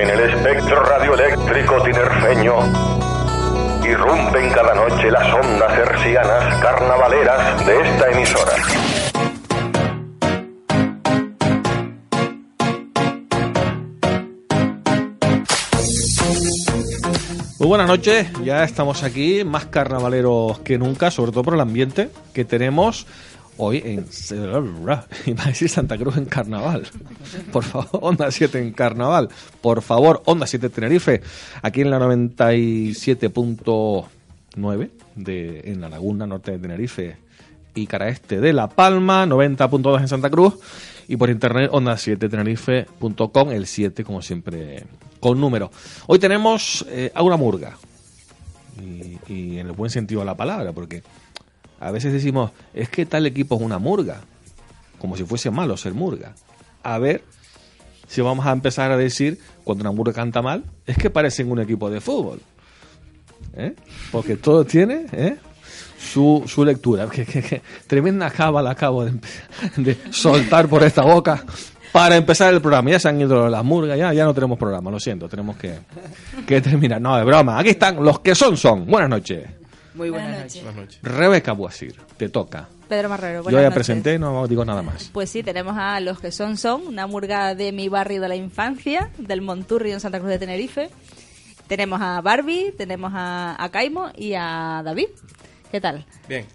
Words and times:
En 0.00 0.08
el 0.08 0.20
espectro 0.20 0.80
radioeléctrico 0.84 1.82
tinerfeño 1.82 2.54
irrumpen 3.84 4.50
cada 4.52 4.72
noche 4.72 5.10
las 5.10 5.34
ondas 5.34 5.76
hercianas 5.76 6.62
carnavaleras 6.62 7.66
de 7.66 7.80
esta 7.80 8.10
emisora. 8.12 8.52
Muy 17.58 17.66
buenas 17.66 17.88
noches, 17.88 18.28
ya 18.44 18.62
estamos 18.62 19.02
aquí, 19.02 19.42
más 19.42 19.66
carnavaleros 19.66 20.60
que 20.60 20.78
nunca, 20.78 21.10
sobre 21.10 21.32
todo 21.32 21.42
por 21.42 21.54
el 21.54 21.60
ambiente 21.60 22.08
que 22.32 22.44
tenemos 22.44 23.08
hoy 23.58 23.82
en 23.84 24.06
decir 25.46 25.68
Santa 25.68 25.98
Cruz 25.98 26.16
en 26.16 26.24
carnaval. 26.24 26.84
Por 27.52 27.64
favor, 27.64 27.88
Onda 27.92 28.30
7 28.30 28.58
en 28.60 28.72
carnaval. 28.72 29.28
Por 29.60 29.82
favor, 29.82 30.22
Onda 30.24 30.46
7 30.46 30.70
Tenerife, 30.70 31.20
aquí 31.62 31.82
en 31.82 31.90
la 31.90 31.98
97.9 31.98 34.90
de 35.16 35.60
en 35.64 35.80
la 35.80 35.88
Laguna 35.88 36.24
Norte 36.26 36.52
de 36.52 36.58
Tenerife 36.58 37.16
y 37.74 37.86
cara 37.86 38.08
este 38.08 38.40
de 38.40 38.52
La 38.52 38.68
Palma, 38.68 39.26
90.2 39.26 40.00
en 40.00 40.08
Santa 40.08 40.30
Cruz 40.30 40.54
y 41.08 41.16
por 41.16 41.30
internet 41.30 41.70
onda7tenerife.com, 41.70 43.50
el 43.50 43.66
7 43.66 44.04
como 44.04 44.22
siempre 44.22 44.84
con 45.20 45.40
número. 45.40 45.70
Hoy 46.06 46.18
tenemos 46.18 46.84
eh, 46.88 47.10
a 47.14 47.22
una 47.22 47.36
murga 47.36 47.76
y, 48.80 49.18
y 49.32 49.58
en 49.58 49.66
el 49.66 49.72
buen 49.72 49.90
sentido 49.90 50.20
de 50.20 50.26
la 50.26 50.36
palabra, 50.36 50.72
porque 50.72 51.02
a 51.80 51.90
veces 51.90 52.12
decimos, 52.12 52.50
es 52.74 52.88
que 52.88 53.06
tal 53.06 53.26
equipo 53.26 53.56
es 53.56 53.62
una 53.62 53.78
murga, 53.78 54.20
como 54.98 55.16
si 55.16 55.24
fuese 55.24 55.50
malo 55.50 55.76
ser 55.76 55.94
murga. 55.94 56.34
A 56.82 56.98
ver 56.98 57.22
si 58.08 58.20
vamos 58.20 58.46
a 58.46 58.52
empezar 58.52 58.90
a 58.90 58.96
decir, 58.96 59.38
cuando 59.64 59.82
una 59.82 59.92
murga 59.92 60.12
canta 60.12 60.42
mal, 60.42 60.64
es 60.86 60.96
que 60.96 61.10
parecen 61.10 61.50
un 61.50 61.60
equipo 61.60 61.90
de 61.90 62.00
fútbol. 62.00 62.40
¿Eh? 63.56 63.74
Porque 64.12 64.36
todo 64.36 64.64
tiene 64.64 65.06
¿eh? 65.12 65.36
su, 65.98 66.42
su 66.46 66.64
lectura. 66.64 67.08
Que, 67.08 67.24
que- 67.24 67.42
que 67.42 67.62
tremenda 67.86 68.30
cábala 68.30 68.70
acabo 68.70 69.04
de, 69.04 69.12
de 69.76 69.96
soltar 70.10 70.68
por 70.68 70.82
esta 70.82 71.02
boca 71.02 71.44
para 71.92 72.16
empezar 72.16 72.52
el 72.52 72.60
programa. 72.60 72.90
Ya 72.90 72.98
se 72.98 73.08
han 73.08 73.20
ido 73.20 73.48
las 73.48 73.64
murgas, 73.64 73.98
ya, 73.98 74.12
ya 74.12 74.24
no 74.24 74.34
tenemos 74.34 74.58
programa, 74.58 74.90
lo 74.90 74.98
siento, 75.00 75.28
tenemos 75.28 75.56
que, 75.56 75.78
que 76.46 76.60
terminar. 76.60 77.00
No, 77.00 77.16
de 77.16 77.24
broma. 77.24 77.58
Aquí 77.58 77.70
están 77.70 78.02
los 78.04 78.20
que 78.20 78.34
son, 78.34 78.56
son. 78.56 78.86
Buenas 78.86 79.10
noches. 79.10 79.46
Muy 79.98 80.10
buenas, 80.10 80.54
noches. 80.74 80.98
Rebeca 81.02 81.52
Buasir, 81.52 81.96
te 82.16 82.28
toca. 82.28 82.68
Pedro 82.88 83.10
Marrero, 83.10 83.38
Yo 83.40 83.42
buenas 83.42 83.60
ya 83.60 83.64
noches. 83.68 83.74
presenté, 83.74 84.18
no 84.18 84.46
digo 84.46 84.64
nada 84.64 84.80
más. 84.80 85.10
Pues 85.12 85.28
sí, 85.28 85.42
tenemos 85.42 85.76
a 85.76 86.00
los 86.00 86.20
que 86.20 86.32
son 86.32 86.56
son, 86.56 86.86
una 86.86 87.06
murga 87.06 87.54
de 87.54 87.72
mi 87.72 87.88
barrio 87.90 88.20
de 88.22 88.28
la 88.28 88.36
infancia, 88.36 89.10
del 89.18 89.42
Monturrio 89.42 89.92
en 89.92 90.00
Santa 90.00 90.18
Cruz 90.20 90.30
de 90.30 90.38
Tenerife. 90.38 90.88
Tenemos 91.66 92.00
a 92.00 92.20
Barbie, 92.22 92.72
tenemos 92.78 93.12
a, 93.14 93.62
a 93.62 93.68
Caimo 93.70 94.10
y 94.16 94.32
a 94.34 94.80
David. 94.82 95.08
¿Qué 95.70 95.80
tal? 95.82 96.06
Bien. 96.26 96.46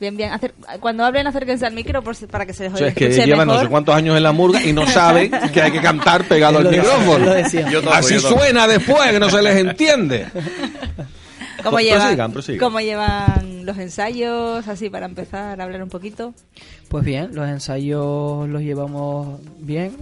Bien, 0.00 0.16
bien. 0.16 0.30
Acer- 0.32 0.54
cuando 0.80 1.04
hablen, 1.04 1.26
acérquense 1.26 1.66
al 1.66 1.72
micro 1.74 2.02
por 2.02 2.14
para 2.28 2.46
que 2.46 2.52
se 2.54 2.64
les 2.64 2.72
O 2.72 2.76
oiga 2.76 2.92
sea, 2.94 3.08
es 3.08 3.16
que 3.16 3.26
llevan 3.26 3.48
no 3.48 3.60
sé 3.60 3.66
cuántos 3.66 3.94
años 3.94 4.16
en 4.16 4.22
la 4.22 4.32
murga 4.32 4.62
y 4.62 4.72
no 4.72 4.86
saben 4.90 5.30
que 5.52 5.60
hay 5.60 5.72
que 5.72 5.80
cantar 5.80 6.24
pegado 6.24 6.58
al 6.58 6.70
micrófono. 6.70 7.26
Yo 7.70 7.92
Así 7.92 8.14
yo 8.14 8.20
suena 8.20 8.66
después, 8.66 9.10
que 9.10 9.18
no 9.20 9.28
se 9.28 9.42
les 9.42 9.56
entiende. 9.56 10.26
¿Cómo, 11.62 11.80
llevan, 11.80 12.00
prosigan, 12.00 12.32
prosigan. 12.32 12.60
¿Cómo 12.60 12.80
llevan 12.80 13.66
los 13.66 13.78
ensayos? 13.78 14.66
Así 14.68 14.90
para 14.90 15.06
empezar 15.06 15.60
a 15.60 15.64
hablar 15.64 15.82
un 15.82 15.88
poquito. 15.88 16.34
Pues 16.88 17.04
bien, 17.04 17.34
los 17.34 17.48
ensayos 17.48 18.48
los 18.48 18.62
llevamos 18.62 19.40
bien, 19.58 19.92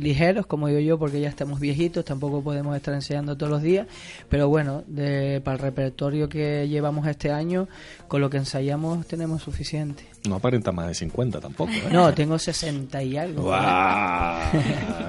ligeros, 0.00 0.46
como 0.46 0.68
digo 0.68 0.80
yo, 0.80 0.98
porque 0.98 1.20
ya 1.20 1.28
estamos 1.28 1.60
viejitos, 1.60 2.04
tampoco 2.04 2.42
podemos 2.42 2.74
estar 2.76 2.94
ensayando 2.94 3.36
todos 3.36 3.50
los 3.52 3.62
días, 3.62 3.86
pero 4.28 4.48
bueno, 4.48 4.82
de, 4.86 5.40
para 5.44 5.56
el 5.56 5.62
repertorio 5.62 6.28
que 6.28 6.68
llevamos 6.68 7.06
este 7.06 7.30
año, 7.30 7.68
con 8.08 8.20
lo 8.20 8.30
que 8.30 8.38
ensayamos 8.38 9.06
tenemos 9.06 9.42
suficiente. 9.42 10.04
No 10.28 10.36
aparenta 10.36 10.72
más 10.72 10.88
de 10.88 10.94
50 10.94 11.40
tampoco. 11.40 11.72
¿eh? 11.72 11.88
No, 11.92 12.12
tengo 12.12 12.38
60 12.38 13.02
y 13.02 13.16
algo. 13.16 13.44
¡Guau! 13.44 14.52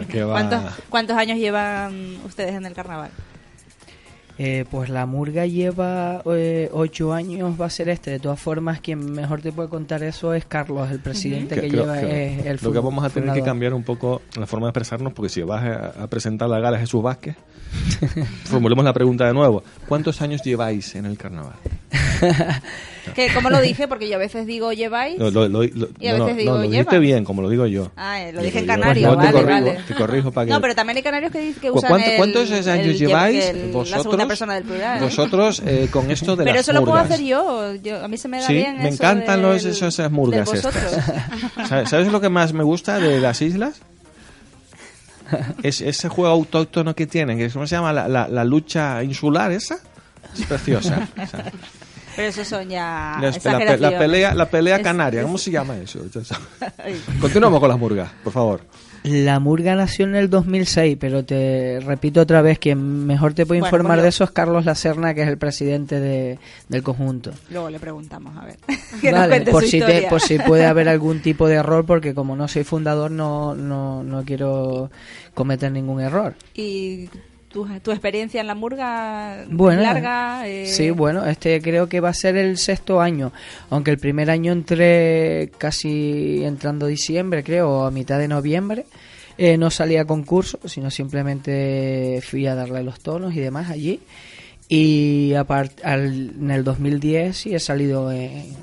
¡Qué 0.09 0.23
va! 0.23 0.33
¿Cuántos, 0.33 0.73
¿Cuántos 0.89 1.17
años 1.17 1.37
llevan 1.37 2.17
ustedes 2.25 2.55
en 2.55 2.65
el 2.65 2.73
carnaval? 2.73 3.11
Eh, 4.43 4.65
pues 4.71 4.89
la 4.89 5.05
murga 5.05 5.45
lleva 5.45 6.23
eh, 6.25 6.67
ocho 6.73 7.13
años, 7.13 7.53
va 7.61 7.67
a 7.67 7.69
ser 7.69 7.89
este. 7.89 8.09
De 8.09 8.19
todas 8.19 8.39
formas, 8.39 8.79
quien 8.81 9.11
mejor 9.11 9.39
te 9.39 9.51
puede 9.51 9.69
contar 9.69 10.01
eso 10.01 10.33
es 10.33 10.45
Carlos, 10.45 10.89
el 10.89 10.97
presidente 10.99 11.53
Que- 11.53 11.61
que 11.61 11.69
lleva 11.69 11.95
creo- 11.99 12.09
es 12.09 12.45
el 12.47 12.59
Lo 12.63 12.71
que 12.71 12.79
vamos 12.79 13.05
a 13.05 13.11
tener 13.11 13.35
que 13.35 13.43
cambiar 13.43 13.75
un 13.75 13.83
poco 13.83 14.23
la 14.39 14.47
forma 14.47 14.65
de 14.65 14.69
expresarnos, 14.71 15.13
porque 15.13 15.29
si 15.29 15.43
vas 15.43 15.63
a, 15.63 16.03
a 16.03 16.07
presentar 16.07 16.49
la 16.49 16.59
gala 16.59 16.79
Jesús 16.79 17.03
Vázquez, 17.03 17.35
formulemos 18.45 18.83
la 18.83 18.93
pregunta 18.93 19.27
de 19.27 19.33
nuevo. 19.35 19.61
¿Cuántos 19.87 20.23
años 20.23 20.41
lleváis 20.43 20.95
en 20.95 21.05
el 21.05 21.17
carnaval? 21.19 21.53
Que, 23.15 23.33
¿Cómo 23.33 23.49
lo 23.49 23.59
dije? 23.61 23.87
Porque 23.87 24.07
yo 24.09 24.15
a 24.15 24.19
veces 24.19 24.45
digo 24.45 24.71
lleváis. 24.73 25.17
Lo, 25.17 25.31
lo- 25.31 25.47
lo- 25.49 25.63
Y 25.63 26.07
a 26.07 26.11
no, 26.13 26.17
no, 26.19 26.25
veces 26.25 26.37
digo, 26.37 26.51
no, 26.51 26.57
lo 26.63 26.69
dijiste 26.69 26.99
bien, 26.99 27.23
como 27.23 27.41
lo 27.41 27.49
digo 27.49 27.65
yo. 27.65 27.91
Ah, 27.97 28.19
lo 28.33 28.41
dije 28.41 28.59
en 28.59 28.65
canario, 28.67 29.09
te 29.11 29.15
vale, 29.15 29.31
corrijo, 29.31 29.49
vale. 29.51 29.79
Te 29.87 29.93
corrijo 29.95 30.31
para 30.31 30.45
que... 30.47 30.51
No, 30.51 30.61
pero 30.61 30.75
también 30.75 30.97
hay 30.97 31.03
canarios 31.03 31.31
que, 31.31 31.53
que 31.59 31.69
¿Cu- 31.71 31.77
usan 31.79 31.89
cuánto- 31.89 32.09
el- 32.09 32.17
¿Cuántos 32.17 32.51
años 32.67 32.99
lleváis 32.99 33.45
el- 33.45 33.71
vosotros? 33.71 33.89
la 33.91 34.03
segunda 34.03 34.27
persona 34.27 34.53
del 34.55 34.63
plural. 34.63 34.99
Vosotros 35.01 35.61
eh, 35.65 35.87
con 35.91 36.09
esto 36.11 36.35
de 36.35 36.43
Pero 36.43 36.55
las 36.55 36.63
eso 36.63 36.73
lo 36.73 36.81
puedo 36.81 36.97
murgas. 36.97 37.11
hacer 37.11 37.25
yo. 37.25 37.75
yo. 37.75 38.03
A 38.03 38.07
mí 38.07 38.17
se 38.17 38.27
me 38.27 38.39
da 38.39 38.47
Sí, 38.47 38.53
bien 38.53 38.77
me 38.77 38.89
eso 38.89 38.93
encantan 38.95 39.41
los, 39.41 39.63
del- 39.63 39.71
esas, 39.73 40.11
murgas 40.11 40.47
del 40.51 40.57
estas. 40.57 41.89
¿Sabes, 41.89 42.11
lo 42.11 42.21
que 42.21 42.29
más 42.29 42.53
me 42.53 42.63
gusta 42.63 42.99
de 42.99 43.19
las 43.19 43.41
islas? 43.41 43.81
Es 45.63 45.79
ese 45.81 46.09
juego 46.09 46.29
autóctono 46.33 46.93
que 46.93 47.07
tienen, 47.07 47.37
que 47.37 47.49
¿cómo 47.49 47.65
se 47.65 47.75
llama? 47.75 47.93
La, 47.93 48.07
la- 48.09 48.27
la 48.27 48.43
lucha 48.43 49.01
insular 49.03 49.51
esa. 49.51 49.77
Es 50.37 50.45
preciosa. 50.45 51.07
Pero 52.15 52.27
eso 52.27 52.43
son 52.45 52.67
ya 52.69 52.81
la, 52.81 53.13
la 53.13 53.19
pe- 53.19 53.21
la 53.21 53.29
exageraciones. 53.29 53.99
pelea, 53.99 54.33
la 54.35 54.49
pelea 54.49 54.75
Es- 54.77 54.83
canaria, 54.83 55.19
es- 55.21 55.25
¿cómo 55.25 55.37
se 55.37 55.51
llama 55.51 55.77
eso? 55.77 55.99
Continuamos 57.21 57.59
con 57.59 57.69
las 57.69 57.79
murgas, 57.79 58.11
por 58.23 58.33
favor. 58.33 58.61
La 59.03 59.39
Murga 59.39 59.73
nació 59.75 60.05
en 60.05 60.13
el 60.15 60.29
2006, 60.29 60.95
pero 60.99 61.25
te 61.25 61.79
repito 61.83 62.21
otra 62.21 62.43
vez, 62.43 62.59
quien 62.59 63.07
mejor 63.07 63.33
te 63.33 63.47
puede 63.47 63.59
Bueno, 63.61 63.75
informar 63.75 63.97
pues 63.97 64.03
de 64.03 64.09
eso 64.09 64.23
es 64.25 64.29
Carlos 64.29 64.63
Lacerna, 64.63 65.15
que 65.15 65.23
es 65.23 65.27
el 65.27 65.39
presidente 65.39 65.99
de- 65.99 66.37
del 66.69 66.83
conjunto. 66.83 67.31
Luego 67.49 67.71
le 67.71 67.79
preguntamos, 67.79 68.37
a 68.37 68.45
ver. 68.45 68.57
que 69.01 69.11
Vale, 69.11 69.41
por 69.41 69.63
su 69.63 69.69
si, 69.71 69.79
te- 69.79 70.05
por 70.07 70.21
si 70.21 70.37
puede 70.37 70.67
haber 70.67 70.87
algún 70.89 71.19
tipo 71.19 71.47
de 71.47 71.55
error, 71.55 71.83
porque 71.83 72.13
como 72.13 72.35
no 72.35 72.47
soy 72.47 72.63
fundador 72.63 73.09
no, 73.09 73.55
no, 73.55 74.03
no 74.03 74.23
quiero 74.23 74.91
cometer 75.33 75.71
ningún 75.71 75.99
error. 76.01 76.35
¿Y 76.53 77.09
tu, 77.51 77.67
tu 77.79 77.91
experiencia 77.91 78.39
en 78.41 78.47
la 78.47 78.55
murga 78.55 79.45
Bueno, 79.49 79.81
larga? 79.81 80.47
eh, 80.47 80.65
Sí, 80.67 80.89
bueno, 80.91 81.25
este 81.25 81.61
creo 81.61 81.87
que 81.89 81.99
va 81.99 82.09
a 82.09 82.13
ser 82.13 82.37
el 82.37 82.57
sexto 82.57 83.01
año, 83.01 83.31
aunque 83.69 83.91
el 83.91 83.97
primer 83.97 84.29
año 84.29 84.51
entré 84.51 85.51
casi 85.57 86.43
entrando 86.43 86.87
diciembre, 86.87 87.43
creo, 87.43 87.69
o 87.69 87.83
a 87.85 87.91
mitad 87.91 88.19
de 88.19 88.27
noviembre. 88.27 88.85
Eh, 89.37 89.57
no 89.57 89.69
salí 89.71 89.97
a 89.97 90.05
concurso, 90.05 90.59
sino 90.65 90.91
simplemente 90.91 92.21
fui 92.23 92.45
a 92.47 92.53
darle 92.55 92.83
los 92.83 92.99
tonos 92.99 93.33
y 93.33 93.39
demás 93.39 93.69
allí. 93.69 93.99
Y 94.67 95.31
apart- 95.33 95.83
al- 95.83 96.31
en 96.39 96.51
el 96.51 96.63
2010 96.63 97.35
sí 97.37 97.55
he 97.55 97.59
salido 97.59 98.11
en, 98.11 98.53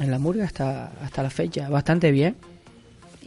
en 0.00 0.10
la 0.10 0.18
murga 0.18 0.44
hasta, 0.44 0.92
hasta 1.02 1.22
la 1.22 1.30
fecha, 1.30 1.68
bastante 1.68 2.10
bien. 2.10 2.36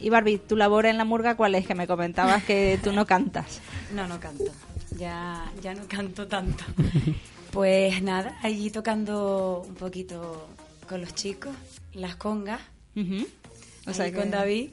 Y 0.01 0.09
Barbie, 0.09 0.37
tu 0.39 0.57
labor 0.57 0.85
en 0.87 0.97
la 0.97 1.05
murga, 1.05 1.35
¿cuál 1.35 1.55
es? 1.55 1.65
Que 1.65 1.73
me 1.73 1.87
comentabas 1.87 2.43
que 2.43 2.77
tú 2.83 2.91
no 2.91 3.05
cantas. 3.05 3.61
No, 3.95 4.07
no 4.07 4.19
canto. 4.19 4.43
Ya, 4.97 5.51
ya 5.61 5.73
no 5.73 5.81
canto 5.87 6.27
tanto. 6.27 6.63
Pues 7.51 8.03
nada, 8.03 8.37
allí 8.43 8.69
tocando 8.69 9.63
un 9.65 9.75
poquito 9.75 10.45
con 10.89 10.99
los 10.99 11.15
chicos, 11.15 11.55
las 11.93 12.17
congas, 12.17 12.59
Ujú. 12.97 13.25
O 13.87 13.91
o 13.91 13.93
sea 13.93 14.11
que- 14.11 14.17
con 14.17 14.29
David. 14.29 14.71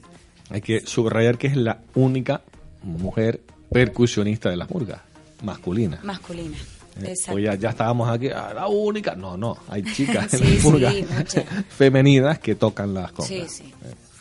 Hay 0.49 0.59
que 0.59 0.81
subrayar 0.85 1.37
que 1.37 1.47
es 1.47 1.55
la 1.55 1.79
única 1.95 2.41
mujer 2.81 3.39
percusionista 3.71 4.49
de 4.49 4.57
las 4.57 4.69
murgas, 4.69 4.99
masculina. 5.43 6.01
masculina. 6.03 6.57
Eh, 6.97 7.05
Exacto. 7.07 7.31
Pues 7.31 7.45
ya, 7.45 7.55
ya 7.55 7.69
estábamos 7.69 8.09
aquí, 8.09 8.27
ah, 8.29 8.51
la 8.53 8.67
única. 8.67 9.15
No, 9.15 9.37
no, 9.37 9.57
hay 9.69 9.83
chicas 9.93 10.33
en 10.33 10.41
las 10.41 10.49
sí, 10.49 10.67
murgas 10.67 10.93
femeninas 11.69 12.39
que 12.39 12.55
tocan 12.55 12.93
las 12.93 13.13
cosas. 13.13 13.29
Sí, 13.29 13.63
sí. 13.63 13.73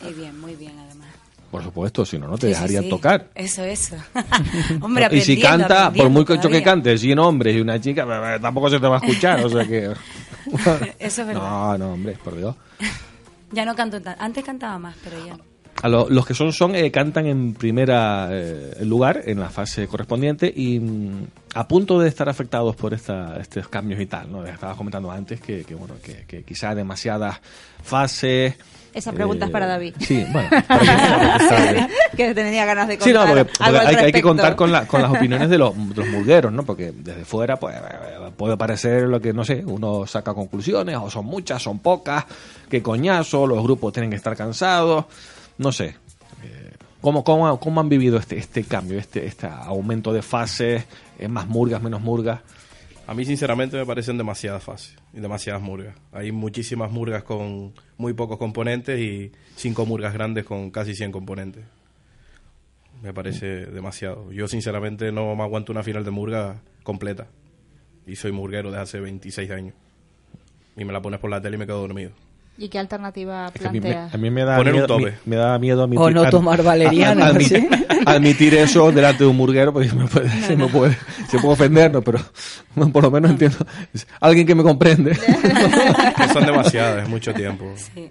Muy 0.05 0.13
bien, 0.13 0.41
muy 0.41 0.55
bien. 0.55 0.73
Por 1.53 1.63
supuesto, 1.63 2.05
si 2.07 2.19
no, 2.19 2.27
no 2.27 2.37
te 2.39 2.49
Sí, 2.49 2.55
sí, 2.55 2.61
dejaría 2.61 2.81
sí. 2.83 2.89
tocar. 2.89 3.29
Eso, 3.35 3.63
eso. 3.63 3.95
Hombre, 4.81 5.07
y 5.13 5.21
si 5.21 5.39
canta, 5.41 5.93
por 5.93 6.09
muy 6.09 6.25
que 6.25 6.39
que 6.41 6.63
cante, 6.63 6.97
sin 6.99 7.19
hombres 7.19 7.55
y 7.55 7.61
una 7.61 7.79
chica, 7.81 8.07
eh, 8.35 8.39
tampoco 8.41 8.71
se 8.71 8.81
te 8.81 8.87
va 8.89 8.97
a 8.97 8.99
escuchar, 8.99 9.45
o 9.45 9.49
sea 9.51 9.65
que... 9.67 9.85
Eso 10.99 11.21
es 11.23 11.27
verdad. 11.29 11.43
No, 11.43 11.79
no, 11.79 11.93
hombre, 11.93 12.17
por 12.25 12.37
Dios. 12.37 12.57
Ya 13.53 13.65
no 13.67 13.77
canto 13.77 14.01
tanto. 14.01 14.21
Antes 14.21 14.43
cantaba 14.45 14.79
más, 14.79 14.97
pero 15.05 15.25
ya. 15.27 15.37
A 15.83 15.89
lo- 15.89 16.09
los 16.09 16.25
que 16.27 16.33
son 16.35 16.53
son 16.53 16.75
eh, 16.75 16.91
cantan 16.91 17.27
en 17.27 17.55
primera 17.55 18.29
eh, 18.31 18.77
lugar 18.85 19.23
en 19.27 19.39
la 19.41 19.51
fase 19.51 19.87
correspondiente 19.89 20.53
y 20.55 20.79
mm, 20.81 21.27
a 21.55 21.69
punto 21.69 21.99
de 21.99 22.09
estar 22.09 22.29
afectados 22.31 22.75
por 22.77 22.95
esta, 22.95 23.37
estos 23.41 23.69
cambios 23.69 24.01
y 24.01 24.07
tal, 24.07 24.31
¿no? 24.33 24.45
Estabas 24.47 24.77
comentando 24.77 25.11
antes 25.11 25.41
que, 25.41 25.65
que, 25.65 25.75
bueno 25.75 25.95
que, 26.03 26.25
que 26.27 26.45
quizá 26.45 26.75
demasiadas 26.75 27.41
fases. 27.83 28.55
Esa 28.95 29.13
pregunta 29.13 29.47
es 29.47 29.51
para 29.51 29.67
David. 29.67 29.95
Sí, 30.01 30.25
bueno, 30.31 30.49
que- 32.17 32.35
tenía 32.35 32.65
ganas 32.67 32.89
de 32.89 32.95
Sí, 33.01 33.13
contar 33.13 33.29
no, 33.29 33.35
porque, 33.45 33.53
hay, 33.61 33.97
hay 33.97 34.13
que 34.13 34.23
contar 34.23 34.57
con, 34.57 34.71
la- 34.73 34.87
con 34.87 35.01
las 35.03 35.11
opiniones 35.11 35.49
de 35.49 35.59
los, 35.59 35.75
de 35.89 35.95
los 35.95 36.09
murgueros, 36.09 36.53
¿no? 36.53 36.63
Porque 36.65 36.93
desde 36.95 37.25
fuera 37.25 37.57
pues, 37.59 37.75
puede 38.37 38.57
parecer 38.57 39.05
lo 39.05 39.21
que, 39.21 39.33
no 39.33 39.45
sé, 39.45 39.63
uno 39.67 40.07
saca 40.07 40.35
conclusiones, 40.35 40.97
o 40.97 41.11
son 41.11 41.25
muchas, 41.27 41.63
son 41.63 41.79
pocas, 41.79 42.25
qué 42.69 42.83
coñazo, 42.83 43.47
los 43.47 43.63
grupos 43.63 43.93
tienen 43.93 44.11
que 44.11 44.17
estar 44.17 44.37
cansados, 44.37 45.07
no 45.59 45.73
sé. 45.73 45.97
Eh, 46.45 46.73
¿Cómo, 47.01 47.25
cómo, 47.25 47.59
cómo 47.59 47.81
han 47.81 47.89
vivido 47.89 48.19
este, 48.19 48.37
este 48.39 48.65
cambio, 48.65 48.99
este, 48.99 49.27
este 49.27 49.47
aumento 49.47 50.13
de 50.13 50.23
fases, 50.23 50.85
eh, 51.19 51.29
más 51.29 51.47
murgas, 51.49 51.83
menos 51.83 52.01
murgas? 52.01 52.41
A 53.07 53.15
mí 53.15 53.25
sinceramente 53.25 53.77
me 53.77 53.85
parecen 53.85 54.17
demasiadas 54.17 54.63
fases 54.63 54.97
y 55.13 55.21
demasiadas 55.21 55.61
murgas. 55.61 55.97
Hay 56.13 56.31
muchísimas 56.31 56.91
murgas 56.91 57.25
con 57.25 57.75
muy 57.97 58.13
pocos 58.13 58.39
componentes 58.39 59.01
y 59.01 59.33
cinco 59.57 59.87
murgas 59.87 60.15
grandes 60.15 60.45
con 60.45 60.71
casi 60.71 60.95
100 60.95 61.11
componentes. 61.11 61.65
Me 63.03 63.13
parece 63.13 63.67
demasiado. 63.67 64.31
Yo 64.31 64.47
sinceramente 64.47 65.11
no 65.11 65.35
me 65.35 65.43
aguanto 65.43 65.73
una 65.73 65.83
final 65.83 66.05
de 66.05 66.13
murga 66.13 66.63
completa. 66.85 67.27
Y 68.07 68.15
soy 68.15 68.31
murguero 68.31 68.71
desde 68.71 68.83
hace 68.83 69.01
26 69.01 69.51
años. 69.51 69.75
Y 70.77 70.85
me 70.85 70.93
la 70.93 71.03
pones 71.03 71.19
por 71.19 71.31
la 71.31 71.41
tele 71.41 71.57
y 71.57 71.59
me 71.59 71.67
quedo 71.67 71.81
dormido. 71.81 72.13
¿Y 72.59 72.69
qué 72.69 72.79
alternativa 72.79 73.51
Es 73.55 73.61
que 73.61 73.67
a, 73.69 73.73
mí 73.73 73.81
me, 73.81 73.89
planteas? 73.89 74.15
a 74.15 74.19
mí 74.19 74.31
me 74.31 74.45
da 74.45 74.57
Poner 74.59 74.75
un 74.75 74.81
miedo, 74.81 74.87
tope. 74.87 75.05
mi- 75.25 75.31
me 75.31 75.37
da 75.37 75.59
miedo 75.59 75.83
admitir, 75.85 76.03
O 76.05 76.11
no 76.11 76.29
tomar 76.31 76.63
valeriana, 76.63 77.27
ad- 77.27 77.31
admitir, 77.31 77.61
¿sí? 77.61 77.69
admitir 78.07 78.55
eso 78.55 78.93
delante 78.93 79.25
de 79.25 79.31
un 79.31 79.37
murguero, 79.37 79.73
porque 79.73 79.89
se 79.89 79.97
me 79.97 80.07
puede, 80.07 80.29
se 80.43 80.57
me 80.57 80.67
puede, 80.69 80.97
se 81.29 81.39
puede 81.39 81.55
ofendernos, 81.55 82.05
pero 82.05 82.19
por 82.93 83.03
lo 83.03 83.11
menos 83.11 83.31
entiendo. 83.31 83.57
Alguien 84.21 84.47
que 84.47 84.55
me 84.55 84.63
comprende. 84.63 85.15
Son 86.33 86.45
demasiadas, 86.45 87.05
es 87.05 87.09
mucho 87.09 87.33
tiempo. 87.35 87.73
Sí. 87.77 88.11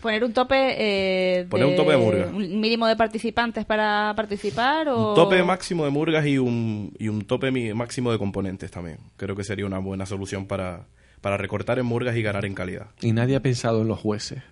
¿Poner 0.00 0.22
un 0.22 0.32
tope 0.32 0.76
eh, 0.78 1.46
Poner 1.50 1.66
un 1.66 1.74
tope 1.76 1.90
de 1.90 1.96
murga. 1.98 2.26
un 2.28 2.60
mínimo 2.60 2.86
de 2.86 2.94
participantes 2.94 3.64
para 3.64 4.12
participar 4.14 4.88
o...? 4.90 5.08
Un 5.10 5.14
tope 5.16 5.42
máximo 5.42 5.84
de 5.84 5.90
murgas 5.90 6.24
y 6.24 6.38
un, 6.38 6.92
y 7.00 7.08
un 7.08 7.22
tope 7.26 7.50
máximo 7.74 8.12
de 8.12 8.18
componentes 8.18 8.70
también. 8.70 8.98
Creo 9.16 9.34
que 9.34 9.42
sería 9.42 9.66
una 9.66 9.80
buena 9.80 10.06
solución 10.06 10.46
para, 10.46 10.86
para 11.20 11.36
recortar 11.36 11.78
en 11.78 11.86
murgas 11.86 12.16
y 12.16 12.22
ganar 12.22 12.44
en 12.44 12.54
calidad. 12.54 12.86
Y 13.00 13.12
nadie 13.12 13.36
ha 13.36 13.40
pensado 13.40 13.82
en 13.82 13.88
los 13.88 13.98
jueces. 13.98 14.42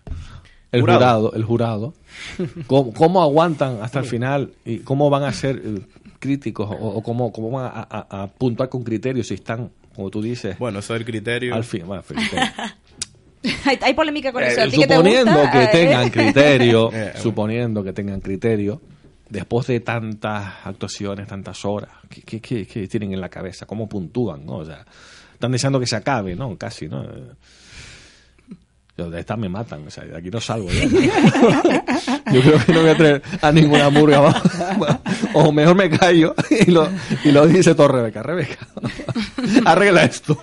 El 0.73 0.81
Jurado. 0.81 0.99
jurado, 0.99 1.33
el 1.35 1.45
jurado. 1.45 1.95
¿Cómo, 2.67 2.93
cómo 2.93 3.23
aguantan 3.23 3.79
hasta 3.83 4.01
el 4.01 4.05
final? 4.05 4.53
¿Y 4.65 4.79
cómo 4.81 5.09
van 5.11 5.23
a 5.23 5.33
ser 5.33 5.63
eh, 5.65 5.81
críticos? 6.19 6.69
¿O, 6.71 6.75
o 6.89 7.03
cómo, 7.03 7.33
cómo 7.33 7.51
van 7.51 7.67
a, 7.73 7.87
a- 7.89 8.23
a 8.25 8.27
puntuar 8.27 8.69
con 8.69 8.83
criterios 8.83 9.29
si 9.29 9.35
están, 9.35 9.71
como 9.95 10.11
tú 10.11 10.21
dices, 10.21 10.59
Bueno, 10.59 10.81
eso 10.81 10.95
es 10.95 11.01
el 11.01 11.07
criterio. 11.07 11.55
al 11.55 11.65
fin? 11.65 11.87
Bueno, 11.87 12.03
criterio. 12.03 12.41
hay, 13.65 13.79
hay 13.81 13.95
polémica 13.95 14.33
con 14.33 14.43
eso. 14.43 14.61
¿A 14.61 14.65
Eh, 14.65 14.71
ti 14.71 14.79
qué 14.79 14.87
te 14.87 14.95
suponiendo 14.97 15.33
gusta? 15.33 15.51
que 15.53 15.63
Eh, 15.65 15.69
tengan 15.73 16.11
criterio, 16.11 16.91
Eh, 16.93 17.13
suponiendo 17.23 17.85
que 17.85 17.93
tengan 17.93 18.21
criterio, 18.21 18.81
después 19.31 19.67
de 19.69 19.81
tantas 19.81 20.53
actuaciones, 20.65 21.29
tantas 21.29 21.65
horas, 21.65 21.91
¿qué, 22.09 22.23
qué- 22.23 22.41
qué- 22.41 22.67
qué 22.67 22.89
tienen 22.89 23.13
en 23.13 23.21
la 23.21 23.29
cabeza? 23.29 23.67
¿Cómo 23.67 23.89
puntúan? 23.89 24.45
¿no? 24.45 24.57
O 24.57 24.65
sea, 24.65 24.85
están 25.37 25.53
deseando 25.53 25.79
que 25.79 25.87
se 25.87 25.97
acabe, 25.97 26.35
¿no? 26.35 26.57
Casi, 26.57 26.89
¿no? 26.89 27.05
Yo 28.99 29.11
de 29.11 29.21
esta 29.21 29.37
me 29.37 29.51
matan, 29.51 29.87
o 29.87 29.91
sea, 29.91 30.05
de 30.05 30.17
aquí 30.17 30.31
no 30.31 30.41
salgo. 30.41 30.69
ya. 30.71 30.85
Yo 32.33 32.41
creo 32.41 32.59
que 32.65 32.73
no 32.73 32.81
voy 32.81 32.91
a 32.91 32.97
traer 32.97 33.23
a 33.43 33.53
ninguna 33.53 33.91
murga. 33.91 34.21
vamos. 34.21 34.43
O 35.35 35.53
mejor 35.53 35.77
me 35.77 35.91
callo 35.91 36.35
y 36.67 36.71
lo, 36.71 36.89
y 37.23 37.31
lo 37.31 37.47
dice 37.47 37.75
todo 37.75 37.89
Rebeca. 37.89 38.23
Rebeca, 38.23 38.57
arregla 39.67 40.05
esto. 40.05 40.43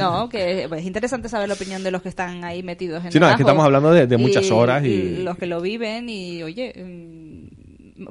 No, 0.00 0.28
que 0.28 0.64
es 0.64 0.84
interesante 0.84 1.28
saber 1.28 1.46
la 1.46 1.54
opinión 1.54 1.84
de 1.84 1.92
los 1.92 2.02
que 2.02 2.08
están 2.08 2.42
ahí 2.42 2.64
metidos 2.64 3.04
en 3.04 3.12
Sí, 3.12 3.20
no, 3.20 3.30
es 3.30 3.36
que 3.36 3.42
estamos 3.42 3.64
hablando 3.64 3.92
de- 3.92 4.08
de 4.08 4.16
muchas 4.16 4.50
horas 4.50 4.84
y- 4.84 5.18
Los 5.22 5.38
que 5.38 5.46
lo 5.46 5.60
viven 5.60 6.08
y, 6.08 6.42
oye, 6.42 6.72
mm, 6.76 7.35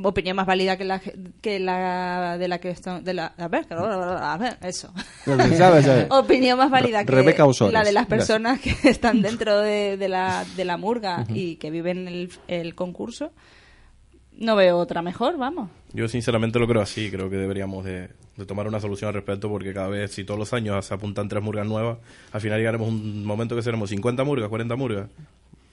opinión 0.03 0.35
más 0.35 0.45
válida 0.45 0.77
que 0.77 0.85
la, 0.85 0.99
que 1.41 1.59
la 1.59 2.37
de 2.37 2.47
la 2.47 2.59
que 2.59 2.69
están... 2.69 3.03
De 3.03 3.13
la, 3.13 3.27
a 3.37 3.47
ver, 3.47 3.65
a 3.71 4.37
ver, 4.37 4.57
eso. 4.61 4.93
¿Sabes? 5.25 5.57
¿Sabes? 5.85 6.07
opinión 6.09 6.57
más 6.57 6.69
válida 6.71 6.99
Re- 6.99 7.05
que 7.05 7.11
Rebeca 7.11 7.45
la 7.71 7.83
de 7.83 7.91
las 7.91 8.07
Gracias. 8.07 8.07
personas 8.07 8.59
que 8.61 8.75
están 8.89 9.21
dentro 9.21 9.59
de, 9.59 9.97
de 9.97 10.09
la, 10.09 10.45
de 10.55 10.65
la 10.65 10.77
murga 10.77 11.25
y 11.29 11.55
que 11.57 11.69
viven 11.71 12.07
el, 12.07 12.29
el 12.47 12.75
concurso. 12.75 13.31
No 14.37 14.55
veo 14.57 14.77
otra 14.77 15.01
mejor, 15.01 15.37
vamos. 15.37 15.69
Yo 15.93 16.09
sinceramente 16.09 16.59
lo 16.59 16.67
creo 16.67 16.81
así, 16.81 17.09
creo 17.09 17.29
que 17.29 17.37
deberíamos 17.37 17.85
de, 17.85 18.09
de 18.35 18.45
tomar 18.45 18.67
una 18.67 18.81
solución 18.81 19.07
al 19.07 19.13
respecto 19.13 19.47
porque 19.47 19.73
cada 19.73 19.87
vez, 19.87 20.11
si 20.11 20.25
todos 20.25 20.37
los 20.37 20.51
años 20.51 20.85
se 20.85 20.93
apuntan 20.93 21.29
tres 21.29 21.41
murgas 21.41 21.65
nuevas, 21.65 21.99
al 22.33 22.41
final 22.41 22.59
llegaremos 22.59 22.87
a 22.89 22.91
un 22.91 23.23
momento 23.23 23.55
que 23.55 23.61
seremos 23.61 23.89
50 23.91 24.25
murgas, 24.25 24.49
40 24.49 24.75
murgas. 24.75 25.09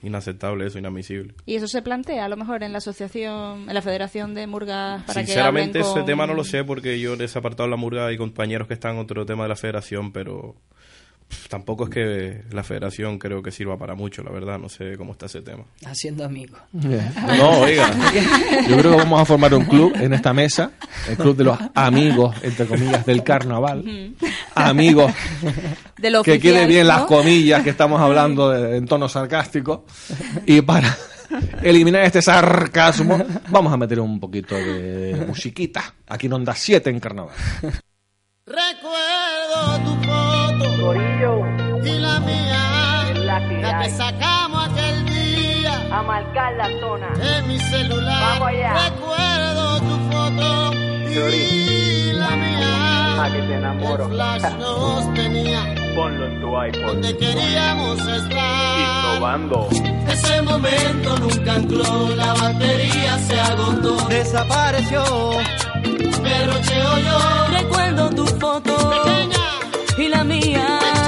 Inaceptable 0.03 0.67
eso, 0.67 0.77
inadmisible. 0.77 1.33
Y 1.45 1.55
eso 1.55 1.67
se 1.67 1.81
plantea 1.81 2.25
a 2.25 2.29
lo 2.29 2.35
mejor 2.37 2.61
en 2.63 2.71
la 2.73 2.79
asociación, 2.79 3.67
en 3.69 3.73
la 3.73 3.81
Federación 3.81 4.33
de 4.35 4.45
Murgas 4.47 5.01
para 5.03 5.21
Sinceramente 5.21 5.71
que 5.71 5.79
hablen 5.79 5.91
ese 5.91 5.99
con- 6.01 6.05
tema 6.05 6.27
no 6.27 6.33
lo 6.33 6.43
sé 6.43 6.63
porque 6.63 6.99
yo 6.99 7.15
les 7.15 7.35
he 7.35 7.39
apartado 7.39 7.69
la 7.69 7.77
murga 7.77 8.11
y 8.11 8.17
compañeros 8.17 8.67
que 8.67 8.73
están 8.73 8.95
en 8.95 9.01
otro 9.01 9.25
tema 9.25 9.43
de 9.43 9.49
la 9.49 9.55
federación, 9.55 10.11
pero 10.11 10.55
tampoco 11.49 11.85
es 11.85 11.89
que 11.89 12.43
la 12.51 12.63
federación 12.63 13.17
creo 13.19 13.41
que 13.41 13.51
sirva 13.51 13.77
para 13.77 13.95
mucho, 13.95 14.23
la 14.23 14.31
verdad, 14.31 14.57
no 14.59 14.69
sé 14.69 14.97
cómo 14.97 15.11
está 15.13 15.25
ese 15.27 15.41
tema. 15.41 15.63
Haciendo 15.85 16.23
amigos. 16.25 16.59
No, 16.73 17.59
oiga, 17.61 17.91
Yo 18.67 18.77
creo 18.77 18.91
que 18.91 18.97
vamos 18.97 19.21
a 19.21 19.25
formar 19.25 19.53
un 19.53 19.65
club 19.65 19.93
en 19.95 20.13
esta 20.13 20.33
mesa, 20.33 20.71
el 21.07 21.17
club 21.17 21.35
de 21.35 21.43
los 21.45 21.57
amigos, 21.75 22.35
entre 22.43 22.65
comillas, 22.65 23.05
del 23.05 23.23
carnaval. 23.23 23.83
Amigos, 24.55 25.11
de 25.97 26.09
lo 26.11 26.23
que 26.23 26.31
oficial, 26.33 26.53
quede 26.55 26.67
bien 26.67 26.87
¿no? 26.87 26.93
las 26.93 27.03
comillas 27.03 27.63
que 27.63 27.69
estamos 27.71 27.99
hablando 28.01 28.49
de- 28.49 28.77
en 28.77 28.85
tono 28.85 29.07
sarcástico. 29.09 29.85
Y 30.45 30.61
para 30.61 30.95
eliminar 31.63 32.03
este 32.03 32.21
sarcasmo, 32.21 33.23
vamos 33.49 33.71
a 33.73 33.77
meter 33.77 33.99
un 33.99 34.19
poquito 34.19 34.55
de 34.55 35.23
musiquita 35.27 35.93
aquí 36.07 36.27
en 36.27 36.33
Onda 36.33 36.53
7 36.55 36.89
en 36.89 36.99
carnaval. 36.99 37.33
Recuerdo 38.45 39.79
tu 39.85 40.07
foto 40.59 40.95
y 41.85 41.99
la 41.99 42.19
mía, 42.19 43.13
la, 43.15 43.79
que 43.83 43.89
sacamos 43.89 44.69
aquel 44.69 45.05
día 45.05 45.73
a 45.91 46.01
marcar 46.03 46.53
la 46.55 46.69
zona. 46.79 47.07
en 47.37 47.47
mi 47.47 47.59
celular. 47.59 48.21
Vamos 48.39 48.47
allá. 48.49 48.73
Recuerdo 48.89 49.79
tu 49.79 50.11
foto 50.11 50.73
y 51.09 52.13
la 52.13 52.29
mía, 52.31 53.23
Ah, 53.25 53.29
que 53.31 53.41
te 53.43 53.53
enamoro. 53.55 54.05
el 54.05 54.11
flash 54.11 54.43
nos 54.59 55.13
tenía 55.13 55.75
Ponlo 55.95 56.25
en 56.25 56.41
tu 56.41 56.57
iPhone. 56.57 56.85
donde 56.87 57.17
queríamos 57.17 57.99
estar. 57.99 58.79
Innovando. 58.79 59.67
Ese 60.07 60.41
momento 60.41 61.17
nunca 61.19 61.53
ancló, 61.53 62.09
la 62.15 62.33
batería 62.33 63.17
se 63.19 63.39
agotó. 63.39 63.95
Desapareció, 64.09 65.03
pero 66.23 66.53
yo. 66.61 67.47
Recuerdo 67.51 68.09
tu 68.09 68.25
foto 68.25 68.75
Pequeña, 68.89 69.32
y 69.97 70.07
la 70.07 70.23
mía. 70.23 71.02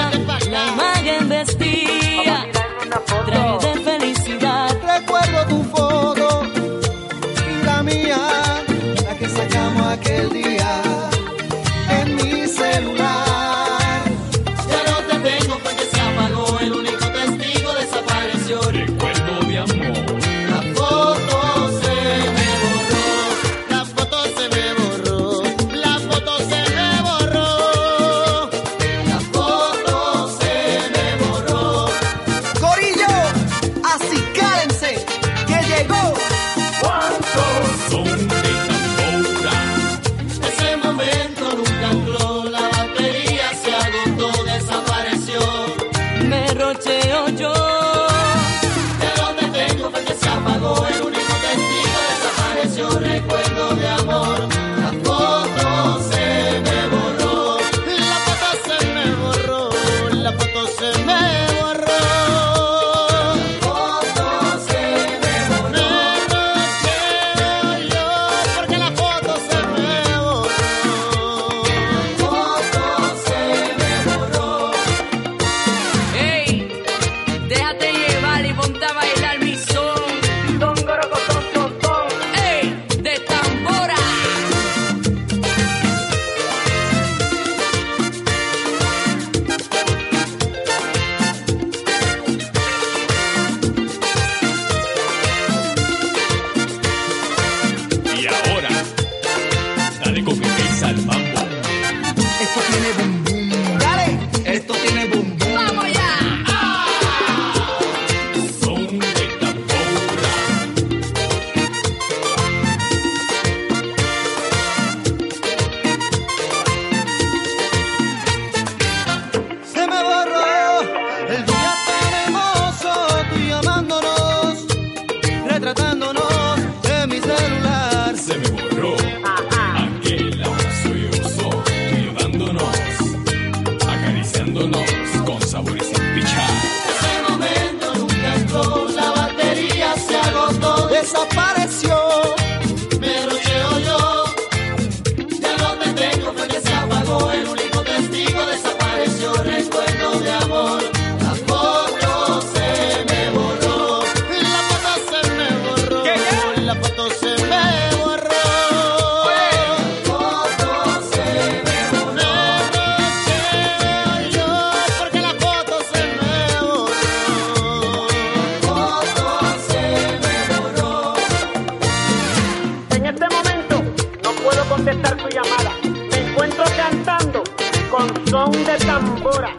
Tambora. 178.85 179.55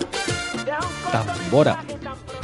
Tambora. 1.13 1.85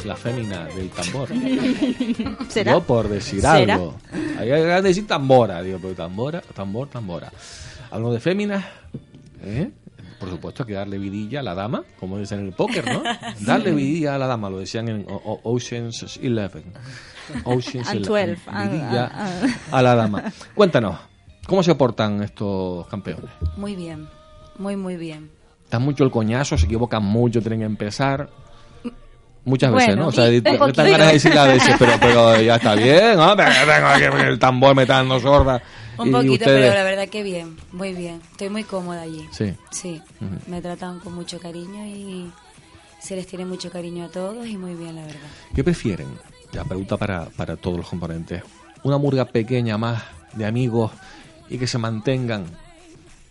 La 0.05 0.15
fémina 0.15 0.65
del 0.65 0.89
tambor. 0.89 1.29
¿Será? 2.49 2.73
Yo 2.73 2.81
por 2.81 3.07
decir 3.07 3.41
¿Será? 3.41 3.73
algo. 3.75 3.95
Hay 4.37 4.47
que 4.49 4.81
decir 4.81 5.07
tambora, 5.07 5.61
digo, 5.61 5.79
pero 5.81 5.93
tambora, 5.95 6.41
tambor, 6.53 6.87
tambora. 6.89 7.31
Hablo 7.91 8.11
de 8.11 8.19
féminas, 8.19 8.65
¿eh? 9.43 9.71
Por 10.19 10.29
supuesto, 10.29 10.63
hay 10.63 10.67
que 10.67 10.73
darle 10.73 10.97
vidilla 10.97 11.41
a 11.41 11.43
la 11.43 11.53
dama, 11.53 11.83
como 11.99 12.17
dicen 12.17 12.39
en 12.39 12.47
el 12.47 12.53
póker, 12.53 12.85
¿no? 12.91 13.03
Darle 13.41 13.73
vidilla 13.73 14.15
a 14.15 14.17
la 14.17 14.27
dama, 14.27 14.49
lo 14.49 14.59
decían 14.59 14.87
en 14.87 15.05
O- 15.09 15.15
O- 15.43 15.53
Ocean's 15.53 16.17
Eleven. 16.21 16.63
Ocean's 17.43 17.89
Eleven. 17.91 18.37
12, 18.37 18.37
Vidilla 18.69 19.11
a 19.71 19.81
la 19.81 19.95
dama. 19.95 20.23
Cuéntanos, 20.55 20.97
¿cómo 21.45 21.61
se 21.61 21.75
portan 21.75 22.23
estos 22.23 22.87
campeones? 22.87 23.29
Muy 23.57 23.75
bien, 23.75 24.07
muy, 24.57 24.77
muy 24.77 24.95
bien. 24.95 25.29
Está 25.73 25.79
mucho 25.83 26.03
el 26.03 26.11
coñazo, 26.11 26.55
se 26.55 26.67
equivocan 26.67 27.01
mucho, 27.03 27.41
tienen 27.41 27.61
que 27.61 27.65
empezar. 27.65 28.29
Muchas 29.43 29.73
veces, 29.73 29.95
¿no? 29.97 30.09
O 30.09 30.11
sea, 30.11 30.25
poquito. 30.25 30.83
ganas 30.83 31.07
de 31.07 31.13
decirle 31.13 31.39
a 31.39 31.45
veces, 31.45 31.75
pero, 31.79 31.93
pero 31.99 32.39
ya 32.39 32.57
está 32.57 32.75
bien, 32.75 33.17
¿no? 33.17 33.35
Tengo 33.35 33.87
aquí 33.87 34.03
el 34.23 34.37
tambor 34.37 34.75
me 34.75 34.83
está 34.83 34.97
dando 34.97 35.19
sorda. 35.19 35.63
Un 35.97 36.11
poquito, 36.11 36.33
ustedes- 36.33 36.61
pero 36.61 36.75
la 36.75 36.83
verdad 36.83 37.07
que 37.09 37.23
bien, 37.23 37.57
muy 37.71 37.93
bien. 37.93 38.21
Estoy 38.33 38.49
muy 38.49 38.63
cómoda 38.65 39.01
allí. 39.01 39.27
Sí. 39.31 39.51
Sí, 39.71 39.99
me 40.45 40.61
tratan 40.61 40.99
con 40.99 41.15
mucho 41.15 41.39
cariño 41.39 41.83
y 41.87 42.31
se 42.99 43.15
les 43.15 43.25
tiene 43.25 43.43
mucho 43.47 43.71
cariño 43.71 44.05
a 44.05 44.09
todos 44.09 44.45
y 44.45 44.55
muy 44.55 44.75
bien, 44.75 44.95
la 44.97 45.01
verdad. 45.07 45.21
¿Qué 45.55 45.63
prefieren? 45.63 46.05
La 46.51 46.65
pregunta 46.65 46.97
para, 46.97 47.25
para 47.35 47.55
todos 47.57 47.77
los 47.77 47.89
componentes. 47.89 48.43
Una 48.83 48.99
murga 48.99 49.25
pequeña 49.25 49.75
más 49.79 50.03
de 50.33 50.45
amigos 50.45 50.91
y 51.49 51.57
que 51.57 51.65
se 51.65 51.79
mantengan. 51.79 52.45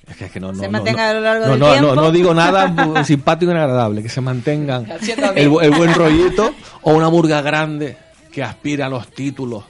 Es 0.08 0.16
que, 0.16 0.24
es 0.26 0.32
que 0.32 0.40
no, 0.40 0.52
no, 0.52 0.58
Se 0.58 0.66
no, 0.66 0.72
mantenga 0.72 1.04
no, 1.04 1.10
a 1.10 1.14
lo 1.14 1.20
largo 1.20 1.44
no, 1.46 1.50
del 1.52 1.60
no, 1.60 1.66
no, 1.66 1.72
tiempo. 1.74 1.94
no 1.94 2.10
digo 2.12 2.34
nada 2.34 3.04
simpático 3.04 3.52
ni 3.52 3.58
agradable, 3.58 4.02
que 4.02 4.08
se 4.08 4.20
mantengan 4.20 4.90
Haciendo 4.90 5.32
el, 5.32 5.70
buen 5.70 5.94
rollito 5.94 6.54
o 6.82 6.92
una 6.92 7.08
murga 7.08 7.40
grande 7.40 7.96
que 8.32 8.42
aspira 8.42 8.86
a 8.86 8.88
los 8.88 9.08
títulos 9.08 9.64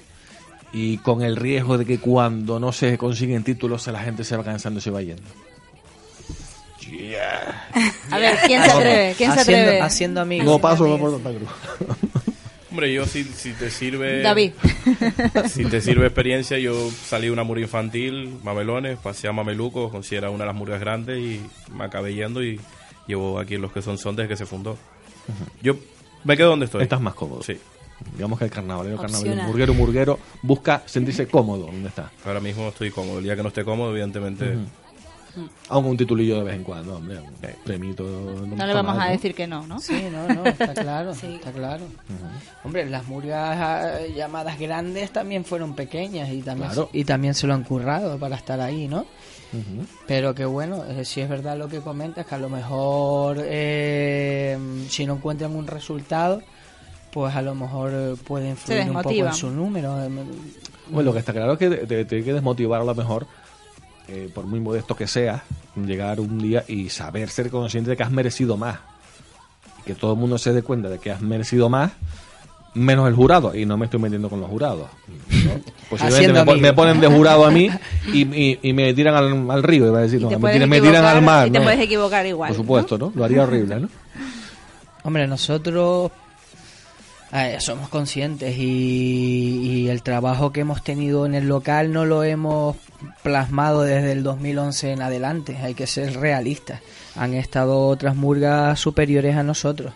y 0.72 0.96
con 0.98 1.22
el 1.22 1.36
riesgo 1.36 1.76
de 1.76 1.84
que 1.84 1.98
cuando 1.98 2.58
no 2.58 2.72
se 2.72 2.96
consiguen 2.96 3.44
títulos 3.44 3.86
la 3.88 4.00
gente 4.00 4.24
se 4.24 4.36
va 4.36 4.42
cansando 4.42 4.78
y 4.78 4.82
se 4.82 4.90
va 4.90 5.02
yendo. 5.02 5.22
A 8.10 8.18
ver, 8.18 8.38
¿quién 8.46 8.62
se 8.62 8.70
atreve? 8.70 9.14
¿Quién 9.16 9.32
se 9.32 9.40
Haciendo- 9.40 9.62
atreve? 9.64 9.80
haciendo 9.82 10.20
amigos. 10.20 10.46
No 10.46 10.58
paso 10.58 10.86
no 10.86 10.98
por 10.98 11.12
Santa 11.12 11.30
Cruz. 11.30 12.21
Hombre, 12.72 12.90
yo 12.90 13.04
si, 13.04 13.24
si 13.24 13.52
te 13.52 13.70
sirve... 13.70 14.22
David. 14.22 14.52
si 15.50 15.66
te 15.66 15.82
sirve 15.82 16.06
experiencia, 16.06 16.58
yo 16.58 16.90
salí 16.90 17.26
de 17.26 17.30
una 17.30 17.44
murga 17.44 17.60
infantil, 17.60 18.38
mamelones, 18.42 18.96
pasé 18.96 19.28
a 19.28 19.32
mamelucos, 19.32 19.92
considera 19.92 20.30
una 20.30 20.44
de 20.44 20.46
las 20.46 20.56
murgas 20.56 20.80
grandes 20.80 21.18
y 21.18 21.42
me 21.70 21.84
acabé 21.84 22.14
yendo 22.14 22.42
y 22.42 22.58
llevo 23.06 23.38
aquí 23.38 23.58
los 23.58 23.72
que 23.72 23.82
son 23.82 23.98
son 23.98 24.16
desde 24.16 24.30
que 24.30 24.36
se 24.38 24.46
fundó. 24.46 24.78
Yo 25.62 25.76
me 26.24 26.34
quedo 26.34 26.48
donde 26.48 26.64
estoy. 26.64 26.84
Estás 26.84 27.02
más 27.02 27.12
cómodo. 27.12 27.42
Sí. 27.42 27.58
Digamos 28.14 28.38
que 28.38 28.46
el 28.46 28.50
carnavalero, 28.50 28.96
carnavalero, 28.96 29.42
murguero, 29.42 29.74
murguero 29.74 30.18
busca 30.40 30.82
sentirse 30.86 31.26
cómodo 31.26 31.66
donde 31.66 31.90
está. 31.90 32.10
Ahora 32.24 32.40
mismo 32.40 32.68
estoy 32.68 32.90
cómodo. 32.90 33.18
El 33.18 33.24
día 33.24 33.36
que 33.36 33.42
no 33.42 33.48
esté 33.48 33.64
cómodo, 33.64 33.90
evidentemente... 33.90 34.56
Aunque 35.68 35.90
un 35.90 35.96
titulillo 35.96 36.38
de 36.38 36.44
vez 36.44 36.54
en 36.56 36.64
cuando, 36.64 36.96
hombre. 36.96 37.18
un 37.20 37.32
Premito. 37.64 38.04
No 38.46 38.66
le 38.66 38.74
vamos 38.74 38.96
a 38.98 39.08
decir 39.10 39.34
que 39.34 39.46
no, 39.46 39.66
¿no? 39.66 39.80
Sí, 39.80 40.04
no, 40.10 40.28
no, 40.28 40.44
está 40.44 40.74
claro, 40.74 41.12
está 41.12 41.52
claro. 41.52 41.84
Hombre, 42.64 42.88
las 42.88 43.06
murgas 43.06 43.56
ah, 43.60 43.98
llamadas 44.14 44.58
grandes 44.58 45.10
también 45.10 45.44
fueron 45.44 45.74
pequeñas 45.74 46.28
y 46.30 46.42
también, 46.42 46.68
Claro. 46.70 46.90
y 46.92 47.04
también 47.04 47.34
se 47.34 47.46
lo 47.46 47.54
han 47.54 47.64
currado 47.64 48.18
para 48.18 48.36
estar 48.36 48.60
ahí, 48.60 48.88
¿no? 48.88 49.06
Pero 50.06 50.34
que 50.34 50.44
bueno, 50.46 50.82
eh, 50.88 51.04
si 51.04 51.20
es 51.20 51.28
verdad 51.28 51.58
lo 51.58 51.68
que 51.68 51.80
comentas, 51.80 52.24
que 52.24 52.34
a 52.34 52.38
lo 52.38 52.48
mejor 52.48 53.36
eh, 53.40 54.56
si 54.88 55.04
no 55.06 55.14
encuentran 55.16 55.54
un 55.54 55.66
resultado, 55.66 56.42
pues 57.12 57.34
a 57.36 57.42
lo 57.42 57.54
mejor 57.54 57.90
eh, 57.92 58.14
puede 58.24 58.48
influir 58.50 58.90
un 58.90 59.02
poco 59.02 59.10
en 59.10 59.32
su 59.34 59.50
número. 59.50 59.94
Bueno, 60.88 61.02
lo 61.08 61.12
que 61.12 61.18
está 61.18 61.32
claro 61.32 61.52
es 61.52 61.58
que 61.58 61.68
te, 61.68 61.86
te 61.86 62.04
tiene 62.06 62.24
que 62.24 62.32
desmotivar 62.32 62.80
a 62.80 62.84
lo 62.84 62.94
mejor, 62.94 63.26
eh, 64.14 64.28
por 64.34 64.44
muy 64.44 64.60
modesto 64.60 64.94
que 64.94 65.06
seas, 65.06 65.40
llegar 65.74 66.20
un 66.20 66.38
día 66.38 66.64
y 66.68 66.90
saber 66.90 67.30
ser 67.30 67.48
consciente 67.50 67.90
de 67.90 67.96
que 67.96 68.02
has 68.02 68.10
merecido 68.10 68.56
más. 68.58 68.78
Y 69.80 69.84
que 69.86 69.94
todo 69.94 70.12
el 70.12 70.18
mundo 70.18 70.36
se 70.36 70.52
dé 70.52 70.62
cuenta 70.62 70.88
de 70.90 70.98
que 70.98 71.10
has 71.10 71.22
merecido 71.22 71.70
más, 71.70 71.92
menos 72.74 73.08
el 73.08 73.14
jurado. 73.14 73.54
Y 73.54 73.64
no 73.64 73.76
me 73.78 73.86
estoy 73.86 74.00
metiendo 74.00 74.28
con 74.28 74.40
los 74.40 74.50
jurados. 74.50 74.88
¿no? 75.08 75.50
Posiblemente 75.90 76.54
me, 76.60 76.72
ponen 76.74 77.00
de 77.00 77.06
jurado 77.08 77.46
a 77.46 77.50
mí 77.50 77.70
y, 78.12 78.20
y- 78.22 78.58
y 78.62 78.72
me 78.74 78.92
tiran 78.92 79.14
al, 79.14 79.50
al 79.50 79.62
río. 79.62 79.86
Iba 79.86 80.00
a 80.00 80.02
decir, 80.02 80.20
no, 80.20 80.38
me, 80.38 80.52
tiran, 80.52 80.68
me 80.68 80.80
tiran 80.80 81.04
al 81.06 81.22
mar. 81.22 81.48
y 81.48 81.50
te 81.50 81.58
¿no? 81.58 81.64
puedes 81.64 81.80
equivocar 81.80 82.26
igual, 82.26 82.48
Por 82.48 82.56
supuesto, 82.56 82.98
¿no? 82.98 83.12
Lo 83.14 83.24
haría 83.24 83.42
horrible, 83.44 83.80
¿no? 83.80 83.88
Hombre, 85.04 85.26
nosotros 85.26 86.10
eh, 87.32 87.56
somos 87.60 87.88
conscientes 87.88 88.56
y, 88.58 89.60
y 89.62 89.88
el 89.88 90.02
trabajo 90.02 90.52
que 90.52 90.60
hemos 90.60 90.82
tenido 90.82 91.24
en 91.24 91.34
el 91.34 91.48
local 91.48 91.92
no 91.92 92.04
lo 92.04 92.24
hemos 92.24 92.76
plasmado 93.22 93.82
desde 93.82 94.12
el 94.12 94.22
2011 94.22 94.92
en 94.92 95.02
adelante. 95.02 95.56
Hay 95.56 95.74
que 95.74 95.86
ser 95.86 96.14
realistas. 96.18 96.80
Han 97.16 97.34
estado 97.34 97.86
otras 97.86 98.16
murgas 98.16 98.78
superiores 98.78 99.36
a 99.36 99.42
nosotros. 99.42 99.94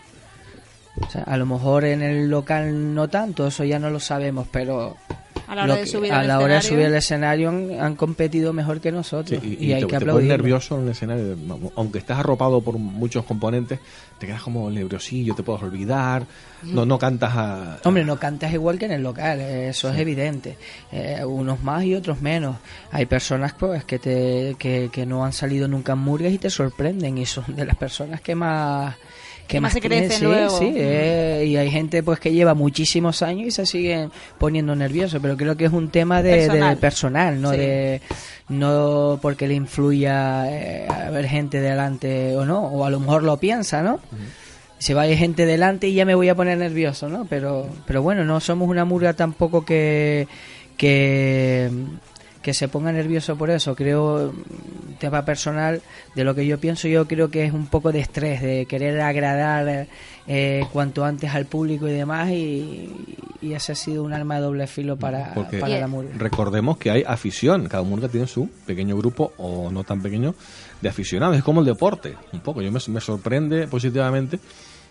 O 1.00 1.11
sea, 1.11 1.23
a 1.25 1.37
lo 1.37 1.45
mejor 1.45 1.85
en 1.85 2.02
el 2.02 2.31
local 2.31 2.95
no 2.95 3.09
tanto, 3.09 3.47
eso 3.47 3.64
ya 3.64 3.78
no 3.78 3.90
lo 3.90 4.00
sabemos, 4.00 4.49
pero 4.50 4.97
A 5.49 5.55
la 5.55 5.65
hora 5.65 5.76
de 5.76 5.87
subir 5.87 6.12
a 6.12 6.21
al 6.21 6.29
la 6.29 6.38
hora 6.38 6.55
de 6.55 6.59
escenario. 6.59 6.76
subir 6.76 6.87
al 6.87 6.95
escenario 6.97 7.49
han, 7.50 7.81
han 7.81 7.95
competido 7.97 8.53
mejor 8.53 8.81
que 8.81 8.91
nosotros 8.93 9.41
Sí, 9.43 9.57
y, 9.61 9.73
hay 9.73 9.83
te, 9.83 9.87
que 9.87 9.97
aplaudir. 9.97 10.29
nervioso 10.29 10.76
en 10.76 10.85
el 10.85 10.88
escenario. 10.91 11.37
Aunque 11.76 11.99
estás 11.99 12.19
arropado 12.19 12.61
por 12.61 12.79
muchos 12.79 13.25
componentes, 13.25 13.79
te 14.19 14.26
quedas 14.26 14.43
como 14.43 14.69
nerviosillo, 14.71 15.35
te 15.35 15.43
puedes 15.43 15.62
olvidar. 15.62 16.25
No, 16.62 16.85
no 16.85 16.99
cantas 16.99 17.33
a. 17.37 17.79
Hombre, 17.85 18.05
no 18.05 18.19
cantas 18.19 18.53
igual 18.53 18.79
que 18.79 18.87
en 18.87 18.93
el 18.93 19.03
local, 19.03 19.38
eh, 19.41 19.69
eso 19.69 19.88
es 19.91 19.99
evidente. 19.99 20.57
Eh, 20.91 21.25
unos 21.25 21.62
más 21.62 21.85
y 21.85 21.95
otros 21.95 22.21
menos. 22.21 22.57
Hay 22.91 23.07
personas 23.07 23.53
pues 23.53 23.85
que, 23.85 23.99
te, 23.99 24.57
que, 24.59 24.88
que 24.93 25.07
no 25.07 25.25
han 25.25 25.33
salido 25.33 25.69
nunca 25.69 25.93
en 25.93 25.99
murgas 25.99 26.33
y 26.33 26.38
te 26.38 26.50
sorprenden 26.50 27.19
y 27.19 27.26
son 27.26 27.45
de 27.55 27.65
las 27.67 27.76
personas 27.76 28.21
que 28.21 28.35
más 28.35 28.97
que 29.47 29.61
más 29.61 29.73
se 29.73 29.81
crecen 29.81 30.11
sí, 30.11 30.25
luego. 30.25 30.59
sí, 30.59 30.73
eh, 30.76 31.45
y 31.47 31.57
hay 31.57 31.71
gente 31.71 32.03
pues 32.03 32.19
que 32.19 32.33
lleva 32.33 32.55
muchísimos 32.55 33.23
años 33.23 33.49
y 33.49 33.50
se 33.50 33.67
siguen 33.67 34.11
poniendo 34.38 34.75
nerviosos, 34.75 35.21
pero 35.23 35.37
creo 35.37 35.57
que 35.57 35.67
es 35.67 35.73
un 35.73 35.91
tema 35.91 36.23
de 36.23 36.49
de 36.49 36.76
Personal. 36.76 37.41
no 37.41 37.53
Sí. 37.53 37.59
de 37.59 38.00
no 38.49 39.19
porque 39.21 39.49
le 39.49 39.55
influya 39.55 40.45
eh, 40.50 40.87
haber 40.88 41.26
gente 41.26 41.61
delante 41.61 42.37
o 42.37 42.45
no, 42.45 42.61
o 42.61 42.85
a 42.85 42.91
lo 42.91 43.00
mejor 43.00 43.23
lo 43.23 43.37
piensa, 43.38 43.83
¿no? 43.83 44.00
se 44.79 44.95
vaya 44.95 45.17
gente 45.17 45.47
delante 45.47 45.88
y 45.88 45.95
ya 45.95 46.05
me 46.05 46.15
voy 46.15 46.29
a 46.29 46.35
poner 46.35 46.59
nervioso, 46.59 47.09
¿no? 47.09 47.25
Pero, 47.25 47.67
pero 47.87 48.03
bueno, 48.03 48.25
no 48.25 48.41
somos 48.41 48.69
una 48.69 48.85
murga 48.85 49.15
tampoco 49.15 49.65
que, 49.65 50.29
que, 50.76 51.71
que 52.47 52.55
se 52.55 52.69
ponga 52.69 52.93
nervioso 52.93 53.35
por 53.35 53.50
eso. 53.50 53.75
Creo, 53.75 54.33
tema 55.00 55.25
personal, 55.25 55.83
de 56.15 56.23
lo 56.23 56.33
que 56.33 56.47
yo 56.47 56.61
pienso, 56.61 56.87
yo 56.87 57.09
creo 57.09 57.29
que 57.29 57.45
es 57.45 57.53
un 57.53 57.67
poco 57.67 57.91
de 57.91 57.99
estrés, 57.99 58.41
de 58.41 58.67
querer 58.67 59.00
agradar 59.00 59.88
eh, 60.29 60.65
cuanto 60.73 61.05
antes 61.05 61.35
al 61.35 61.47
público 61.47 61.88
y 61.88 61.93
demás, 61.93 62.31
y, 62.31 62.88
y 63.43 63.53
ese 63.53 63.73
ha 63.73 63.75
sido 63.75 64.05
un 64.05 64.12
arma 64.12 64.37
de 64.37 64.43
doble 64.43 64.69
filo 64.69 64.97
para, 64.97 65.35
Porque 65.35 65.59
para 65.59 65.76
la 65.81 65.88
murga. 65.88 66.11
recordemos 66.17 66.76
que 66.79 66.93
hay 66.93 67.03
afición. 67.05 67.67
Cada 67.67 67.83
murga 67.83 68.07
tiene 68.07 68.29
su 68.29 68.49
pequeño 68.65 68.97
grupo, 68.97 69.33
o 69.38 69.73
no 69.73 69.83
tan 69.83 70.00
pequeño, 70.00 70.37
de 70.81 70.88
aficionados. 70.88 71.37
Es 71.37 71.43
como 71.43 71.59
el 71.62 71.67
deporte, 71.67 72.15
un 72.33 72.38
poco. 72.38 72.62
Yo 72.62 72.71
me, 72.71 72.79
me 72.87 73.00
sorprende 73.00 73.67
positivamente. 73.67 74.38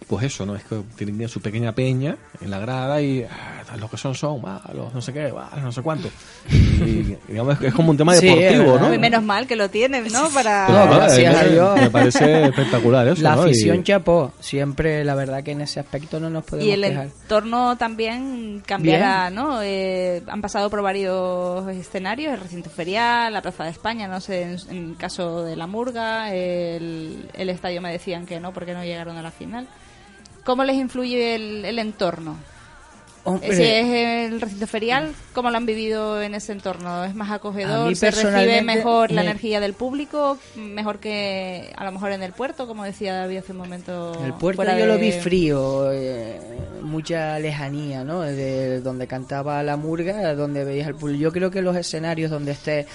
Pues 0.08 0.24
eso, 0.25 0.46
¿no? 0.46 0.56
Es 0.56 0.64
que 0.64 0.82
tienen 0.96 1.28
su 1.28 1.42
pequeña 1.42 1.72
peña 1.72 2.16
en 2.40 2.52
la 2.52 2.60
grada 2.60 3.02
y 3.02 3.24
ah, 3.24 3.64
los 3.78 3.90
que 3.90 3.98
son 3.98 4.14
son 4.14 4.40
malos, 4.40 4.94
no 4.94 5.02
sé 5.02 5.12
qué, 5.12 5.34
malos, 5.34 5.64
no 5.64 5.72
sé 5.72 5.82
cuánto. 5.82 6.10
Y 6.48 7.18
digamos 7.28 7.58
que 7.58 7.68
es 7.68 7.74
como 7.74 7.90
un 7.90 7.98
tema 7.98 8.14
Sí, 8.14 8.28
deportivo. 8.28 8.78
¿no? 8.78 8.90
Uy, 8.90 9.00
menos 9.00 9.24
mal 9.24 9.48
que 9.48 9.56
lo 9.56 9.68
tienen, 9.70 10.06
¿no? 10.12 10.30
Para... 10.30 10.68
Claro, 10.68 10.92
No, 10.92 10.96
gracias 10.98 11.34
eh, 11.34 11.38
a 11.40 11.44
me- 11.44 11.50
Dios. 11.50 11.75
Me 11.82 11.90
parece 11.90 12.44
espectacular 12.50 13.08
eso, 13.08 13.24
La 13.24 13.36
¿no? 13.36 13.48
Y- 13.48 13.50
afición 13.50 13.84
chapó, 13.84 14.32
siempre 14.40 15.04
la 15.04 15.16
verdad 15.16 15.42
que 15.44 15.54
en 15.54 15.62
ese 15.62 15.80
aspecto 15.80 16.20
no 16.20 16.30
nos 16.30 16.44
podemos 16.44 16.68
Y 16.68 16.72
el 16.72 16.84
quejar. 16.84 17.06
entorno 17.06 17.75
también 17.78 18.62
cambiará, 18.64 19.32
¿no? 19.32 19.64
Eh, 19.64 20.22
han 20.28 20.42
pasado 20.42 20.70
por 20.70 20.84
varios 20.84 21.68
escenarios, 21.70 22.32
el 22.34 22.42
recinto 22.42 22.70
ferial, 22.70 23.34
la 23.34 23.42
Plaza 23.42 23.64
de 23.64 23.72
España, 23.72 24.08
no 24.08 24.22
sé, 24.22 24.44
en, 24.44 24.58
en 24.70 24.90
el 24.92 24.98
caso 24.98 25.44
de 25.44 25.56
la 25.56 25.66
Murga, 25.66 26.32
el, 26.32 27.28
el 27.34 27.50
estadio 27.50 27.82
me 27.82 27.92
decían 27.92 28.28
que 28.28 28.40
no, 28.40 28.54
porque 28.54 28.75
no 28.75 28.84
llegaron 28.84 29.18
a 29.18 29.24
la 29.24 29.32
final. 29.32 29.68
¿Cómo 30.46 30.64
les 30.64 30.75
influye 30.78 31.36
el, 31.36 31.66
el 31.66 31.80
entorno? 31.80 32.38
Hombre. 33.28 33.56
Si 33.56 33.64
es 33.64 34.30
el 34.32 34.40
recinto 34.40 34.68
ferial, 34.68 35.12
¿cómo 35.34 35.50
lo 35.50 35.58
han 35.58 35.66
vivido 35.66 36.22
en 36.22 36.36
ese 36.36 36.52
entorno? 36.52 37.04
¿Es 37.06 37.16
más 37.16 37.32
acogedor? 37.32 37.96
¿Se 37.96 38.12
recibe 38.12 38.62
mejor 38.62 39.10
la 39.12 39.24
me- 39.24 39.30
energía 39.32 39.60
del 39.60 39.74
público? 39.74 40.38
¿Mejor 40.56 41.00
que 41.00 41.74
a 41.75 41.84
lo 41.86 41.92
mejor 41.92 42.12
en 42.12 42.22
el 42.22 42.34
puerto, 42.34 42.68
como 42.68 42.84
decía 42.84 43.16
David 43.16 43.38
hace 43.38 43.54
un 43.54 43.58
momento? 43.58 44.24
El 44.24 44.34
puerto 44.36 44.64
yo 44.78 44.86
lo 44.86 45.00
vi 45.00 45.12
frío, 45.12 45.92
eh, 45.92 46.40
mucha 46.84 47.40
lejanía, 47.40 48.04
¿no? 48.04 48.22
De 48.22 48.80
donde 48.82 49.08
cantaba 49.08 49.64
la 49.64 49.75
murga, 49.75 50.36
donde 50.36 50.64
veías 50.64 50.88
el 50.88 50.94
público. 50.94 51.20
Yo 51.20 51.32
creo 51.32 51.50
que 51.50 51.64
los 51.64 51.75
escenarios 51.75 52.30
donde 52.30 52.52
esté, 52.52 52.86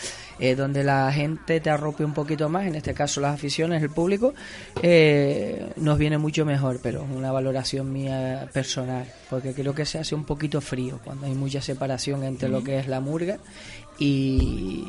eh, 0.40 0.54
donde 0.54 0.82
la 0.82 1.12
gente 1.12 1.60
te 1.60 1.70
arrope 1.70 2.04
un 2.04 2.14
poquito 2.14 2.48
más, 2.48 2.66
en 2.66 2.74
este 2.74 2.94
caso 2.94 3.20
las 3.20 3.34
aficiones, 3.34 3.82
el 3.82 3.90
público, 3.90 4.34
eh, 4.82 5.70
nos 5.76 5.98
viene 5.98 6.18
mucho 6.18 6.44
mejor, 6.46 6.80
pero 6.82 7.04
es 7.04 7.10
una 7.14 7.30
valoración 7.30 7.92
mía 7.92 8.48
personal, 8.52 9.06
porque 9.28 9.52
creo 9.52 9.74
que 9.74 9.84
se 9.84 9.98
hace 9.98 10.14
un 10.14 10.24
poquito 10.24 10.60
frío 10.60 10.98
cuando 11.04 11.26
hay 11.26 11.34
mucha 11.34 11.60
separación 11.60 12.24
entre 12.24 12.48
lo 12.48 12.64
que 12.64 12.78
es 12.78 12.88
la 12.88 13.00
murga 13.00 13.38
y 13.98 14.84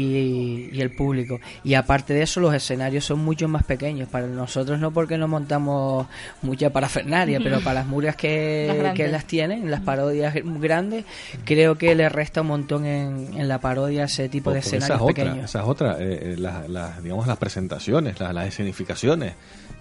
y, 0.00 0.70
y 0.72 0.80
el 0.80 0.90
público. 0.90 1.40
Y 1.64 1.74
aparte 1.74 2.14
de 2.14 2.22
eso, 2.22 2.40
los 2.40 2.54
escenarios 2.54 3.04
son 3.04 3.20
mucho 3.20 3.48
más 3.48 3.64
pequeños. 3.64 4.08
Para 4.08 4.26
nosotros 4.26 4.78
no 4.78 4.90
porque 4.92 5.18
no 5.18 5.28
montamos 5.28 6.06
mucha 6.42 6.70
parafernalia, 6.70 7.40
pero 7.42 7.60
para 7.64 7.74
las 7.80 7.86
murgas 7.86 8.14
Las 8.14 8.20
que, 8.20 8.66
grandes. 8.78 8.94
que 8.94 9.08
las 9.12 9.24
tienen, 9.26 9.70
las 9.70 9.80
parodias 9.80 10.34
grandes, 10.60 11.04
creo 11.44 11.76
que 11.76 11.94
le 11.94 12.08
resta 12.08 12.40
un 12.42 12.48
montón 12.48 12.84
en, 12.86 13.30
en 13.36 13.48
la 13.48 13.60
parodia 13.60 14.04
ese 14.04 14.28
tipo 14.28 14.50
de 14.52 14.60
Porque 14.60 14.76
esa 14.76 14.76
escenarios 14.76 14.96
es 15.08 15.10
otra, 15.10 15.24
pequeños. 15.24 15.44
esa 15.50 15.60
es 15.60 15.68
otra, 15.68 15.96
eh, 16.00 16.32
eh, 16.32 16.36
las, 16.38 16.68
las, 16.68 17.02
digamos 17.02 17.26
las 17.26 17.36
presentaciones, 17.38 18.18
las, 18.20 18.34
las 18.34 18.46
escenificaciones, 18.48 19.34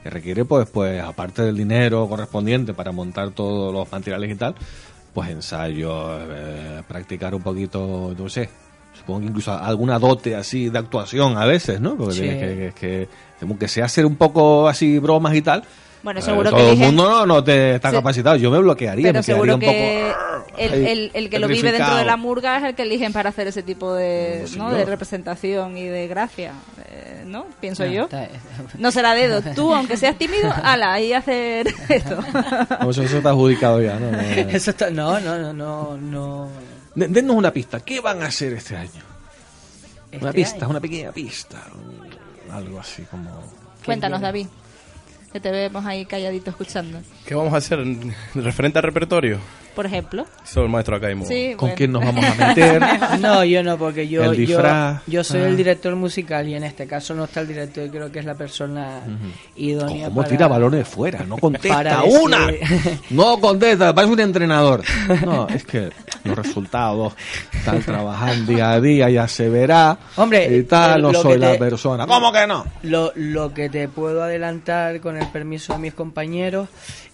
que 0.03 0.09
requiere 0.09 0.45
pues, 0.45 0.69
pues 0.69 1.01
aparte 1.03 1.41
del 1.43 1.57
dinero 1.57 2.07
correspondiente 2.07 2.73
para 2.73 2.91
montar 2.91 3.31
todos 3.31 3.73
los 3.73 3.91
materiales 3.91 4.31
y 4.31 4.35
tal, 4.35 4.55
pues 5.13 5.29
ensayos, 5.29 6.21
eh, 6.29 6.83
practicar 6.87 7.33
un 7.35 7.41
poquito, 7.41 8.13
no 8.17 8.29
sé, 8.29 8.49
supongo 8.99 9.21
que 9.21 9.25
incluso 9.27 9.51
alguna 9.53 9.97
dote 9.99 10.35
así 10.35 10.69
de 10.69 10.77
actuación 10.79 11.37
a 11.37 11.45
veces, 11.45 11.81
¿no? 11.81 11.95
Porque 11.95 12.13
Sí. 12.13 12.21
tienes 12.21 12.39
que, 12.39 12.55
que, 12.57 12.73
que, 12.73 13.09
como 13.39 13.57
que 13.57 13.67
sea 13.67 13.85
hacer 13.85 14.05
un 14.05 14.15
poco 14.15 14.67
así 14.67 14.99
bromas 14.99 15.33
y 15.35 15.41
tal. 15.41 15.63
Bueno, 16.01 16.21
eh, 16.21 16.23
seguro 16.23 16.49
que 16.51 16.55
todo 16.57 16.71
el 16.71 16.77
mundo 16.77 17.09
no, 17.09 17.25
no 17.25 17.43
te 17.43 17.75
está 17.75 17.91
capacitado. 17.91 18.37
Yo 18.37 18.49
me 18.51 18.59
bloquearía, 18.59 19.11
Pero 19.11 19.19
me 19.19 19.25
quedaría 19.25 19.35
seguro 19.35 19.53
un 19.55 19.59
que 19.59 20.13
poco. 20.47 20.55
el, 20.57 20.73
el- 20.87 21.11
el 21.13 21.29
que 21.29 21.39
lo 21.39 21.47
vive 21.49 21.73
dentro 21.73 21.95
de 21.97 22.05
la 22.05 22.15
murga 22.15 22.57
es 22.57 22.63
el 22.63 22.73
que 22.75 22.83
eligen 22.83 23.11
para 23.11 23.29
hacer 23.31 23.47
ese 23.47 23.63
tipo 23.63 23.93
de, 23.93 24.45
¿no? 24.55 24.71
yo. 24.71 24.77
de 24.77 24.85
representación 24.85 25.77
y 25.77 25.83
de 25.87 26.07
gracia, 26.07 26.53
eh, 26.89 27.23
¿no? 27.25 27.47
Pienso 27.59 27.83
No, 27.85 27.91
yo. 27.91 28.03
está- 28.03 28.29
No 28.77 28.91
será 28.91 29.13
dedo. 29.13 29.41
Tú, 29.55 29.73
aunque 29.73 29.97
seas 29.97 30.17
tímido, 30.17 30.49
ala, 30.63 30.93
ahí 30.93 31.11
hacer 31.11 31.67
esto. 31.89 32.17
Eso 32.89 33.03
está 33.03 33.31
adjudicado 33.31 33.81
ya, 33.81 33.99
¿no? 33.99 34.09
No, 34.11 34.17
no. 34.21 34.21
Eso 34.21 34.71
está, 34.71 34.89
no, 34.89 35.19
no, 35.19 35.51
no, 35.53 35.97
no, 35.97 36.49
no. 36.99 37.05
De- 37.05 37.07
Denos 37.07 37.35
una 37.35 37.51
pista. 37.53 37.79
¿Qué 37.79 37.99
van 37.99 38.21
a 38.23 38.27
hacer 38.27 38.53
este 38.53 38.75
año? 38.77 38.89
Una 40.11 40.29
Este 40.29 40.31
pista, 40.33 40.57
año. 40.57 40.69
una 40.69 40.79
pequeña 40.79 41.11
pista. 41.11 41.63
Algo 42.51 42.79
así 42.79 43.03
como. 43.03 43.43
Cuéntanos. 43.85 44.21
David. 44.21 44.47
Que 45.31 45.39
te 45.39 45.51
vemos 45.51 45.85
ahí 45.85 46.05
calladito 46.05 46.49
escuchando. 46.49 46.99
¿Qué 47.25 47.35
vamos 47.35 47.53
a 47.53 47.57
hacer 47.57 47.79
en- 47.79 48.15
referente 48.33 48.79
al 48.79 48.83
repertorio? 48.83 49.39
Por 49.79 49.85
ejemplo. 49.85 50.25
Soy 50.43 50.63
el 50.65 50.69
maestro 50.69 50.97
Acaimo. 50.97 51.23
Sí, 51.25 51.53
¿Con 51.55 51.69
bueno. 51.69 51.75
quién 51.77 51.91
nos 51.93 52.03
vamos 52.03 52.25
a 52.25 52.47
meter? 52.47 52.83
No, 53.21 53.45
yo 53.45 53.63
no, 53.63 53.77
porque 53.77 54.09
yo, 54.09 54.25
El 54.25 54.45
yo, 54.45 54.59
yo 55.07 55.23
soy 55.23 55.39
Ah. 55.39 55.47
el 55.47 55.55
director 55.55 55.95
musical 55.95 56.45
y 56.49 56.55
en 56.55 56.65
este 56.65 56.85
caso 56.85 57.13
no 57.15 57.23
está 57.23 57.39
el 57.39 57.47
director, 57.47 57.89
creo 57.89 58.11
que 58.11 58.19
es 58.19 58.25
la 58.25 58.35
persona 58.35 58.99
idónea. 59.55 60.07
¿Cómo 60.09 60.17
para- 60.17 60.27
tira 60.29 60.47
balones 60.49 60.85
fuera? 60.85 61.23
No 61.23 61.37
contesta 61.37 61.69
para 61.77 62.01
decir- 62.01 62.19
una. 62.21 62.47
No 63.11 63.39
contesta, 63.39 63.95
parece 63.95 64.11
un 64.11 64.19
entrenador. 64.19 64.83
No, 65.25 65.47
es 65.47 65.63
que 65.63 65.89
los 66.25 66.37
resultados 66.37 67.13
están 67.53 67.81
trabajando 67.81 68.51
día 68.51 68.71
a 68.71 68.81
día, 68.81 69.09
ya 69.09 69.29
se 69.29 69.47
verá. 69.47 69.97
Hombre, 70.17 70.57
y 70.57 70.63
tal, 70.63 71.01
no 71.03 71.13
soy 71.13 71.37
la 71.37 71.57
persona. 71.57 72.05
¿Cómo 72.05 72.33
que 72.33 72.45
no? 72.45 72.65
Lo, 72.83 73.13
lo 73.15 73.53
que 73.53 73.69
te 73.69 73.87
puedo 73.87 74.23
adelantar 74.23 74.99
con 74.99 75.15
el 75.15 75.27
permiso 75.29 75.71
de 75.71 75.79
mis 75.79 75.93
compañeros 75.93 76.67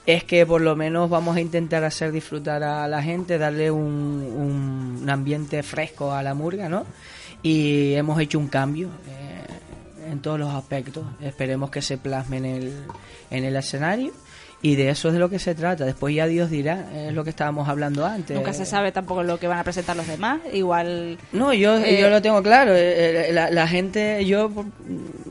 es 0.06 0.24
que 0.24 0.46
por 0.46 0.62
lo 0.62 0.76
menos 0.76 1.10
vamos 1.10 1.36
a 1.36 1.42
intentar 1.42 1.84
hacer 1.84 2.12
disfrutar 2.12 2.64
a 2.64 2.88
la 2.88 3.02
gente, 3.02 3.38
darle 3.38 3.72
un, 3.72 5.00
un- 5.02 5.10
ambiente 5.10 5.62
fresco 5.64 6.14
a 6.14 6.22
la 6.24 6.34
murga, 6.34 6.68
¿no? 6.70 6.86
Y 7.44 7.94
hemos 7.94 8.20
hecho 8.20 8.40
un 8.40 8.48
cambio 8.48 8.90
eh, 9.08 10.12
en 10.12 10.20
todos 10.20 10.40
los 10.40 10.54
aspectos. 10.54 11.06
Esperemos 11.22 11.70
que 11.70 11.82
se 11.82 11.98
plasme 11.98 12.38
en 12.38 12.46
el, 12.46 12.84
en 13.30 13.44
el 13.44 13.56
escenario. 13.56 14.12
Y 14.66 14.76
de 14.76 14.90
eso 14.90 15.10
es 15.10 15.14
de 15.14 15.20
lo 15.20 15.30
que 15.30 15.38
se 15.38 15.54
trata. 15.54 15.86
Después 15.86 16.16
ya 16.16 16.26
Dios 16.26 16.50
dirá, 16.50 16.86
es 16.96 17.14
lo 17.14 17.24
que 17.24 17.30
estábamos 17.30 17.70
hablando 17.70 18.04
antes. 18.04 18.36
Nunca 18.36 18.52
se 18.52 18.66
sabe 18.66 18.92
tampoco 18.92 19.22
lo 19.22 19.38
que 19.38 19.48
van 19.48 19.60
a 19.60 19.64
presentar 19.64 19.96
los 19.96 20.08
demás. 20.08 20.40
Igual. 20.54 21.20
No, 21.34 21.54
yo, 21.54 21.78
Eh, 21.78 22.00
yo 22.02 22.10
lo 22.10 22.20
tengo 22.20 22.42
claro. 22.42 22.74
eh, 22.76 23.30
eh, 23.30 23.34
La, 23.34 23.52
la 23.52 23.68
gente, 23.68 24.26
yo 24.26 24.50
por- 24.50 24.66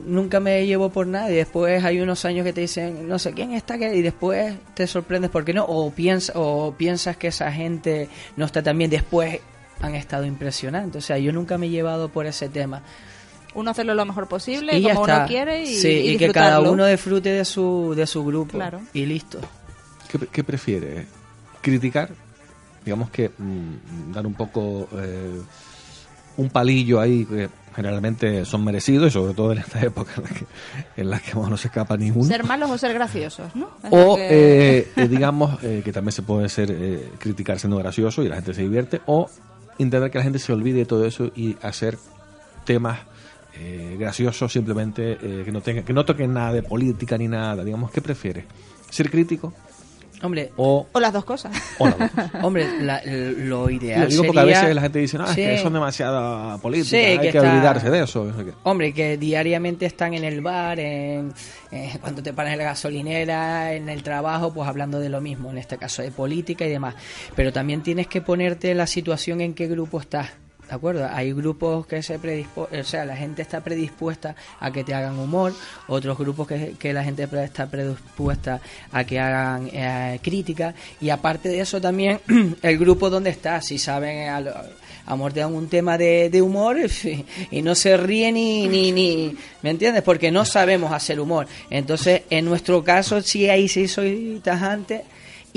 nunca 0.05 0.39
me 0.39 0.65
llevo 0.65 0.89
por 0.89 1.05
nadie. 1.07 1.35
Después 1.35 1.83
hay 1.83 1.99
unos 1.99 2.23
años 2.23 2.45
que 2.45 2.53
te 2.53 2.61
dicen, 2.61 3.09
no 3.09 3.19
sé 3.19 3.33
quién 3.33 3.51
está, 3.51 3.77
que 3.77 3.93
y 3.93 4.01
después 4.01 4.55
te 4.73 4.87
sorprendes 4.87 5.29
porque 5.31 5.53
no. 5.53 5.65
O, 5.65 5.91
piensa, 5.91 6.31
o 6.35 6.73
piensas 6.77 7.17
que 7.17 7.27
esa 7.27 7.51
gente 7.51 8.07
no 8.37 8.45
está 8.45 8.63
tan 8.63 8.77
bien. 8.77 8.89
Después 8.89 9.39
han 9.81 9.95
estado 9.95 10.25
impresionantes. 10.25 11.03
O 11.03 11.05
sea, 11.05 11.17
yo 11.17 11.33
nunca 11.33 11.57
me 11.57 11.65
he 11.65 11.69
llevado 11.69 12.07
por 12.07 12.25
ese 12.25 12.47
tema. 12.47 12.83
Uno 13.55 13.71
hacerlo 13.71 13.93
lo 13.95 14.05
mejor 14.05 14.27
posible, 14.27 14.77
y 14.77 14.83
como 14.83 15.01
uno 15.03 15.23
quiere 15.27 15.63
y, 15.63 15.67
sí, 15.75 15.87
y 15.89 16.09
y 16.11 16.17
que 16.17 16.31
cada 16.31 16.59
uno 16.61 16.85
disfrute 16.85 17.29
de 17.31 17.45
su, 17.45 17.93
de 17.95 18.05
su 18.05 18.23
grupo. 18.23 18.53
Claro. 18.57 18.81
Y 18.93 19.05
listo. 19.05 19.39
¿Qué, 20.09 20.19
qué 20.27 20.43
prefiere? 20.43 21.07
¿Criticar? 21.61 22.09
Digamos 22.83 23.09
que 23.09 23.29
mm, 23.29 24.11
dar 24.13 24.27
un 24.27 24.33
poco 24.35 24.87
eh, 24.93 25.41
un 26.37 26.49
palillo 26.49 26.99
ahí 26.99 27.25
que 27.25 27.49
generalmente 27.75 28.45
son 28.45 28.63
merecidos 28.63 29.07
y 29.07 29.11
sobre 29.11 29.33
todo 29.33 29.51
en 29.53 29.57
esta 29.59 29.81
época 29.85 30.11
en 30.17 30.23
la 30.23 30.29
que, 30.29 30.45
en 31.01 31.09
la 31.09 31.19
que 31.19 31.33
bueno, 31.33 31.51
no 31.51 31.57
se 31.57 31.67
escapa 31.69 31.97
ninguno. 31.97 32.25
Ser 32.27 32.43
malos 32.43 32.69
o 32.69 32.77
ser 32.77 32.93
graciosos, 32.93 33.55
¿no? 33.55 33.69
Es 33.83 33.89
O, 33.91 34.15
que- 34.17 34.77
eh, 34.79 34.87
eh, 34.97 35.07
digamos, 35.07 35.63
eh, 35.63 35.81
que 35.83 35.91
también 35.91 36.11
se 36.11 36.21
puede 36.21 36.47
ser 36.49 36.69
eh, 36.71 37.09
criticar 37.19 37.57
siendo 37.59 37.77
gracioso 37.77 38.21
y 38.21 38.27
la 38.29 38.35
gente 38.35 38.53
se 38.53 38.61
divierte, 38.61 39.01
o 39.07 39.29
intentar 39.77 40.11
que 40.11 40.17
la 40.19 40.23
gente 40.23 40.39
se 40.39 40.53
olvide 40.53 40.79
de 40.79 40.85
todo 40.85 41.05
eso 41.05 41.31
y 41.35 41.57
hacer 41.61 41.97
temas 42.65 42.99
eh, 43.59 43.95
graciosos 43.99 44.51
simplemente 44.51 45.17
eh, 45.21 45.41
que 45.45 45.51
no 45.51 45.61
tengan, 45.61 45.83
que 45.83 45.93
no 45.93 46.03
toquen 46.05 46.33
nada 46.33 46.53
de 46.53 46.63
política 46.63 47.17
ni 47.17 47.27
nada. 47.27 47.63
Digamos, 47.63 47.91
¿qué 47.91 48.01
prefiere? 48.01 48.45
¿Ser 48.89 49.09
crítico 49.09 49.53
Hombre, 50.23 50.51
o, 50.55 50.87
O 50.93 50.99
las 51.01 51.11
dos 51.11 51.25
cosas. 51.25 51.51
o 51.77 51.87
las 51.87 51.99
dos? 51.99 52.09
hombre 52.43 52.65
la- 52.81 53.01
lo 53.03 53.65
Lo 53.65 53.69
ideal 53.69 54.07
digo 54.07 54.23
porque 54.23 54.39
a 54.39 54.45
veces 54.45 54.73
la 54.73 54.81
gente 54.81 54.99
dice, 54.99 55.17
no, 55.17 55.25
es 55.29 55.35
que 55.35 55.57
son 55.59 55.73
demasiada 55.73 56.57
política, 56.59 56.89
Sí, 56.89 56.95
hay 56.95 57.17
que 57.19 57.31
que, 57.31 57.37
está- 57.37 57.51
olvidarse 57.53 57.89
de 57.91 58.01
eso. 58.03 58.31
Hombre, 58.63 58.93
que 58.93 59.17
diariamente 59.17 59.85
están 59.85 60.13
en 60.13 60.23
el 60.23 60.39
bar, 60.41 60.79
en, 60.79 61.33
eh, 61.71 61.97
cuando 61.99 62.23
te 62.23 62.31
paras 62.33 62.53
en 62.53 62.59
la 62.59 62.63
gasolinera, 62.63 63.73
en 63.73 63.89
el 63.89 64.03
trabajo, 64.03 64.53
pues 64.53 64.67
hablando 64.69 64.99
de 64.99 65.09
lo 65.09 65.19
mismo, 65.19 65.51
en 65.51 65.57
este 65.57 65.77
caso 65.77 66.01
de 66.01 66.11
política 66.11 66.65
y 66.65 66.69
demás. 66.69 66.95
Pero 67.35 67.51
también 67.51 67.83
tienes 67.83 68.07
que 68.07 68.21
ponerte 68.21 68.73
la 68.73 68.87
situación 68.87 69.41
en 69.41 69.53
qué 69.53 69.67
grupo 69.67 69.99
estás. 69.99 70.29
¿De 70.67 70.73
acuerdo? 70.73 71.07
Hay 71.11 71.31
grupos 71.31 71.85
que 71.85 72.01
se 72.01 72.17
predisponen, 72.17 72.81
o 72.81 72.83
sea, 72.83 73.05
la 73.05 73.15
gente 73.15 73.43
está 73.43 73.61
predispuesta 73.61 74.35
a 74.59 74.71
que 74.71 74.83
te 74.83 74.95
hagan 74.95 75.19
humor, 75.19 75.53
otros 75.87 76.17
grupos 76.17 76.47
que, 76.47 76.75
que 76.79 76.91
la 76.91 77.03
gente 77.03 77.27
está 77.43 77.67
predispuesta 77.67 78.59
a 78.91 79.03
que 79.03 79.19
hagan 79.19 79.69
eh, 79.71 80.19
crítica, 80.23 80.73
y 80.99 81.11
aparte 81.11 81.49
de 81.49 81.59
eso 81.59 81.79
también 81.79 82.19
el 82.63 82.77
grupo 82.79 83.11
donde 83.11 83.29
estás, 83.29 83.67
si 83.67 83.77
saben 83.77 84.29
a, 84.29 85.13
un 85.13 85.69
tema 85.69 85.99
de, 85.99 86.31
de 86.31 86.41
humor 86.41 86.77
y, 87.51 87.61
no 87.61 87.75
se 87.75 87.95
ríe 87.95 88.31
ni, 88.31 88.67
ni, 88.67 88.91
ni, 88.91 89.37
¿me 89.61 89.69
entiendes? 89.69 90.01
Porque 90.01 90.31
no 90.31 90.45
sabemos 90.45 90.91
hacer 90.91 91.19
humor. 91.19 91.47
Entonces, 91.69 92.23
en 92.31 92.45
nuestro 92.45 92.83
caso, 92.83 93.21
sí, 93.21 93.47
ahí 93.49 93.67
sí 93.67 93.87
soy 93.87 94.41
tajante 94.43 95.03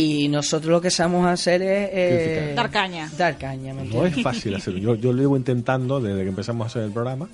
y 0.01 0.29
nosotros 0.29 0.71
lo 0.71 0.81
que 0.81 0.91
sabemos 0.93 1.27
hacer 1.27 1.61
es... 1.61 1.91
eh. 1.93 2.53
Dar 2.55 2.71
caña. 2.71 3.11
Dar 3.19 3.37
caña, 3.37 3.75
¿me 3.75 3.85
No 3.85 4.07
es 4.07 4.23
fácil 4.23 4.55
hacerlo. 4.55 4.79
Yo, 4.79 4.95
yo 4.95 5.13
lo 5.13 5.21
llevo 5.21 5.37
intentando 5.37 6.01
desde 6.01 6.23
que 6.23 6.29
empezamos 6.29 6.65
a 6.65 6.69
hacer 6.69 6.83
el 6.85 6.93
programa 6.93 7.29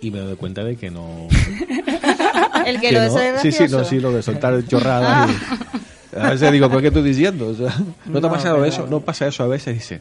y 0.00 0.10
me 0.10 0.18
doy 0.18 0.34
cuenta 0.34 0.64
de 0.64 0.74
que 0.76 0.90
no. 0.90 1.28
El 2.66 2.80
que 2.80 2.88
que 2.88 2.92
lo 2.92 3.00
de 3.02 3.06
no. 3.08 3.12
ser 3.14 3.38
sí, 3.40 3.52
sí, 3.52 3.64
no, 3.70 3.84
sí, 3.84 4.00
lo 4.00 4.10
de 4.12 4.22
soltar 4.22 4.60
chorradas. 4.66 5.30
y- 5.30 6.16
a 6.16 6.30
veces 6.30 6.50
digo, 6.52 6.68
¿pero 6.68 6.80
qué 6.80 6.88
estoy 6.88 7.02
diciendo? 7.04 7.48
O 7.48 7.54
sea, 7.54 7.72
¿No 8.06 8.20
te 8.20 8.26
ha 8.26 8.30
pasado 8.30 8.64
eso? 8.64 8.86
¿No 8.88 9.00
pasa 9.00 9.26
eso 9.28 9.44
a 9.44 9.46
veces? 9.46 9.74
Dice, 9.74 10.00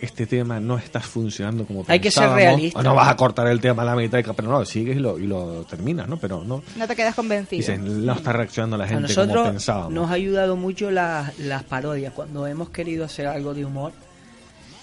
este 0.00 0.26
tema 0.26 0.58
no 0.60 0.78
está 0.78 1.00
funcionando 1.00 1.64
como 1.66 1.84
Hay 1.88 2.00
que 2.00 2.10
ser 2.10 2.22
pensábamos, 2.24 2.36
realista. 2.44 2.78
o 2.78 2.82
No 2.82 2.94
vas 2.94 3.08
a 3.08 3.16
cortar 3.16 3.46
el 3.48 3.60
tema 3.60 3.82
a 3.82 3.84
la 3.86 3.96
mitad, 3.96 4.20
pero 4.36 4.48
no, 4.48 4.64
sigues 4.64 4.96
y 4.96 5.00
lo, 5.00 5.18
y 5.18 5.26
lo 5.26 5.64
terminas, 5.64 6.08
¿no? 6.08 6.16
Pero 6.18 6.42
no. 6.44 6.62
No 6.76 6.86
te 6.88 6.96
quedas 6.96 7.14
convencido. 7.14 7.58
Dices, 7.58 7.78
no 7.80 8.12
está 8.12 8.32
reaccionando 8.32 8.76
la 8.76 8.84
A 8.84 8.88
gente 8.88 9.14
como 9.14 9.26
nosotros 9.26 9.48
pensábamos. 9.48 9.92
nos 9.92 10.10
ha 10.10 10.14
ayudado 10.14 10.56
mucho 10.56 10.90
las, 10.90 11.38
las 11.38 11.62
parodias. 11.64 12.12
Cuando 12.12 12.46
hemos 12.46 12.70
querido 12.70 13.04
hacer 13.04 13.26
algo 13.26 13.54
de 13.54 13.64
humor, 13.64 13.92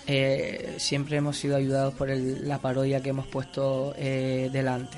eh, 0.08 0.76
siempre 0.78 1.18
hemos 1.18 1.38
sido 1.38 1.56
ayudados 1.58 1.94
por 1.94 2.10
el- 2.10 2.48
la 2.48 2.60
parodia 2.60 3.02
que 3.02 3.10
hemos 3.10 3.28
puesto 3.28 3.94
eh, 3.98 4.50
delante. 4.52 4.98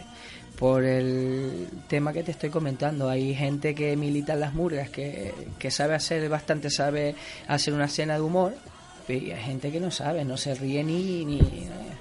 por 0.60 0.84
el 0.84 1.70
tema 1.88 2.12
que 2.12 2.22
te 2.22 2.32
estoy 2.32 2.50
comentando. 2.50 3.08
Hay 3.10 3.34
gente 3.34 3.74
que 3.74 3.96
milita 3.96 4.34
en 4.34 4.42
las 4.42 4.54
murgas, 4.54 4.90
que, 4.90 5.34
que 5.58 5.72
sabe 5.72 5.96
hacer 5.96 6.28
bastante, 6.28 6.70
sabe 6.70 7.16
hacer 7.48 7.74
una 7.74 7.86
escena 7.86 8.16
de 8.16 8.20
humor, 8.22 8.54
y 9.14 9.32
hay 9.32 9.42
gente 9.44 9.72
que 9.72 9.80
no 9.80 9.92
sabe, 9.92 10.24
no 10.26 10.38
se 10.38 10.56
ríe 10.56 10.84
ni... 10.84 11.26
ni 11.26 11.40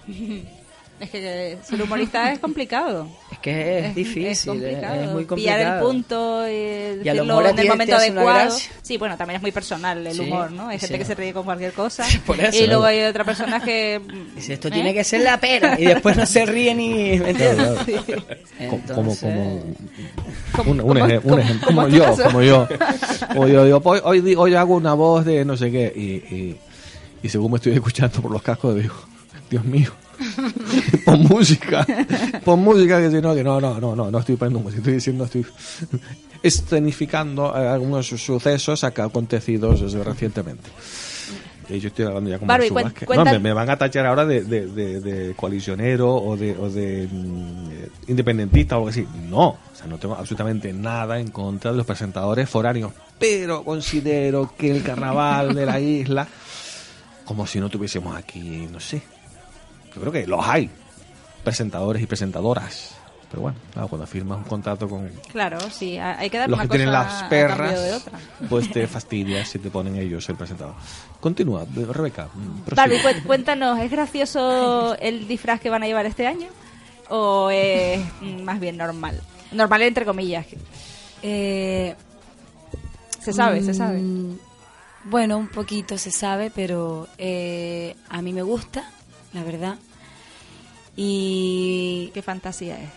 Es 1.01 1.11
que 1.11 1.57
ser 1.63 1.81
humorista 1.81 2.33
es 2.33 2.41
complicado. 2.41 3.07
es 3.31 3.39
que 3.39 3.79
es, 3.87 3.95
difícil, 3.95 4.27
es, 4.27 4.45
complicado. 4.45 5.01
es 5.01 5.09
muy 5.13 5.25
Pillar 5.27 5.61
el 5.61 5.67
complicado. 5.67 5.87
punto 5.89 6.49
y, 6.49 7.05
Y 7.05 7.09
a 7.09 7.15
lo 7.15 7.25
mejor 7.25 7.47
en 7.47 7.59
el 7.61 7.69
momento 7.69 7.95
adecuado. 7.95 8.57
Sí, 8.83 8.97
bueno, 8.97 9.17
también 9.17 9.37
es 9.37 9.43
muy 9.43 9.53
personal 9.53 10.05
el 10.05 10.13
Sí, 10.13 10.23
humor, 10.23 10.51
¿no? 10.51 10.67
Hay 10.67 10.81
gente 10.81 10.95
sí. 10.95 10.99
que 10.99 11.05
se 11.05 11.15
ríe 11.15 11.33
con 11.33 11.45
cualquier 11.45 11.73
cosa. 11.73 12.05
Por 12.27 12.41
eso. 12.41 12.65
y 12.65 12.67
luego 12.67 12.83
hay 12.83 13.03
otras 13.05 13.25
personas 13.25 13.63
que... 13.63 14.01
Dice, 14.35 14.55
esto 14.55 14.67
¿eh? 14.67 14.71
tiene 14.73 14.93
que 14.93 15.05
ser 15.05 15.21
la 15.21 15.39
pera, 15.39 15.79
y 15.79 15.85
después 15.85 16.17
no 16.17 16.27
se 16.27 16.45
ríe 16.45 16.75
ni... 16.75 17.17
¿me 17.21 17.31
entiendes? 17.31 17.79
Claro, 17.79 18.03
claro. 18.05 18.25
como, 18.59 18.73
Entonces- 19.13 19.21
como 19.21 20.73
un, 20.73 20.81
un 20.81 20.89
como- 20.89 20.95
eje- 21.07 21.17
un 21.19 21.23
como- 21.23 21.39
ejemplo, 21.39 21.67
como 21.69 21.83
como 21.83 21.89
yo, 21.97 22.17
como 22.25 22.43
yo. 22.43 22.69
Como 23.29 23.47
yo 23.47 23.65
digo, 23.67 23.81
"Hoy- 23.85 24.01
hoy, 24.03 24.35
hoy 24.37 24.55
hago 24.57 24.75
una 24.75 24.95
voz 24.95 25.25
de 25.25 25.45
no 25.45 25.57
sé 25.57 25.71
qué 25.71 25.93
y, 25.95 26.35
y, 26.35 26.57
y 27.23 27.29
según 27.29 27.53
me 27.53 27.57
estoy 27.57 27.73
escuchando 27.73 28.21
por 28.21 28.31
los 28.31 28.43
cascos 28.43 28.75
digo, 28.77 28.95
Dios 29.51 29.65
mío, 29.65 29.91
pon 31.05 31.23
música, 31.25 31.87
pon 32.45 32.61
música 32.61 33.01
que 33.01 33.11
si 33.11 33.21
no, 33.21 33.35
que 33.35 33.43
no, 33.45 33.61
no, 33.61 33.81
no, 33.81 33.95
no, 33.97 34.11
no 34.11 34.19
estoy 34.19 34.37
poniendo 34.37 34.61
música, 34.61 34.79
estoy 34.81 34.95
diciendo, 34.95 35.25
estoy 35.25 35.47
escenificando 36.43 37.55
eh, 37.57 37.69
algunos 37.69 38.07
sucesos 38.07 38.85
acá 38.85 39.05
acontecidos 39.05 39.95
eh, 39.95 40.05
recientemente. 40.05 40.71
Y 41.71 41.81
yo 41.81 41.89
estoy 41.89 42.07
hablando 42.07 42.31
ya 42.31 42.39
como 42.39 42.49
Barbie, 42.49 42.71
cuenta- 42.71 43.01
No, 43.19 43.25
me, 43.33 43.39
me 43.41 43.53
van 43.53 43.69
a 43.69 43.77
tachar 43.77 44.07
ahora 44.07 44.25
de, 44.25 44.43
de, 44.43 44.67
de, 44.69 45.01
de 45.03 45.35
coalicionero 45.35 46.15
o 46.15 46.35
de, 46.35 46.57
o 46.57 46.71
de 46.71 47.07
mm, 47.11 48.11
independentista 48.11 48.77
o 48.77 48.79
algo 48.79 48.89
así. 48.89 49.07
No, 49.29 49.49
o 49.49 49.59
sea, 49.75 49.87
no 49.87 49.99
tengo 49.99 50.15
absolutamente 50.15 50.73
nada 50.73 51.21
en 51.21 51.29
contra 51.31 51.71
de 51.73 51.77
los 51.77 51.85
presentadores 51.87 52.49
foráneos, 52.49 52.93
pero 53.19 53.65
considero 53.65 54.55
que 54.57 54.71
el 54.71 54.83
carnaval 54.83 55.55
de 55.55 55.67
la 55.67 55.79
isla, 55.79 56.27
como 57.29 57.47
si 57.47 57.61
no 57.61 57.69
tuviésemos 57.69 58.17
aquí, 58.17 58.67
no 58.73 58.81
sé, 58.81 59.03
yo 59.95 60.01
creo 60.01 60.11
que 60.11 60.27
los 60.27 60.43
hay, 60.47 60.71
presentadores 61.45 62.03
y 62.03 62.07
presentadoras. 62.07 62.95
Pero 63.31 63.43
bueno, 63.43 63.59
claro, 63.75 63.89
cuando 63.89 64.07
firmas 64.07 64.39
un 64.39 64.45
contrato 64.45 64.89
con 64.89 65.07
Claro, 65.31 65.59
sí, 65.71 65.99
ha- 65.99 66.19
hay 66.19 66.31
que 66.31 66.39
dar 66.39 66.49
los 66.49 66.57
una 66.59 66.63
que 66.63 66.69
cosa 66.69 66.79
tienen 66.79 66.93
las 66.95 67.23
perras, 67.25 67.83
de 67.83 67.93
otra. 67.93 68.19
pues 68.49 68.71
te 68.73 68.87
fastidias 68.89 69.47
si 69.47 69.59
te 69.59 69.69
ponen 69.71 69.97
ellos 69.97 70.27
el 70.31 70.37
presentador. 70.37 70.73
Continúa, 71.21 71.67
Rebeca. 71.75 72.29
mm, 72.33 72.61
prosigue. 72.63 72.75
Barbie, 72.75 72.99
cué- 73.03 73.23
cuéntanos, 73.25 73.79
¿es 73.81 73.91
gracioso 73.91 74.97
el 74.99 75.29
disfraz 75.29 75.61
que 75.61 75.69
van 75.69 75.83
a 75.83 75.87
llevar 75.87 76.07
este 76.07 76.27
año? 76.27 76.49
¿O 77.11 77.51
es 77.53 78.01
mm, 78.23 78.41
más 78.45 78.59
bien 78.59 78.79
normal? 78.79 79.21
Normal 79.53 79.83
entre 79.83 80.07
comillas. 80.07 80.47
Eh, 81.23 81.95
Se 83.21 83.35
sabe, 83.35 83.63
se 83.63 83.75
sabe. 83.75 84.01
Bueno, 85.05 85.39
un 85.39 85.49
poquito 85.49 85.97
se 85.99 86.11
sabe, 86.11 86.51
pero 86.51 87.09
eh, 87.19 87.95
a 88.09 88.21
mí 88.23 88.33
me 88.33 88.43
gusta, 88.43 88.91
la 89.33 89.43
verdad. 89.43 89.77
Y 90.97 92.11
¿Qué 92.15 92.23
fantasía 92.23 92.79
es? 92.81 92.91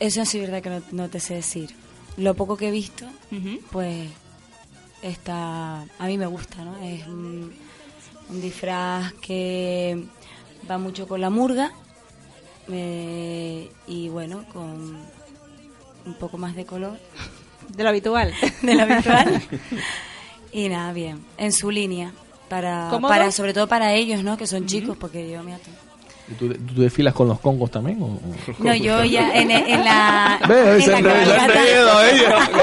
eso 0.00 0.24
sí 0.24 0.38
es 0.38 0.44
verdad 0.50 0.62
que 0.62 0.70
no, 0.70 0.82
no 1.04 1.08
te 1.10 1.20
sé 1.20 1.34
decir. 1.34 1.74
Lo 2.16 2.34
poco 2.34 2.56
que 2.56 2.68
he 2.68 2.70
visto, 2.70 3.04
pues 3.70 4.08
está 5.02 5.82
a 5.82 6.06
mí 6.06 6.18
me 6.18 6.26
gusta 6.26 6.64
no 6.64 6.76
es 6.78 7.06
un, 7.06 7.52
un 8.30 8.40
disfraz 8.40 9.12
que 9.20 10.02
va 10.68 10.76
mucho 10.78 11.06
con 11.06 11.20
la 11.20 11.30
murga 11.30 11.70
eh, 12.68 13.70
y 13.86 14.08
bueno 14.08 14.44
con 14.52 14.96
un 16.04 16.14
poco 16.18 16.36
más 16.36 16.56
de 16.56 16.64
color 16.66 16.98
De 17.68 17.84
lo 17.84 17.90
habitual. 17.90 18.34
de 18.62 18.74
lo 18.74 18.82
habitual 18.82 19.40
y 20.52 20.68
nada 20.68 20.92
bien 20.92 21.24
en 21.36 21.52
su 21.52 21.70
línea 21.70 22.12
para, 22.48 22.88
¿Cómodo? 22.90 23.10
para 23.10 23.30
sobre 23.32 23.52
todo 23.52 23.66
para 23.66 23.94
ellos 23.94 24.22
no 24.22 24.36
que 24.36 24.46
son 24.46 24.66
chicos 24.66 24.96
porque 24.98 25.30
yo 25.30 25.42
me 25.42 25.52
¿Y 26.30 26.34
tú, 26.34 26.52
tú 26.52 26.82
desfilas 26.82 27.14
con 27.14 27.26
los 27.26 27.40
congos 27.40 27.70
también? 27.70 28.02
O, 28.02 28.06
o- 28.06 28.20
no 28.58 28.74
yo 28.74 29.02
ya 29.02 29.32
en, 29.34 29.50
en 29.50 29.82
la 29.82 30.38
Ve, 30.46 30.74
en 30.74 30.82
se 30.82 30.90
la 31.00 31.44
han. 31.44 31.50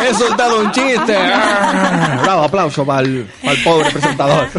He 0.07 0.13
soltado 0.13 0.59
un 0.61 0.71
chiste. 0.71 1.15
Ah, 1.17 2.19
Bravo, 2.21 2.43
aplauso 2.43 2.85
para 2.85 3.01
el, 3.07 3.27
pobre 3.63 3.89
presentador. 3.89 4.49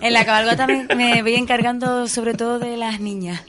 En 0.00 0.12
la 0.14 0.24
cabalgata 0.24 0.66
me, 0.66 0.86
me 0.94 1.20
voy 1.22 1.34
encargando 1.34 2.08
sobre 2.08 2.32
todo 2.32 2.58
de 2.58 2.78
las 2.78 2.98
niñas, 2.98 3.42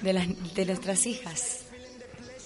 de, 0.00 0.12
las, 0.14 0.26
de 0.54 0.66
nuestras 0.66 1.06
hijas. 1.06 1.61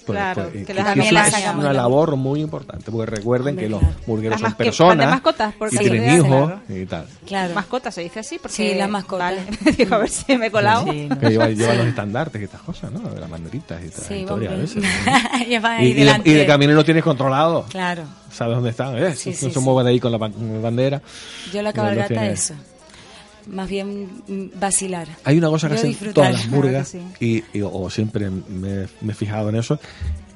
Pues, 0.07 0.17
Claro, 0.19 0.43
pues, 0.45 0.53
que 0.53 0.65
que 0.67 0.75
las 0.75 0.97
eso 0.97 1.03
es 1.03 1.13
las 1.13 1.55
una 1.57 1.73
labor 1.73 2.15
muy 2.17 2.41
importante, 2.41 2.91
porque 2.93 3.11
recuerden 3.11 3.55
Hombre, 3.55 3.65
que 3.65 3.71
los 3.71 3.81
claro. 3.81 3.95
burgueros 4.07 4.41
Las 4.41 4.51
son 4.53 4.57
personas 4.57 4.99
de 4.99 5.07
mascotas, 5.07 5.55
porque 5.59 5.75
y 5.75 5.79
sí, 5.79 5.85
tienen 5.91 6.05
claro. 6.05 6.25
hijos 6.27 6.53
y 6.69 6.87
tal. 6.87 7.07
Claro. 7.27 7.55
Mascota 7.55 7.91
se 7.91 8.01
dice 8.03 8.21
así 8.21 8.39
porque 8.39 8.55
Sí, 8.55 8.75
las 8.75 8.89
mascotas. 8.89 9.35
Vale, 9.37 9.73
digo 9.77 9.95
a 9.97 9.99
ver 9.99 10.09
si 10.09 10.37
me 10.39 10.47
he 10.47 10.51
colado. 10.51 10.85
Sí, 10.93 11.07
no. 11.09 11.19
Que 11.19 11.31
llevan, 11.31 11.57
llevan 11.57 11.79
los 11.79 11.87
estandartes 11.89 12.41
y 12.41 12.45
estas 12.45 12.61
cosas, 12.63 12.93
¿no? 12.93 13.03
Las 13.19 13.29
banderitas 13.29 13.83
y 13.85 13.89
tal. 13.89 14.05
Sí, 14.05 14.15
historia 14.15 14.51
a 14.51 14.55
veces, 14.55 14.83
¿no? 14.83 14.89
Y, 15.47 15.55
y 15.87 16.05
de, 16.05 16.21
y 16.25 16.33
de 16.33 16.47
camino 16.47 16.73
lo 16.73 16.85
tienes 16.85 17.03
controlado. 17.03 17.65
Claro. 17.69 18.05
Sabes 18.33 18.55
dónde 18.55 18.71
están. 18.71 18.97
¿eh? 18.97 19.15
Sí, 19.15 19.31
no 19.31 19.37
sí, 19.37 19.47
se 19.47 19.51
sí. 19.53 19.59
mueven 19.61 19.87
ahí 19.89 19.99
con 20.01 20.13
la 20.13 20.19
ban- 20.19 20.63
bandera. 20.63 21.03
Yo 21.53 21.63
la 21.63 21.73
cabalgata 21.73 22.27
eso. 22.27 22.55
Más 23.47 23.69
bien 23.69 24.23
mm, 24.27 24.59
vacilar. 24.59 25.07
Hay 25.25 25.39
una 25.39 25.49
cosa 25.49 25.69
que 25.69 25.75
Yo 25.75 25.81
hacen 25.81 26.13
todas 26.13 26.33
las 26.33 26.43
Claro 26.43 26.57
murgas 26.57 26.91
que 27.19 27.25
y, 27.25 27.45
y- 27.59 27.63
o 27.63 27.89
siempre 27.91 28.29
me, 28.31 28.87
me 29.01 29.13
he 29.13 29.15
fijado 29.15 29.49
en 29.51 29.57
eso 29.57 29.79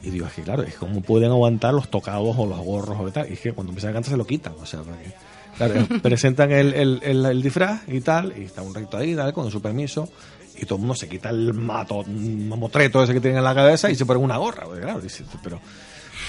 y 0.02 0.10
digo, 0.10 0.26
es 0.26 0.32
que 0.32 0.42
claro, 0.42 0.62
es 0.62 0.74
como 0.76 1.00
pueden 1.02 1.30
aguantar 1.30 1.74
los 1.74 1.88
tocados 1.90 2.34
o 2.38 2.46
los 2.46 2.58
gorros 2.60 2.96
o 3.00 3.10
tal, 3.12 3.28
y 3.28 3.34
es 3.34 3.40
que 3.40 3.52
cuando 3.52 3.70
empiezan 3.72 3.90
a 3.90 3.94
cantar 3.94 4.12
se 4.12 4.16
lo 4.16 4.26
quitan, 4.26 4.54
o 4.58 4.64
sea, 4.64 4.80
porque, 4.80 5.12
claro, 5.58 5.86
presentan 6.02 6.50
el, 6.52 6.72
el, 6.72 7.00
el- 7.02 7.26
el 7.26 7.42
disfraz 7.42 7.82
y 7.86 8.00
tal, 8.00 8.32
y 8.36 8.44
está 8.44 8.62
un 8.62 8.74
recto 8.74 8.96
ahí, 8.96 9.14
tal, 9.14 9.32
con 9.34 9.50
su 9.50 9.60
permiso, 9.60 10.08
y 10.56 10.64
todo 10.64 10.76
el 10.76 10.80
mundo 10.80 10.94
se 10.94 11.06
quita 11.08 11.28
el 11.30 11.52
mato, 11.52 12.02
mamotreto 12.04 13.02
ese 13.02 13.12
que 13.12 13.20
tienen 13.20 13.38
en 13.38 13.44
la 13.44 13.54
cabeza 13.54 13.90
y 13.90 13.94
se 13.94 14.06
ponen 14.06 14.22
una 14.24 14.38
gorra, 14.38 14.64
porque, 14.64 14.80
claro, 14.80 15.00
dice, 15.00 15.22
pero, 15.42 15.60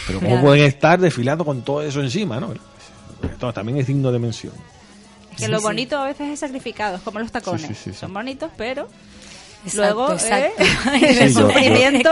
pero 0.05 0.19
¿cómo 0.19 0.31
Claro. 0.31 0.47
pueden 0.47 0.65
estar 0.65 0.99
desfilando 0.99 1.45
con 1.45 1.61
todo 1.61 1.81
eso 1.81 2.01
encima, 2.01 2.39
no? 2.41 2.53
Esto 3.23 3.53
también 3.53 3.77
es 3.77 3.87
digno 3.87 4.11
de 4.11 4.19
mención. 4.19 4.53
Que 5.37 5.47
lo 5.47 5.59
bonito 5.61 5.97
a 5.97 6.05
veces 6.05 6.29
es 6.29 6.39
sacrificado, 6.39 6.97
es 6.97 7.01
como 7.01 7.19
los 7.19 7.31
tacones. 7.31 7.61
Sí, 7.61 7.67
sí, 7.69 7.73
sí, 7.75 7.91
sí. 7.93 7.97
Son 7.99 8.13
bonitos, 8.13 8.51
pero 8.57 8.87
Exacto, 9.65 9.81
luego 9.81 10.13
exacto. 10.13 10.63
¿eh? 10.63 10.65
Sí, 10.99 11.05
el 11.05 11.33
yo- 11.33 11.39
yo- 11.41 11.47
sufrimiento. 11.47 12.09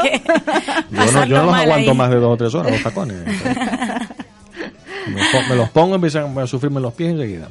Yo 0.91 1.12
no, 1.12 1.25
yo 1.25 1.38
no 1.38 1.45
los 1.45 1.55
aguanto 1.55 1.73
ahí. 1.91 1.97
más 1.97 2.10
de 2.10 2.15
dos 2.17 2.34
o 2.34 2.38
tres 2.38 2.53
horas 2.55 2.71
los 2.71 2.84
tacones. 2.84 3.17
me, 5.08 5.13
los 5.21 5.27
pon- 5.32 5.49
me 5.49 5.55
los 5.55 5.69
pongo 5.69 5.91
y 5.91 5.95
empiezan 5.95 6.38
a 6.38 6.47
sufrirme 6.47 6.79
los 6.79 6.93
pies 6.93 7.12
enseguida. 7.12 7.49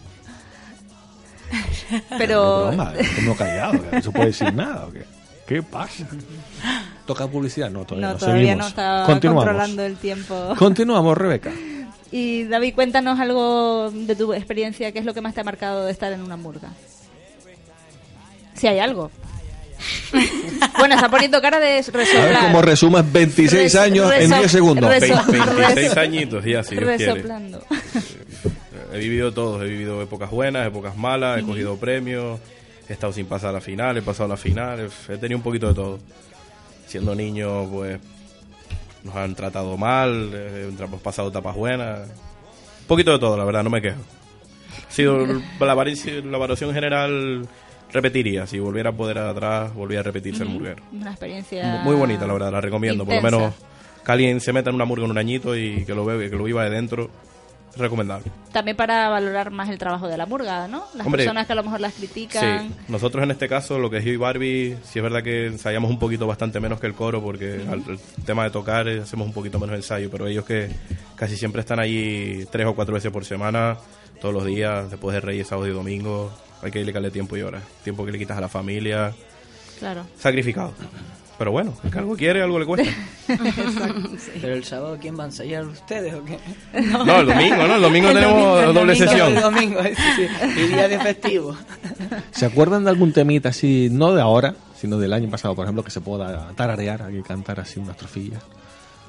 pero 2.18 2.66
broma, 2.68 2.92
como 3.16 3.36
callado, 3.36 3.74
no 3.92 4.02
se 4.02 4.10
puede 4.10 4.26
decir 4.26 4.52
nada. 4.54 4.86
¿o 4.86 4.92
qué? 4.92 5.04
¿Qué 5.46 5.62
pasa? 5.62 6.04
¿Toca 7.06 7.26
publicidad? 7.26 7.70
No, 7.70 7.84
todavía 7.86 8.08
no, 8.08 8.12
no. 8.14 8.18
todavía 8.18 8.40
Seguimos. 8.42 8.58
no 8.64 8.68
está 8.68 9.02
Continuamos. 9.06 9.44
controlando 9.44 9.82
el 9.84 9.96
tiempo. 9.96 10.54
Continuamos, 10.58 11.16
Rebeca. 11.16 11.50
Y 12.10 12.44
David, 12.44 12.74
cuéntanos 12.74 13.20
algo 13.20 13.90
de 13.90 14.16
tu 14.16 14.32
experiencia, 14.32 14.92
¿qué 14.92 14.98
es 15.00 15.04
lo 15.04 15.12
que 15.14 15.20
más 15.20 15.34
te 15.34 15.40
ha 15.40 15.44
marcado 15.44 15.84
de 15.84 15.92
estar 15.92 16.12
en 16.12 16.22
una 16.22 16.36
murga? 16.36 16.70
Si 18.54 18.66
hay 18.66 18.78
algo. 18.78 19.10
bueno, 20.78 20.94
está 20.96 21.08
poniendo 21.08 21.40
cara 21.40 21.60
de 21.60 21.66
A 21.78 21.80
ver 21.82 21.92
resoplar. 21.92 22.40
cómo 22.46 22.62
resumes 22.62 23.12
26 23.12 23.52
Res- 23.52 23.74
años 23.76 24.10
en 24.12 24.30
reso- 24.30 24.38
10 24.38 24.50
segundos. 24.50 24.90
reso- 24.90 25.26
Ve- 25.26 25.38
26 25.38 25.76
res- 25.76 25.96
añitos 25.96 26.44
ya, 26.44 26.64
si 26.64 26.74
Dios 26.76 26.90
quiere. 26.96 27.14
Resoplando. 27.14 27.62
He 28.92 28.98
vivido 28.98 29.32
todo, 29.32 29.62
he 29.62 29.68
vivido 29.68 30.02
épocas 30.02 30.30
buenas, 30.30 30.66
épocas 30.66 30.96
malas, 30.96 31.38
he 31.40 31.42
cogido 31.42 31.76
premios, 31.76 32.40
he 32.88 32.92
estado 32.94 33.12
sin 33.12 33.26
pasar 33.26 33.50
a 33.50 33.52
la 33.52 33.60
final, 33.60 33.96
he 33.98 34.02
pasado 34.02 34.24
a 34.24 34.28
la 34.28 34.36
final, 34.36 34.90
he 35.08 35.16
tenido 35.18 35.36
un 35.36 35.42
poquito 35.44 35.68
de 35.68 35.74
todo. 35.74 35.98
Siendo 36.86 37.14
niño, 37.14 37.68
pues 37.70 38.00
nos 39.08 39.16
han 39.16 39.34
tratado 39.34 39.76
mal, 39.76 40.30
eh, 40.34 40.70
hemos 40.78 41.00
pasado 41.00 41.28
etapas 41.28 41.56
buenas. 41.56 42.08
Un 42.08 42.86
poquito 42.86 43.12
de 43.12 43.18
todo, 43.18 43.36
la 43.36 43.44
verdad, 43.44 43.64
no 43.64 43.70
me 43.70 43.80
quejo. 43.80 44.00
Sido 44.88 45.26
la, 45.60 45.72
evaluación 45.72 46.72
general 46.72 47.48
repetiría, 47.92 48.46
si 48.46 48.58
volviera 48.58 48.90
a 48.90 48.92
poder 48.92 49.18
atrás, 49.18 49.74
volviera 49.74 50.00
a 50.00 50.04
repetirse 50.04 50.42
el 50.42 50.50
murguero. 50.50 50.82
Una 50.92 51.10
experiencia 51.10 51.80
Muy 51.82 51.96
bonita, 51.96 52.26
la 52.26 52.34
verdad, 52.34 52.52
la 52.52 52.60
recomiendo. 52.60 53.04
Por 53.04 53.16
lo 53.16 53.22
menos 53.22 53.54
que 54.04 54.12
alguien 54.12 54.40
se 54.40 54.52
meta 54.52 54.70
en 54.70 54.76
una 54.76 54.84
murga 54.84 55.04
en 55.06 55.10
un 55.10 55.18
añito 55.18 55.56
y 55.56 55.84
que 55.84 55.94
lo 55.94 56.04
vea, 56.04 56.28
que 56.28 56.36
lo 56.36 56.44
viva 56.44 56.64
de 56.64 56.70
dentro, 56.70 57.10
recomendable. 57.76 58.26
También 58.52 58.76
para 58.76 59.08
valorar 59.08 59.50
más 59.50 59.68
el 59.68 59.78
trabajo 59.78 60.08
de 60.08 60.16
la 60.16 60.26
murga, 60.26 60.66
¿no? 60.68 60.84
Las 60.94 61.06
Hombre, 61.06 61.22
personas 61.24 61.46
que 61.46 61.52
a 61.52 61.56
lo 61.56 61.62
mejor 61.62 61.80
las 61.80 61.94
critican. 61.94 62.68
Sí, 62.68 62.74
nosotros 62.88 63.22
en 63.22 63.30
este 63.30 63.48
caso, 63.48 63.78
lo 63.78 63.90
que 63.90 63.98
es 63.98 64.04
yo 64.04 64.10
y 64.12 64.16
Barbie, 64.16 64.76
sí 64.82 64.98
es 64.98 65.02
verdad 65.02 65.22
que 65.22 65.46
ensayamos 65.46 65.90
un 65.90 65.98
poquito 65.98 66.26
bastante 66.26 66.58
menos 66.60 66.80
que 66.80 66.86
el 66.86 66.94
coro, 66.94 67.22
porque 67.22 67.64
al 67.70 67.82
el 67.88 67.98
tema 68.24 68.44
de 68.44 68.50
tocar 68.50 68.88
eh, 68.88 69.00
hacemos 69.00 69.26
un 69.26 69.32
poquito 69.32 69.58
menos 69.60 69.76
ensayo, 69.76 70.10
pero 70.10 70.26
ellos 70.26 70.44
que 70.44 70.68
casi 71.14 71.36
siempre 71.36 71.60
están 71.60 71.78
allí 71.78 72.44
tres 72.50 72.66
o 72.66 72.74
cuatro 72.74 72.94
veces 72.94 73.12
por 73.12 73.24
semana, 73.24 73.76
todos 74.20 74.34
los 74.34 74.44
días, 74.44 74.90
después 74.90 75.14
de 75.14 75.20
Reyes, 75.20 75.46
sábado 75.46 75.68
y 75.68 75.72
domingo, 75.72 76.32
hay 76.62 76.70
que 76.70 76.80
dedicarle 76.80 77.10
tiempo 77.10 77.36
y 77.36 77.42
horas. 77.42 77.62
Tiempo 77.84 78.04
que 78.04 78.12
le 78.12 78.18
quitas 78.18 78.36
a 78.38 78.40
la 78.40 78.48
familia, 78.48 79.12
Claro. 79.78 80.04
sacrificado. 80.18 80.72
Pero 81.38 81.52
bueno, 81.52 81.72
el 81.84 81.90
que 81.92 81.98
algo 81.98 82.16
quiere, 82.16 82.42
algo 82.42 82.58
le 82.58 82.66
cuesta. 82.66 82.90
Pero 84.40 84.54
el 84.54 84.64
sábado, 84.64 84.98
¿quién 85.00 85.16
va 85.16 85.22
a 85.22 85.26
ensayar 85.26 85.64
ustedes 85.64 86.12
o 86.14 86.24
qué? 86.24 86.36
No, 86.80 87.20
el 87.20 87.26
domingo, 87.26 87.66
¿no? 87.68 87.76
El 87.76 87.82
domingo 87.82 88.08
tenemos 88.08 88.60
el 88.60 88.74
doble 88.74 88.94
domingo, 88.94 88.94
sesión. 88.94 89.36
El 89.36 89.42
domingo, 89.42 89.82
sí, 89.84 89.94
sí. 90.16 90.60
Y 90.60 90.66
día 90.66 90.88
de 90.88 90.98
festivo. 90.98 91.56
¿Se 92.32 92.44
acuerdan 92.44 92.82
de 92.82 92.90
algún 92.90 93.12
temita 93.12 93.50
así, 93.50 93.88
no 93.90 94.12
de 94.14 94.20
ahora, 94.20 94.56
sino 94.76 94.98
del 94.98 95.12
año 95.12 95.30
pasado, 95.30 95.54
por 95.54 95.64
ejemplo, 95.64 95.84
que 95.84 95.92
se 95.92 96.00
pueda 96.00 96.48
tararear, 96.56 97.02
hay 97.02 97.14
que 97.14 97.22
cantar 97.22 97.60
así 97.60 97.78
unas 97.78 97.96
trofillas? 97.96 98.42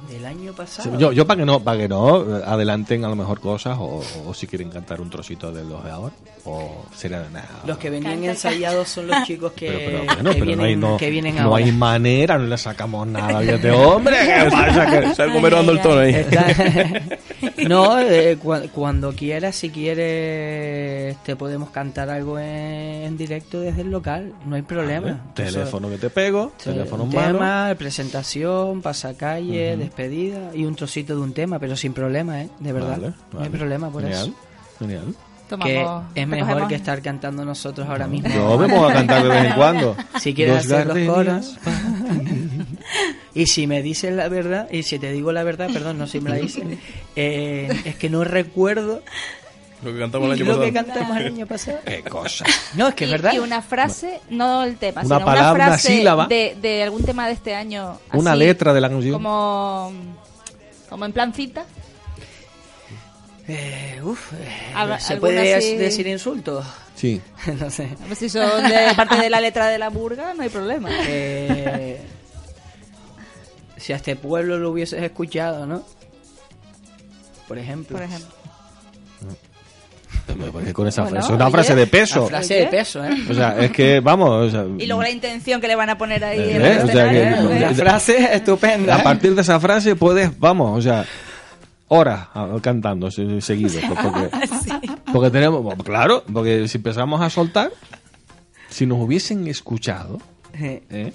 Del 0.10 0.26
año 0.26 0.54
pasado. 0.54 0.98
Yo, 0.98 1.12
yo 1.12 1.28
para 1.28 1.40
que 1.40 1.46
no, 1.46 1.60
para 1.60 1.78
que 1.78 1.88
no 1.88 2.40
eh, 2.40 2.44
adelanten 2.46 3.06
a 3.06 3.10
lo 3.10 3.16
mejor 3.16 3.40
cosas 3.40 3.78
o, 3.80 4.02
o 4.26 4.34
si 4.34 4.48
quieren 4.48 4.70
cantar 4.72 5.00
un 5.02 5.10
trocito 5.10 5.52
de 5.52 5.64
los 5.64 5.84
de 5.84 5.92
ahora 5.92 6.14
o 6.46 6.86
sería 6.96 7.20
de 7.22 7.30
nada. 7.30 7.48
Los 7.68 7.78
que 7.78 7.90
venían 7.92 8.24
ensayados 8.24 8.90
son 8.90 9.08
los 9.08 9.24
chicos 9.26 9.52
que, 9.52 9.68
Pero, 9.68 9.80
pero, 9.80 10.06
bueno, 10.06 10.30
que 10.32 10.40
pero 10.40 10.46
vienen, 10.46 10.58
no 10.58 10.64
hay, 10.64 10.76
no, 10.94 10.98
que 10.98 11.10
vienen 11.12 11.36
no 11.36 11.42
ahora. 11.44 11.66
hay 11.66 11.72
manera, 11.72 12.38
no 12.40 12.46
le 12.48 12.58
sacamos 12.58 13.06
nada 13.08 13.40
a 13.40 13.44
este 13.44 13.72
hombre. 13.72 14.16
¿Qué 14.26 14.50
pasa? 14.50 14.86
Que- 14.90 15.06
Está 15.10 15.24
el 15.26 15.32
bombero 15.34 15.58
dando 15.58 15.72
el 15.74 15.82
tono 15.82 16.00
ahí. 16.00 16.16
Está- 16.16 16.48
no, 17.70 18.00
eh, 18.00 18.38
cua- 18.42 18.70
cuando 18.72 19.14
quieras, 19.14 19.56
si 19.56 19.70
quieres, 19.70 21.18
te 21.24 21.36
podemos 21.36 21.70
cantar 21.70 22.10
algo 22.10 22.40
en, 22.40 22.46
en 22.48 23.18
directo 23.18 23.60
desde 23.62 23.82
el 23.82 23.92
local, 23.92 24.34
no 24.46 24.56
hay 24.56 24.62
problema. 24.64 25.32
Teléfono 25.36 25.90
que 25.90 25.98
te 25.98 26.10
pego, 26.10 26.52
teléfono 26.64 27.06
mano. 27.06 27.34
tema, 27.38 27.76
presentación, 27.78 28.82
pasacalle, 28.82 29.74
Ujú. 29.76 29.84
Despedida 30.08 30.52
y 30.56 30.66
un 30.66 30.76
trocito 30.76 31.16
de 31.16 31.22
un 31.22 31.34
tema, 31.34 31.60
pero 31.60 31.76
sin 31.76 31.94
problema, 31.94 32.42
¿eh? 32.42 32.50
De 32.60 32.72
verdad. 32.74 32.92
Vale, 33.00 33.08
No 33.34 33.40
hay 33.40 33.46
vale. 33.48 33.58
problema 33.58 33.90
por 33.90 34.02
Genial, 34.04 34.28
eso. 34.28 34.36
Genial. 34.80 35.16
Que 35.50 35.56
Tomamos- 35.56 36.04
es 36.14 36.28
mejor 36.28 36.48
recogemos- 36.50 36.68
que 36.70 36.76
estar 36.76 37.02
cantando 37.02 37.44
nosotros 37.44 37.88
ahora 37.90 38.08
mismo. 38.08 38.58
Me 38.58 38.68
pongo 38.70 38.88
a 38.88 38.94
cantar 38.94 39.24
de 39.24 39.30
vez 39.30 39.46
en 39.46 39.54
cuando. 39.54 39.96
Si 40.20 40.34
quieres 40.34 40.68
Dos 40.68 40.72
hacer 40.80 40.88
los 40.88 41.16
coros. 41.16 41.58
y 43.34 43.46
si 43.48 43.66
me 43.68 43.82
dices 43.82 44.14
la 44.14 44.30
verdad, 44.30 44.68
y 44.72 44.84
si 44.84 45.00
te 45.00 45.12
digo 45.12 45.32
la 45.32 45.44
verdad, 45.44 45.70
perdón, 45.74 45.98
no 45.98 46.06
si 46.08 46.20
me 46.22 46.30
la 46.30 46.36
dices, 46.36 46.64
eh, 47.16 47.68
es 47.86 47.96
que 47.96 48.10
no 48.12 48.24
recuerdo 48.24 49.02
Lo 49.82 49.94
que 49.94 50.00
cantamos 50.00 50.26
el 50.28 50.34
año 50.34 50.46
lo 50.46 50.52
pasado. 50.52 50.66
que 50.66 50.74
cantamos 50.74 51.18
el 51.18 51.26
año 51.28 51.46
pasado. 51.48 51.80
Qué 51.86 52.04
cosa. 52.04 52.46
No, 52.76 52.88
es 52.90 52.96
que 52.96 53.06
es 53.06 53.10
y, 53.10 53.12
verdad. 53.14 53.34
y 53.34 53.40
una 53.40 53.62
frase, 53.62 54.20
no 54.30 54.64
el 54.64 54.76
tema, 54.78 55.02
Una 55.02 55.16
sino 55.16 55.26
palabra, 55.26 55.52
una 55.52 55.54
una 55.54 55.66
frase 55.68 55.88
sílaba. 55.88 56.28
de, 56.28 56.58
de 56.62 56.84
algún 56.84 57.04
tema 57.04 57.28
de 57.28 57.34
este 57.34 57.56
año. 57.56 57.98
Una 58.14 58.32
así, 58.32 58.40
letra 58.40 58.74
de 58.74 58.82
la 58.82 58.90
canción. 58.90 59.14
Como, 59.14 59.92
como 60.90 61.06
en 61.06 61.14
plan 61.14 61.34
cita. 61.34 61.64
Eh, 63.48 64.00
uf, 64.04 64.34
eh, 64.34 64.74
Habla- 64.76 65.00
¿Se 65.00 65.18
puede 65.18 65.56
así- 65.56 65.76
decir 65.76 66.06
insultos? 66.08 66.66
Sí. 66.96 67.22
no 67.60 67.70
sé. 67.72 67.90
A 68.04 68.08
ver 68.08 68.16
si 68.16 68.30
son 68.30 68.64
de 68.70 68.94
parte 68.96 69.16
de 69.18 69.30
la 69.30 69.40
letra 69.42 69.68
de 69.68 69.80
la 69.80 69.90
burga, 69.90 70.34
no 70.34 70.44
hay 70.44 70.50
problema. 70.50 70.90
Eh, 71.08 72.00
si 73.78 73.94
a 73.94 73.96
este 73.96 74.16
pueblo 74.18 74.60
lo 74.60 74.72
hubieses 74.72 75.02
escuchado, 75.02 75.66
¿no? 75.66 75.84
Por 77.48 77.58
ejemplo. 77.58 77.98
Por 77.98 78.06
ejemplo. 78.06 78.36
Parece 80.54 80.74
con 80.74 80.88
esa 80.88 81.02
Bueno, 81.04 81.18
frase. 81.18 81.34
Una 81.34 81.46
oye. 81.46 81.52
frase 81.54 81.76
de 81.76 81.88
peso. 81.88 82.20
Una 82.22 82.30
frase 82.30 82.54
de 82.56 82.66
peso, 82.68 83.04
¿eh? 83.06 83.10
O 83.30 83.34
sea, 83.34 83.60
es 83.60 83.72
que, 83.72 84.00
vamos, 84.00 84.30
o 84.48 84.50
sea, 84.50 84.66
Y 84.78 84.86
luego 84.88 85.02
la 85.02 85.10
intención 85.10 85.60
que 85.62 85.68
le 85.68 85.76
van 85.76 85.90
a 85.90 85.98
poner 85.98 86.24
ahí 86.24 86.40
¿Eh? 86.40 86.56
en 86.56 86.62
el 86.66 86.78
O 86.84 86.88
sea 86.88 87.10
que- 87.10 87.18
escenario, 87.24 87.52
¿eh? 87.52 87.58
Una 87.58 87.74
frase 87.74 88.36
estupenda. 88.36 88.96
a 88.96 89.04
partir 89.04 89.36
de 89.36 89.42
esa 89.42 89.60
frase 89.60 89.96
puedes, 89.96 90.38
vamos, 90.40 90.78
o 90.78 90.82
sea, 90.82 91.06
horas 91.88 92.28
ah, 92.36 92.48
cantando 92.62 93.10
se- 93.12 93.42
seguido. 93.42 93.80
pues, 93.88 94.00
Porque, 94.02 94.88
porque 95.14 95.30
tenemos, 95.32 95.64
bueno, 95.64 95.84
claro, 95.84 96.24
porque 96.32 96.68
si 96.68 96.78
empezamos 96.78 97.22
a 97.22 97.30
soltar, 97.30 97.72
si 98.70 98.86
nos 98.86 99.00
hubiesen 99.00 99.48
escuchado, 99.48 100.20
Eh, 100.54 100.84
¿eh? 100.90 101.14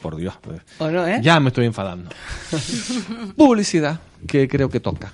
por 0.00 0.14
Dios, 0.16 0.34
pues, 0.40 0.60
¿O 0.78 0.88
no, 0.88 1.06
eh? 1.08 1.18
ya 1.20 1.40
me 1.40 1.48
estoy 1.48 1.66
enfadando. 1.66 2.10
Publicidad, 3.36 3.98
que 4.26 4.46
creo 4.48 4.68
que 4.68 4.80
toca. 4.80 5.12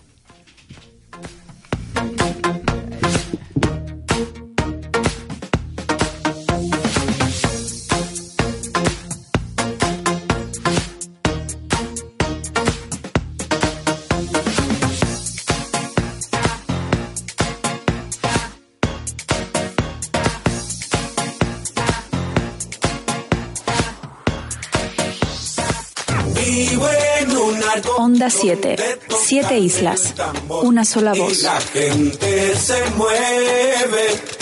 7. 28.41 28.77
Siete 29.09 29.59
islas. 29.59 30.15
Una 30.49 30.85
sola 30.85 31.13
voz. 31.15 31.47
gente 31.73 32.57
se 32.57 32.91
mueve. 32.97 34.41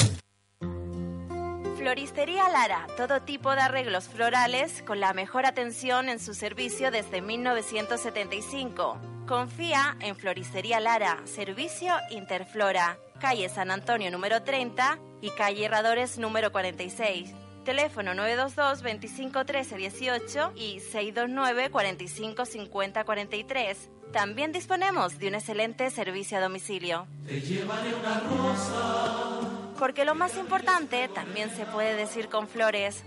Floristería 1.77 2.49
Lara, 2.51 2.87
todo 2.97 3.23
tipo 3.23 3.55
de 3.55 3.63
arreglos 3.63 4.09
florales 4.09 4.83
con 4.87 5.01
la 5.01 5.15
mejor 5.15 5.47
atención 5.47 6.09
en 6.09 6.21
su 6.21 6.35
servicio 6.35 6.91
desde 6.91 7.23
1975. 7.23 9.01
Confía 9.27 9.97
en 10.01 10.15
Floristería 10.15 10.81
Lara, 10.81 11.23
servicio 11.25 11.95
Interflora, 12.11 12.99
calle 13.21 13.49
San 13.49 13.71
Antonio 13.71 14.11
número 14.11 14.43
30 14.43 14.99
y 15.23 15.31
calle 15.31 15.65
Herradores 15.65 16.19
número 16.19 16.53
46. 16.53 17.31
Teléfono 17.69 18.15
922 18.15 18.83
25 18.83 19.45
13 19.45 19.77
18 19.77 20.53
y 20.57 20.81
629 20.81 21.69
45 21.69 22.47
50 22.47 23.05
43. 23.05 23.91
También 24.11 24.53
disponemos 24.53 25.19
de 25.19 25.29
un 25.29 25.35
excelente 25.35 25.91
servicio 25.91 26.39
a 26.39 26.41
domicilio. 26.41 27.07
Porque 29.79 30.07
lo 30.07 30.15
más 30.15 30.39
importante 30.39 31.09
también 31.09 31.55
se 31.55 31.67
puede 31.67 31.95
decir 31.95 32.31
con 32.31 32.49
flores. 32.49 33.05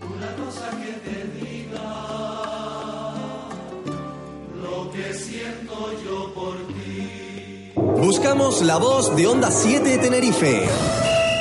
Buscamos 7.97 8.61
la 8.61 8.77
voz 8.77 9.15
de 9.15 9.25
Onda 9.25 9.49
7 9.49 9.97
Tenerife. 9.97 10.69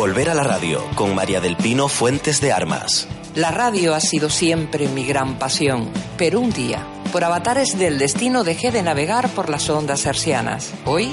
Volver 0.00 0.30
a 0.30 0.34
la 0.34 0.44
radio 0.44 0.82
con 0.94 1.14
María 1.14 1.42
del 1.42 1.56
Pino 1.56 1.86
Fuentes 1.86 2.40
de 2.40 2.52
Armas. 2.52 3.06
La 3.34 3.50
radio 3.50 3.94
ha 3.94 4.00
sido 4.00 4.30
siempre 4.30 4.88
mi 4.88 5.04
gran 5.04 5.38
pasión, 5.38 5.90
pero 6.16 6.40
un 6.40 6.50
día, 6.50 6.86
por 7.12 7.22
avatares 7.22 7.78
del 7.78 7.98
destino, 7.98 8.42
dejé 8.42 8.70
de 8.70 8.82
navegar 8.82 9.28
por 9.28 9.50
las 9.50 9.68
ondas 9.68 10.06
hercianas. 10.06 10.72
Hoy, 10.86 11.10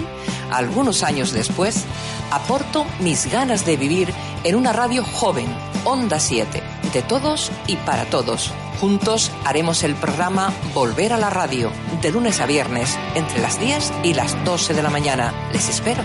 algunos 0.51 1.03
años 1.03 1.33
después, 1.33 1.83
aporto 2.31 2.85
mis 3.01 3.29
ganas 3.29 3.65
de 3.65 3.75
vivir 3.75 4.13
en 4.45 4.55
una 4.55 4.71
radio 4.71 5.03
joven, 5.03 5.47
Onda 5.83 6.21
7, 6.21 6.63
de 6.93 7.01
todos 7.01 7.51
y 7.67 7.75
para 7.75 8.05
todos. 8.05 8.53
Juntos 8.79 9.33
haremos 9.43 9.83
el 9.83 9.95
programa 9.95 10.53
Volver 10.73 11.11
a 11.11 11.17
la 11.17 11.29
radio, 11.29 11.71
de 12.01 12.09
lunes 12.09 12.39
a 12.39 12.45
viernes, 12.45 12.97
entre 13.15 13.41
las 13.41 13.59
10 13.59 13.91
y 14.05 14.13
las 14.13 14.41
12 14.45 14.73
de 14.73 14.81
la 14.81 14.89
mañana. 14.89 15.33
Les 15.51 15.67
espero. 15.67 16.03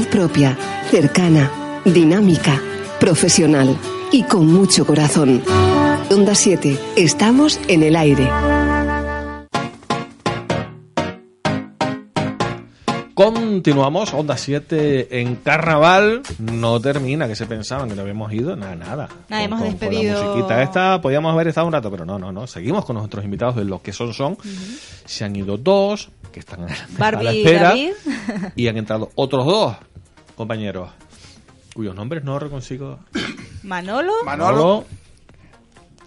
Propia, 0.00 0.56
cercana, 0.90 1.50
dinámica, 1.84 2.62
profesional 2.98 3.76
y 4.10 4.22
con 4.22 4.46
mucho 4.46 4.86
corazón. 4.86 5.42
Onda 6.10 6.34
7, 6.34 6.78
estamos 6.96 7.60
en 7.68 7.82
el 7.82 7.96
aire. 7.96 8.61
Continuamos, 13.14 14.14
Onda 14.14 14.36
7 14.38 15.20
en 15.20 15.36
Carnaval. 15.36 16.22
No 16.38 16.80
termina, 16.80 17.28
que 17.28 17.36
se 17.36 17.46
pensaban 17.46 17.88
que 17.88 17.94
no 17.94 18.02
habíamos 18.02 18.32
ido. 18.32 18.56
Nada, 18.56 18.74
nada. 18.74 19.08
Nada, 19.28 19.42
hemos 19.42 19.60
Con- 19.60 19.68
con 19.70 19.78
despedido- 19.78 20.18
la 20.20 20.26
musiquita 20.28 20.62
esta, 20.62 21.00
podíamos 21.02 21.32
haber 21.32 21.48
estado 21.48 21.66
un 21.66 21.72
rato, 21.74 21.90
pero 21.90 22.06
no, 22.06 22.18
no, 22.18 22.32
no. 22.32 22.46
Seguimos 22.46 22.84
con 22.86 22.96
nuestros 22.96 23.24
invitados 23.24 23.56
de 23.56 23.64
los 23.64 23.82
que 23.82 23.92
son, 23.92 24.14
son. 24.14 24.38
Se 25.04 25.24
han 25.24 25.36
ido 25.36 25.58
dos, 25.58 26.10
que 26.32 26.40
están 26.40 26.62
a 26.64 26.66
la 26.68 26.76
Barbie 26.96 27.30
y 27.32 27.40
espera. 27.44 27.68
David. 27.68 27.92
Y 28.56 28.68
han 28.68 28.76
entrado 28.78 29.10
otros 29.14 29.44
dos 29.44 29.76
compañeros, 30.34 30.88
cuyos 31.74 31.94
nombres 31.94 32.24
no 32.24 32.38
reconsigo. 32.38 32.98
Manolo, 33.62 34.12
Manolo 34.24 34.84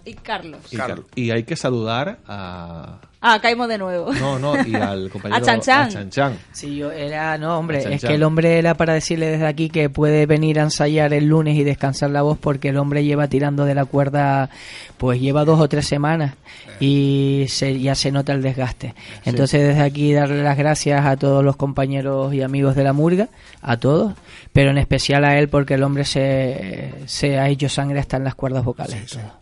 y 0.03 0.13
Carlos. 0.15 0.59
y 0.71 0.75
Carlos. 0.77 1.05
Y 1.13 1.29
hay 1.31 1.43
que 1.43 1.55
saludar 1.55 2.17
a. 2.27 2.97
Ah, 3.27 3.39
caímos 3.41 3.67
de 3.67 3.79
nuevo. 3.79 4.13
No, 4.13 4.37
no, 4.37 4.53
y 4.67 4.75
al 4.75 5.09
compañero. 5.09 5.41
A 5.41 5.43
Chan 5.43 5.59
Chan. 5.59 5.87
a 5.87 5.89
Chan 5.89 6.09
Chan. 6.11 6.37
Sí, 6.51 6.75
yo 6.75 6.91
era, 6.91 7.39
no, 7.39 7.57
hombre, 7.57 7.81
Chan 7.81 7.93
es 7.93 8.03
que 8.03 8.13
el 8.13 8.21
hombre 8.21 8.59
era 8.59 8.75
para 8.75 8.93
decirle 8.93 9.25
desde 9.31 9.47
aquí 9.47 9.69
que 9.69 9.89
puede 9.89 10.27
venir 10.27 10.59
a 10.59 10.63
ensayar 10.63 11.11
el 11.11 11.25
lunes 11.25 11.57
y 11.57 11.63
descansar 11.63 12.11
la 12.11 12.21
voz 12.21 12.37
porque 12.37 12.69
el 12.69 12.77
hombre 12.77 13.03
lleva 13.03 13.27
tirando 13.27 13.65
de 13.65 13.73
la 13.73 13.85
cuerda, 13.85 14.51
pues 14.99 15.19
lleva 15.19 15.43
dos 15.43 15.59
o 15.59 15.67
tres 15.67 15.87
semanas 15.87 16.35
y 16.79 17.45
se, 17.49 17.79
ya 17.79 17.95
se 17.95 18.11
nota 18.11 18.31
el 18.33 18.43
desgaste. 18.43 18.93
Entonces 19.25 19.69
desde 19.69 19.81
aquí 19.81 20.13
darle 20.13 20.43
las 20.43 20.55
gracias 20.55 21.03
a 21.03 21.17
todos 21.17 21.43
los 21.43 21.55
compañeros 21.55 22.31
y 22.31 22.43
amigos 22.43 22.75
de 22.75 22.83
la 22.83 22.93
murga, 22.93 23.29
a 23.63 23.77
todos, 23.77 24.13
pero 24.53 24.69
en 24.69 24.77
especial 24.77 25.25
a 25.25 25.39
él 25.39 25.49
porque 25.49 25.73
el 25.73 25.81
hombre 25.81 26.05
se, 26.05 26.93
se 27.07 27.39
ha 27.39 27.49
hecho 27.49 27.69
sangre 27.69 27.99
hasta 27.99 28.17
en 28.17 28.23
las 28.23 28.35
cuerdas 28.35 28.63
vocales. 28.63 29.01
y 29.03 29.15
todo. 29.15 29.33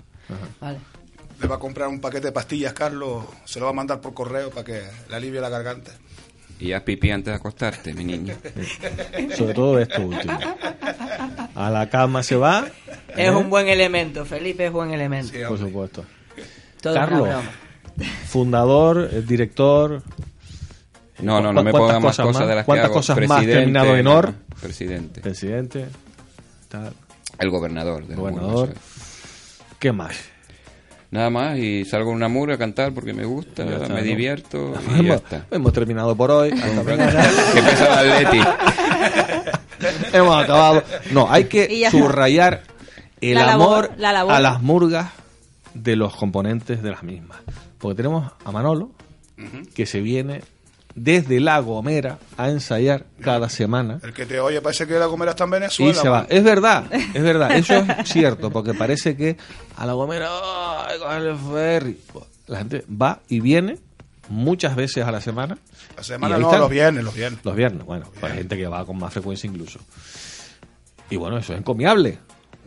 Vale. 0.62 0.93
Le 1.44 1.50
va 1.50 1.56
a 1.56 1.60
comprar 1.60 1.90
un 1.90 2.00
paquete 2.00 2.28
de 2.28 2.32
pastillas, 2.32 2.72
Carlos. 2.72 3.26
Se 3.44 3.60
lo 3.60 3.66
va 3.66 3.72
a 3.72 3.74
mandar 3.74 4.00
por 4.00 4.14
correo 4.14 4.50
para 4.50 4.64
que 4.64 4.82
le 5.10 5.16
alivie 5.16 5.42
la 5.42 5.50
garganta. 5.50 5.92
Y 6.58 6.72
haz 6.72 6.84
pipí 6.84 7.12
antes 7.12 7.34
de 7.34 7.36
acostarte, 7.36 7.94
mi 7.94 8.06
niño. 8.06 8.34
Sobre 9.38 9.54
todo 9.54 9.78
esto 9.78 10.04
último. 10.04 10.40
A 11.54 11.70
la 11.70 11.90
cama 11.90 12.24
se 12.24 12.38
va. 12.38 12.66
Es 13.10 13.28
¿eh? 13.28 13.32
un 13.32 13.50
buen 13.50 13.68
elemento, 13.68 14.24
Felipe 14.24 14.68
es 14.68 14.72
buen 14.72 14.92
elemento. 14.92 15.34
Por 15.50 15.60
supuesto. 15.60 16.06
Todo 16.82 16.94
Carlos, 16.94 17.30
fundador, 18.28 19.10
eh, 19.12 19.22
director. 19.22 20.02
No, 21.20 21.42
no, 21.42 21.52
no 21.52 21.62
me 21.62 21.72
¿Cuántas 21.72 21.90
ponga 21.90 22.00
más 22.00 22.18
cosas 22.18 22.48
de 22.48 22.56
las 22.56 22.64
que 22.64 22.68
¿Cuántas 22.68 22.86
hago. 22.86 22.94
cosas 22.94 23.18
más 23.18 23.28
Presidente, 23.28 23.54
terminado 23.54 23.98
en 23.98 24.08
or? 24.08 24.28
no, 24.28 24.36
Presidente. 24.62 25.20
Presidente. 25.20 25.88
tal. 26.70 26.94
El 27.38 27.50
gobernador. 27.50 28.08
del 28.08 28.16
Gobernador. 28.16 28.74
¿Qué 29.78 29.92
más? 29.92 30.33
Nada 31.14 31.30
más 31.30 31.60
y 31.60 31.86
salgo 31.86 32.10
en 32.10 32.16
una 32.16 32.28
murga 32.28 32.56
a 32.56 32.58
cantar 32.58 32.92
porque 32.92 33.14
me 33.14 33.24
gusta, 33.24 33.64
Ya 33.66 33.76
está, 33.76 33.90
me 33.90 34.02
¿no? 34.02 34.06
divierto 34.08 34.74
y 34.88 34.92
ya 34.94 34.98
hemos, 35.00 35.16
está. 35.18 35.46
hemos 35.52 35.72
terminado 35.72 36.16
por 36.16 36.32
hoy. 36.32 36.52
Hasta 36.52 36.84
mañana. 36.84 37.24
Que 37.54 37.60
el 37.60 38.24
Atleti. 38.24 38.40
hemos 40.14 40.44
acabado. 40.44 40.84
No, 41.12 41.28
hay 41.32 41.44
que 41.46 41.78
ya- 41.80 41.92
subrayar 41.92 42.64
el 43.22 43.36
La 43.36 43.46
labor, 43.46 43.86
amor 43.86 43.92
la 44.00 44.12
labor. 44.12 44.34
a 44.34 44.40
las 44.40 44.62
murgas 44.64 45.12
de 45.76 45.96
los 45.96 46.16
componentes 46.16 46.82
de 46.82 46.90
las 46.90 47.04
mismas. 47.04 47.38
Porque 47.78 47.96
tenemos 47.98 48.32
a 48.44 48.52
Manolo, 48.52 48.90
que 49.76 49.86
se 49.86 50.02
viene 50.02 50.42
desde 50.96 51.40
La 51.40 51.60
Gomera 51.60 52.20
a 52.38 52.50
ensayar 52.50 53.06
cada 53.22 53.50
semana. 53.50 54.00
El 54.04 54.14
que 54.14 54.26
te 54.26 54.40
oye 54.40 54.62
parece 54.62 54.86
que 54.88 54.94
la 54.94 55.06
Gomera 55.08 55.32
está 55.32 55.44
en 55.46 55.50
Venezuela. 55.52 55.92
Y 55.92 55.96
se 55.96 56.10
va. 56.10 56.26
Es 56.30 56.44
verdad, 56.44 56.86
es 56.94 57.24
verdad. 57.24 57.52
Eso 57.58 57.74
es 57.76 58.10
cierto, 58.10 58.52
porque 58.52 58.74
parece 58.74 59.16
que 59.16 59.38
a 59.78 59.86
La 59.86 59.94
Gomera, 59.94 60.30
¡ay, 60.88 61.00
coger 61.00 61.22
el 61.24 61.38
ferry! 61.38 62.00
La 62.48 62.58
gente 62.60 62.86
va 62.90 63.22
y 63.28 63.40
viene 63.40 63.78
muchas 64.30 64.76
veces 64.76 65.06
a 65.06 65.12
la 65.12 65.22
semana. 65.22 65.58
La 65.98 66.04
semana 66.04 66.38
no, 66.38 66.48
están. 66.48 66.60
los 66.62 66.70
viernes, 66.70 67.04
los 67.04 67.14
viernes. 67.16 67.40
Los 67.44 67.56
viernes, 67.56 67.86
bueno, 67.86 68.06
hay 68.22 68.32
gente 68.34 68.58
que 68.58 68.68
va 68.68 68.86
con 68.86 68.98
más 68.98 69.14
frecuencia 69.14 69.48
incluso. 69.50 69.80
Y 71.10 71.16
bueno, 71.16 71.38
eso 71.38 71.54
es 71.54 71.60
encomiable, 71.60 72.18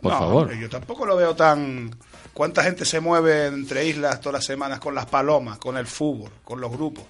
por 0.01 0.13
No, 0.13 0.19
favor. 0.19 0.53
yo 0.57 0.69
tampoco 0.69 1.05
lo 1.05 1.15
veo 1.15 1.35
tan... 1.35 1.91
¿Cuánta 2.33 2.63
gente 2.63 2.85
se 2.85 2.99
mueve 2.99 3.47
entre 3.47 3.85
islas 3.87 4.19
todas 4.21 4.33
las 4.35 4.45
semanas 4.45 4.79
con 4.79 4.93
las 4.93 5.07
palomas, 5.07 5.57
con 5.57 5.75
el 5.75 5.87
fútbol, 5.87 6.29
con 6.43 6.61
los 6.61 6.71
grupos? 6.71 7.03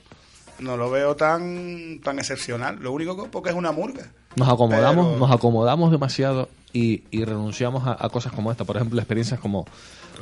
No 0.59 0.75
lo 0.77 0.89
veo 0.89 1.15
tan 1.15 1.99
tan 2.03 2.19
excepcional. 2.19 2.77
Lo 2.81 2.91
único 2.91 3.15
que 3.21 3.29
porque 3.29 3.49
es 3.49 3.55
una 3.55 3.71
murga. 3.71 4.11
Nos 4.35 4.47
acomodamos, 4.49 5.07
Pero- 5.07 5.19
nos 5.19 5.31
acomodamos 5.31 5.91
demasiado 5.91 6.49
y, 6.73 7.03
y 7.11 7.23
renunciamos 7.25 7.87
a, 7.87 7.97
a 8.03 8.09
cosas 8.09 8.31
como 8.33 8.51
esta. 8.51 8.63
Por 8.65 8.75
ejemplo, 8.75 8.99
experiencias 8.99 9.39
como, 9.39 9.65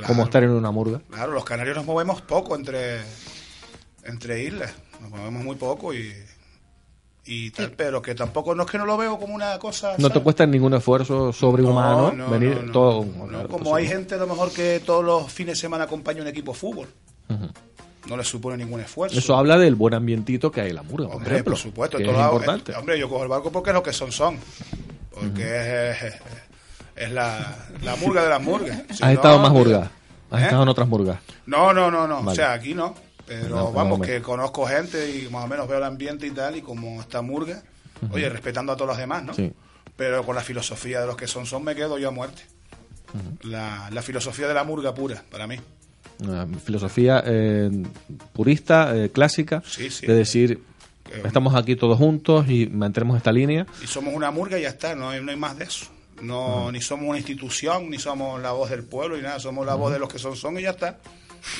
como 0.06 0.22
estar 0.24 0.42
en 0.42 0.50
una 0.50 0.70
murga. 0.70 1.00
Claro, 1.10 1.32
los 1.32 1.44
canarios 1.44 1.76
nos 1.76 1.84
movemos 1.86 2.20
poco 2.22 2.54
entre 2.56 3.00
entre 4.04 4.42
islas. 4.44 4.72
Nos 5.00 5.10
movemos 5.10 5.44
muy 5.44 5.56
poco 5.56 5.92
y 5.94 6.12
y 7.28 7.50
tal, 7.50 7.72
pero 7.72 8.00
que 8.00 8.14
tampoco 8.14 8.54
no 8.54 8.62
es 8.62 8.70
que 8.70 8.78
no 8.78 8.86
lo 8.86 8.96
veo 8.96 9.18
como 9.18 9.34
una 9.34 9.58
cosa 9.58 9.94
No 9.98 10.10
te 10.10 10.20
cuesta 10.22 10.46
ningún 10.46 10.74
esfuerzo 10.74 11.32
sobrehumano 11.32 12.12
No, 12.12 12.24
no, 12.24 12.30
venir 12.30 12.62
no, 12.62 12.70
todo. 12.72 13.04
Como 13.50 13.74
hay 13.74 13.88
gente 13.88 14.14
a 14.14 14.18
lo 14.18 14.28
mejor 14.28 14.52
que 14.52 14.78
todos 14.78 15.04
los 15.04 15.32
fines 15.32 15.56
de 15.56 15.60
semana 15.60 15.84
acompaña 15.84 16.22
un 16.22 16.28
equipo 16.28 16.52
de 16.52 16.58
fútbol. 16.58 16.86
No 18.08 18.16
le 18.16 18.24
supone 18.24 18.56
ningún 18.56 18.80
esfuerzo. 18.80 19.18
Eso 19.18 19.36
habla 19.36 19.58
del 19.58 19.74
buen 19.74 19.94
ambientito 19.94 20.50
que 20.50 20.60
hay 20.60 20.70
en 20.70 20.76
la 20.76 20.82
murga, 20.82 21.06
por 21.08 21.16
Hombre, 21.16 21.32
ejemplo. 21.32 21.52
por 21.54 21.60
supuesto. 21.60 21.98
que 21.98 22.04
todo 22.04 22.12
es 22.14 22.18
lado- 22.18 22.32
importante. 22.34 22.72
eh, 22.72 22.76
hombre, 22.76 22.98
yo 22.98 23.08
cojo 23.08 23.22
el 23.24 23.28
barco 23.28 23.50
porque 23.50 23.70
es 23.70 23.74
lo 23.74 23.82
que 23.82 23.92
son 23.92 24.12
son. 24.12 24.38
Porque 25.12 25.90
es, 25.90 26.14
es 26.94 27.10
la, 27.12 27.66
la 27.82 27.96
murga 27.96 28.22
de 28.22 28.28
las 28.30 28.42
murgas. 28.42 28.82
Si 28.90 28.94
¿Has 28.94 29.00
no, 29.00 29.08
estado 29.10 29.38
más 29.38 29.50
murgas? 29.52 29.88
¿Has 30.30 30.40
¿Eh? 30.40 30.44
estado 30.44 30.62
en 30.62 30.68
otras 30.68 30.88
murgas? 30.88 31.18
No, 31.46 31.72
no, 31.72 31.90
no, 31.90 32.06
no. 32.06 32.20
O 32.20 32.34
sea, 32.34 32.52
aquí 32.52 32.74
no. 32.74 32.94
Pero 33.26 33.48
No, 33.48 33.56
no, 33.56 33.72
vamos, 33.72 34.00
que 34.06 34.22
conozco 34.22 34.66
gente 34.66 35.10
y 35.18 35.28
más 35.30 35.44
o 35.44 35.48
menos 35.48 35.66
veo 35.66 35.78
el 35.78 35.84
ambiente 35.84 36.26
y 36.28 36.30
tal, 36.30 36.54
y 36.56 36.62
como 36.62 37.00
está 37.00 37.22
murga, 37.22 37.60
oye, 38.12 38.28
respetando 38.28 38.72
a 38.72 38.76
todos 38.76 38.88
los 38.90 38.98
demás, 38.98 39.24
¿no? 39.24 39.34
Sí. 39.34 39.52
Pero 39.96 40.24
con 40.24 40.36
la 40.36 40.42
filosofía 40.42 41.00
de 41.00 41.06
los 41.08 41.16
que 41.16 41.26
son 41.26 41.44
son 41.46 41.64
me 41.64 41.74
quedo 41.74 41.98
yo 41.98 42.08
a 42.08 42.10
muerte. 42.12 42.42
la, 43.42 43.88
la 43.90 44.02
filosofía 44.02 44.46
de 44.46 44.54
la 44.54 44.62
murga 44.62 44.94
pura, 44.94 45.24
para 45.30 45.46
mí. 45.48 45.56
Una 46.20 46.46
filosofía 46.46 47.22
eh, 47.26 47.70
purista, 48.32 48.96
eh, 48.96 49.10
clásica, 49.10 49.62
Sí, 49.66 49.90
sí. 49.90 50.06
de 50.06 50.14
decir, 50.14 50.60
estamos 51.24 51.54
aquí 51.54 51.76
todos 51.76 51.98
juntos 51.98 52.48
y 52.48 52.66
mantenemos 52.66 53.16
esta 53.16 53.32
línea. 53.32 53.66
Y 53.82 53.86
somos 53.86 54.14
una 54.14 54.30
murga 54.30 54.58
y 54.58 54.62
ya 54.62 54.68
está, 54.68 54.94
no 54.94 55.10
hay, 55.10 55.22
no 55.22 55.30
hay 55.30 55.36
más 55.36 55.56
de 55.58 55.64
eso. 55.64 55.86
No, 56.22 56.72
Ni 56.72 56.80
somos 56.80 57.08
una 57.10 57.18
institución, 57.18 57.90
ni 57.90 57.98
somos 57.98 58.40
la 58.40 58.52
voz 58.52 58.70
del 58.70 58.84
pueblo, 58.84 59.16
ni 59.16 59.22
nada, 59.22 59.38
somos 59.38 59.66
la 59.66 59.74
voz 59.74 59.92
de 59.92 59.98
los 59.98 60.08
que 60.10 60.18
son 60.18 60.34
son 60.34 60.58
y 60.58 60.62
ya 60.62 60.70
está. 60.70 60.98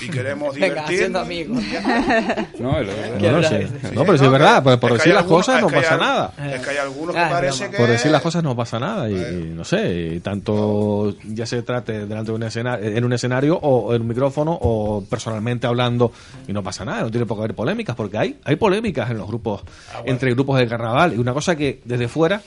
Y 0.03 0.09
queremos 0.09 0.55
divertirnos. 0.55 1.27
No. 2.59 2.73
No, 2.83 3.33
no, 3.33 3.43
sí. 3.43 3.55
No, 3.95 4.05
pero 4.05 4.19
sí 4.19 4.25
es 4.25 4.31
verdad, 4.31 4.63
por, 4.63 4.79
por 4.81 4.91
es 4.93 4.97
que 4.97 4.99
decir 5.11 5.15
las 5.15 5.23
algunos- 5.25 5.47
cosas 5.47 5.61
no 5.63 5.69
hay 5.69 5.75
pasa 5.75 5.97
nada. 5.97 6.33
Es 6.55 6.61
que 6.61 6.71
hay 6.71 6.77
algunos 6.79 7.15
que 7.15 7.21
Ah, 7.21 7.29
parece 7.31 7.71
que... 7.71 7.77
Por 7.77 7.89
decir 7.89 8.11
las 8.11 8.23
cosas 8.23 8.43
no 8.43 8.57
pasa 8.57 8.79
nada 8.79 9.09
y, 9.11 9.15
y 9.15 9.53
no 9.55 9.65
sé, 9.65 10.13
y 10.17 10.21
tanto 10.21 11.15
ya 11.25 11.47
se 11.47 11.63
trate 11.63 12.07
delante 12.07 12.31
de 12.31 12.37
un 12.37 12.43
escenario, 12.43 12.87
en 12.97 13.05
un 13.05 13.13
escenario 13.13 13.57
o 13.57 13.95
en 13.95 14.03
un 14.03 14.09
micrófono 14.09 14.57
o 14.61 15.05
personalmente 15.09 15.67
hablando 15.67 16.13
y 16.47 16.53
no 16.53 16.63
pasa 16.63 16.85
nada, 16.85 17.03
no 17.03 17.11
tiene 17.11 17.27
por 17.27 17.37
qué 17.37 17.45
haber 17.45 17.55
polémicas 17.55 17.95
porque 17.97 18.19
hay 18.19 18.39
hay 18.45 18.57
polémicas 18.57 19.11
en 19.11 19.19
los 19.19 19.27
grupos 19.29 19.63
entre 20.05 20.31
grupos 20.33 20.59
de 20.59 20.67
carnaval 20.67 21.15
y 21.15 21.19
una 21.19 21.33
cosa 21.33 21.57
que 21.57 21.81
desde 21.85 22.09
fuera 22.09 22.41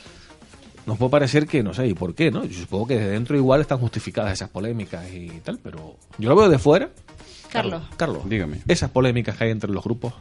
nos 0.86 0.98
puede 0.98 1.12
parecer 1.12 1.46
que 1.46 1.62
no 1.62 1.74
sé 1.74 1.88
y 1.88 1.94
por 1.94 2.16
qué, 2.16 2.32
¿no? 2.32 2.44
Yo 2.46 2.60
supongo 2.62 2.88
que 2.88 2.96
desde 2.96 3.12
dentro 3.12 3.36
igual 3.38 3.62
están 3.62 3.78
justificadas 3.78 4.34
esas 4.34 4.50
polémicas 4.50 5.06
y 5.14 5.28
tal, 5.44 5.60
pero 5.64 5.96
yo 6.18 6.30
lo 6.30 6.36
veo 6.36 6.50
de 6.50 6.58
fuera. 6.58 6.90
Carlos. 7.52 7.84
Carlos, 7.98 8.30
Dígame. 8.30 8.58
esas 8.68 8.90
polémicas 8.92 9.38
que 9.38 9.46
hay 9.46 9.52
entre 9.52 9.72
los 9.72 9.84
grupos 9.84 10.14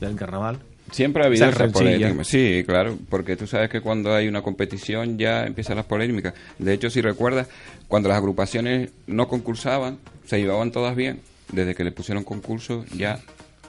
del 0.00 0.14
carnaval. 0.16 0.58
Siempre 0.90 1.22
ha 1.22 1.26
habido 1.26 1.46
Esas 1.46 1.70
polémicas. 1.70 2.26
Sí, 2.26 2.62
claro, 2.66 2.96
porque 3.10 3.36
tú 3.36 3.46
sabes 3.46 3.68
que 3.68 3.80
cuando 3.82 4.14
hay 4.14 4.26
una 4.26 4.40
competición 4.42 5.18
ya 5.18 5.44
empiezan 5.44 5.76
las 5.76 5.84
polémicas. 5.84 6.32
De 6.58 6.72
hecho, 6.72 6.88
si 6.88 7.02
recuerdas, 7.02 7.46
cuando 7.88 8.08
las 8.08 8.16
agrupaciones 8.16 8.90
no 9.06 9.28
concursaban, 9.28 9.98
se 10.24 10.38
llevaban 10.38 10.72
todas 10.72 10.96
bien. 10.96 11.20
Desde 11.52 11.74
que 11.74 11.84
le 11.84 11.92
pusieron 11.92 12.24
concurso 12.24 12.84
ya 12.96 13.20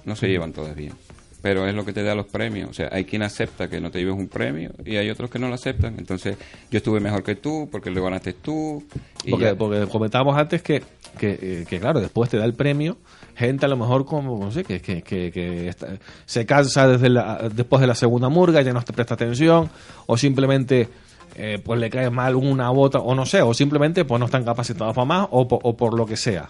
no 0.05 0.15
se 0.15 0.27
llevan 0.27 0.53
todas 0.53 0.75
bien. 0.75 0.93
Pero 1.41 1.65
es 1.67 1.73
lo 1.73 1.85
que 1.85 1.93
te 1.93 2.03
da 2.03 2.15
los 2.15 2.25
premios. 2.27 2.69
O 2.69 2.73
sea, 2.73 2.89
hay 2.91 3.05
quien 3.05 3.21
acepta 3.21 3.69
que 3.69 3.79
no 3.79 3.89
te 3.91 3.99
lleves 3.99 4.15
un 4.15 4.27
premio 4.27 4.71
y 4.85 4.97
hay 4.97 5.09
otros 5.09 5.29
que 5.29 5.39
no 5.39 5.47
lo 5.47 5.53
aceptan. 5.55 5.95
Entonces, 5.97 6.37
yo 6.69 6.77
estuve 6.77 6.99
mejor 6.99 7.23
que 7.23 7.35
tú 7.35 7.69
porque 7.71 7.89
lo 7.91 8.03
ganaste 8.03 8.33
tú. 8.33 8.83
Y 9.23 9.31
Porque, 9.31 9.45
ya. 9.45 9.55
porque 9.55 9.87
comentábamos 9.87 10.37
antes 10.37 10.61
que, 10.61 10.83
que, 11.17 11.39
eh, 11.41 11.65
que, 11.69 11.79
claro, 11.79 12.01
después 12.01 12.29
te 12.29 12.37
da 12.37 12.43
el 12.45 12.53
premio 12.55 12.97
gente 13.35 13.65
a 13.65 13.69
lo 13.69 13.77
mejor 13.77 14.03
como, 14.05 14.37
no 14.37 14.51
sé, 14.51 14.65
que, 14.65 14.81
que, 14.81 15.01
que, 15.01 15.69
está- 15.69 15.97
se 16.25 16.45
cansa 16.45 16.89
desde 16.89 17.07
la, 17.07 17.47
después 17.53 17.79
de 17.79 17.87
la 17.87 17.95
segunda 17.95 18.27
murga, 18.27 18.61
ya 18.61 18.73
no 18.73 18.81
te 18.83 18.91
presta 18.91 19.13
atención, 19.13 19.69
o 20.07 20.17
simplemente 20.17 20.89
eh, 21.35 21.57
pues 21.63 21.79
le 21.79 21.89
cae 21.89 22.09
mal 22.09 22.35
una 22.35 22.69
u 22.69 22.81
otra, 22.81 22.99
o 22.99 23.15
no 23.15 23.25
sé, 23.25 23.41
o 23.41 23.53
simplemente 23.53 24.03
pues 24.03 24.19
no 24.19 24.25
están 24.25 24.43
capacitados 24.43 24.93
para 24.93 25.05
más, 25.05 25.27
o, 25.31 25.43
o 25.43 25.77
por 25.77 25.93
lo 25.97 26.05
que 26.05 26.17
sea. 26.17 26.49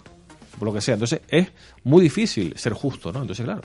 Por 0.57 0.67
lo 0.67 0.73
que 0.73 0.81
sea. 0.81 0.95
Entonces 0.95 1.21
es 1.29 1.47
muy 1.83 2.01
difícil 2.01 2.53
ser 2.57 2.73
justo, 2.73 3.11
¿no? 3.13 3.21
Entonces, 3.21 3.45
claro. 3.45 3.61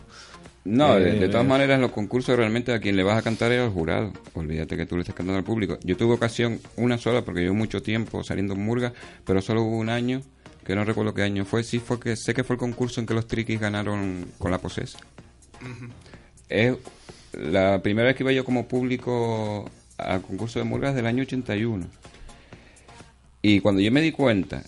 No, 0.64 0.98
de, 0.98 1.16
Eh, 1.16 1.20
de 1.20 1.28
todas 1.28 1.46
maneras, 1.46 1.74
en 1.76 1.82
los 1.82 1.92
concursos 1.92 2.36
realmente 2.36 2.72
a 2.72 2.80
quien 2.80 2.96
le 2.96 3.02
vas 3.02 3.18
a 3.18 3.22
cantar 3.22 3.52
es 3.52 3.60
al 3.60 3.70
jurado. 3.70 4.12
Olvídate 4.32 4.76
que 4.76 4.86
tú 4.86 4.96
le 4.96 5.02
estás 5.02 5.14
cantando 5.14 5.38
al 5.38 5.44
público. 5.44 5.78
Yo 5.84 5.96
tuve 5.96 6.14
ocasión, 6.14 6.58
una 6.76 6.96
sola, 6.96 7.22
porque 7.22 7.42
llevo 7.42 7.54
mucho 7.54 7.82
tiempo 7.82 8.24
saliendo 8.24 8.54
en 8.54 8.64
Murga, 8.64 8.92
pero 9.26 9.42
solo 9.42 9.62
hubo 9.62 9.76
un 9.76 9.90
año, 9.90 10.22
que 10.64 10.74
no 10.74 10.84
recuerdo 10.84 11.12
qué 11.12 11.22
año 11.22 11.44
fue. 11.44 11.62
Sí, 11.64 11.78
fue 11.80 12.00
que 12.00 12.16
sé 12.16 12.32
que 12.32 12.44
fue 12.44 12.54
el 12.54 12.60
concurso 12.60 13.00
en 13.00 13.06
que 13.06 13.12
los 13.12 13.26
triquis 13.26 13.60
ganaron 13.60 14.26
con 14.38 14.50
la 14.50 14.58
posesa. 14.58 14.98
Es 16.48 16.76
la 17.32 17.82
primera 17.82 18.08
vez 18.08 18.16
que 18.16 18.22
iba 18.22 18.32
yo 18.32 18.44
como 18.44 18.66
público 18.66 19.70
al 19.98 20.22
concurso 20.22 20.58
de 20.58 20.64
Murgas 20.64 20.94
del 20.94 21.06
año 21.06 21.22
81. 21.22 21.86
Y 23.42 23.60
cuando 23.60 23.82
yo 23.82 23.92
me 23.92 24.00
di 24.00 24.12
cuenta 24.12 24.62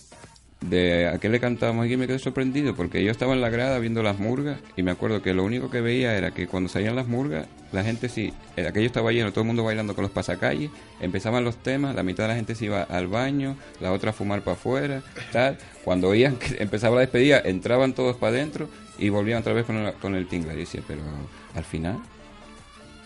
de 0.61 1.07
a 1.07 1.19
qué 1.19 1.29
le 1.29 1.39
cantábamos 1.39 1.85
aquí, 1.85 1.97
me 1.97 2.07
quedé 2.07 2.19
sorprendido, 2.19 2.75
porque 2.75 3.03
yo 3.03 3.11
estaba 3.11 3.33
en 3.33 3.41
la 3.41 3.49
grada 3.49 3.77
viendo 3.79 4.01
las 4.03 4.19
murgas 4.19 4.59
y 4.75 4.83
me 4.83 4.91
acuerdo 4.91 5.21
que 5.21 5.33
lo 5.33 5.43
único 5.43 5.69
que 5.69 5.81
veía 5.81 6.17
era 6.17 6.31
que 6.31 6.47
cuando 6.47 6.69
salían 6.69 6.95
las 6.95 7.07
murgas, 7.07 7.47
la 7.71 7.83
gente 7.83 8.09
sí, 8.09 8.33
aquello 8.55 8.87
estaba 8.87 9.11
lleno, 9.11 9.31
todo 9.31 9.41
el 9.41 9.47
mundo 9.47 9.63
bailando 9.63 9.93
con 9.93 10.03
los 10.03 10.11
pasacalles, 10.11 10.71
empezaban 10.99 11.43
los 11.43 11.57
temas, 11.57 11.95
la 11.95 12.03
mitad 12.03 12.23
de 12.23 12.29
la 12.29 12.35
gente 12.35 12.55
se 12.55 12.65
iba 12.65 12.83
al 12.83 13.07
baño, 13.07 13.55
la 13.79 13.91
otra 13.91 14.11
a 14.11 14.13
fumar 14.13 14.41
para 14.41 14.55
afuera, 14.55 15.03
tal. 15.31 15.57
Cuando 15.83 16.09
oían 16.09 16.37
que 16.37 16.57
empezaba 16.59 16.95
la 16.95 17.01
despedida, 17.01 17.41
entraban 17.43 17.93
todos 17.93 18.15
para 18.17 18.35
adentro 18.35 18.69
y 18.97 19.09
volvían 19.09 19.39
otra 19.39 19.53
vez 19.53 19.65
con 19.65 19.77
el, 19.77 19.93
con 19.93 20.15
el. 20.15 20.27
Y 20.31 20.39
decía, 20.39 20.81
pero 20.87 21.01
al 21.55 21.63
final... 21.63 21.99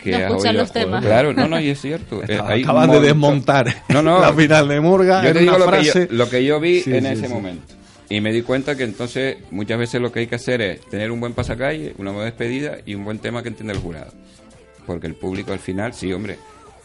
¿qué 0.02 0.18
No 0.26 0.36
oído? 0.36 0.52
los 0.52 0.72
temas. 0.72 1.04
Claro, 1.04 1.32
no, 1.32 1.48
no, 1.48 1.60
y 1.60 1.70
es 1.70 1.80
cierto. 1.80 2.22
eh, 2.28 2.38
hay 2.44 2.62
Acaban 2.62 2.90
de 2.90 3.00
desmontar 3.00 3.66
no, 3.88 4.02
no. 4.02 4.20
la 4.20 4.32
final 4.32 4.68
de 4.68 4.80
Murga 4.80 5.22
Yo 5.22 5.28
en 5.28 5.34
te 5.34 5.40
digo 5.40 5.56
una 5.56 5.64
lo 5.66 5.70
que, 5.72 5.84
yo, 5.84 5.92
frase. 5.92 6.08
lo 6.10 6.28
que 6.30 6.44
yo 6.44 6.60
vi 6.60 6.80
Sí, 6.80 6.94
en 6.94 7.04
sí, 7.04 7.08
ese 7.12 7.26
sí. 7.28 7.32
momento. 7.32 7.74
Y 8.08 8.20
me 8.20 8.32
di 8.32 8.42
cuenta 8.42 8.76
que 8.76 8.84
entonces 8.84 9.36
muchas 9.50 9.78
veces 9.78 10.00
lo 10.00 10.12
que 10.12 10.20
hay 10.20 10.26
que 10.26 10.34
hacer 10.34 10.60
es 10.60 10.80
tener 10.82 11.10
un 11.10 11.18
buen 11.20 11.32
pasacalle, 11.32 11.94
una 11.98 12.10
buena 12.10 12.26
despedida 12.26 12.78
y 12.84 12.94
un 12.94 13.04
buen 13.04 13.18
tema 13.18 13.42
que 13.42 13.48
entienda 13.48 13.72
el 13.72 13.78
jurado. 13.80 14.12
Porque 14.86 15.06
el 15.06 15.14
público 15.14 15.52
al 15.52 15.60
final, 15.60 15.94
sí, 15.94 16.12
hombre, 16.12 16.36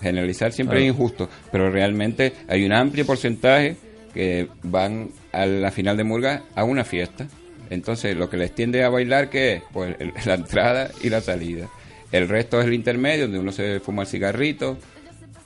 generalizar 0.01 0.53
siempre 0.53 0.77
Claro. 0.77 0.85
es 0.91 0.95
injusto, 0.95 1.29
pero 1.51 1.69
realmente 1.69 2.31
hay 2.47 2.63
un 2.65 2.71
amplio 2.71 3.05
porcentaje 3.05 3.75
que 4.13 4.47
van 4.63 5.09
a 5.33 5.45
la 5.45 5.71
final 5.71 5.97
de 5.97 6.03
Murga 6.05 6.43
a 6.55 6.63
una 6.63 6.83
fiesta. 6.85 7.27
Entonces 7.69 8.15
lo 8.15 8.29
que 8.29 8.37
les 8.37 8.55
tiende 8.55 8.83
a 8.85 8.89
bailar, 8.89 9.29
¿qué 9.29 9.55
es? 9.55 9.63
Pues 9.73 9.95
el- 9.99 10.13
la 10.25 10.35
entrada 10.35 10.91
y 11.03 11.09
la 11.09 11.19
salida. 11.19 11.67
El 12.11 12.29
resto 12.29 12.59
es 12.59 12.67
el 12.67 12.73
intermedio, 12.73 13.23
donde 13.23 13.39
uno 13.39 13.51
se 13.51 13.79
fuma 13.79 14.03
el 14.03 14.07
cigarrito, 14.07 14.77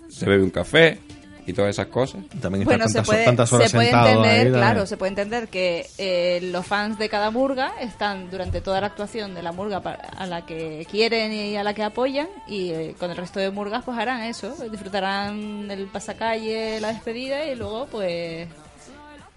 se 0.09 0.25
bebe 0.25 0.43
un 0.43 0.51
café 0.51 0.99
y 1.45 1.53
todas 1.53 1.71
esas 1.71 1.87
cosas. 1.87 2.21
También 2.41 2.65
Bueno, 2.65 2.87
se 2.87 3.01
puede, 3.01 3.25
se 3.25 3.69
puede 3.69 3.89
entender, 3.89 4.51
claro, 4.51 4.85
se 4.85 4.97
puede 4.97 5.09
entender 5.09 5.47
que 5.47 5.87
eh, 5.97 6.39
los 6.43 6.65
fans 6.65 6.97
de 6.99 7.09
cada 7.09 7.31
murga 7.31 7.73
están 7.79 8.29
durante 8.29 8.61
toda 8.61 8.81
la 8.81 8.87
actuación 8.87 9.33
de 9.33 9.41
la 9.41 9.51
murga 9.51 9.77
a 9.77 10.25
la 10.27 10.45
que 10.45 10.85
quieren 10.89 11.33
y 11.33 11.55
a 11.57 11.63
la 11.63 11.73
que 11.73 11.83
apoyan 11.83 12.27
y 12.47 12.71
eh, 12.71 12.95
con 12.99 13.09
el 13.09 13.17
resto 13.17 13.39
de 13.39 13.49
murgas 13.49 13.83
pues 13.83 13.97
harán 13.97 14.21
eso, 14.23 14.55
disfrutarán 14.69 15.69
el 15.71 15.87
pasacalle, 15.87 16.79
la 16.79 16.93
despedida 16.93 17.45
y 17.45 17.55
luego 17.55 17.87
pues 17.87 18.47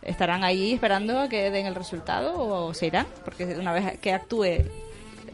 estarán 0.03 0.45
ahí 0.45 0.75
esperando 0.75 1.18
a 1.18 1.29
que 1.29 1.51
den 1.51 1.66
el 1.66 1.75
resultado 1.75 2.35
o 2.37 2.75
se 2.75 2.87
irán, 2.87 3.07
porque 3.25 3.45
una 3.45 3.72
vez 3.72 3.99
que 3.99 4.12
actúe, 4.12 4.64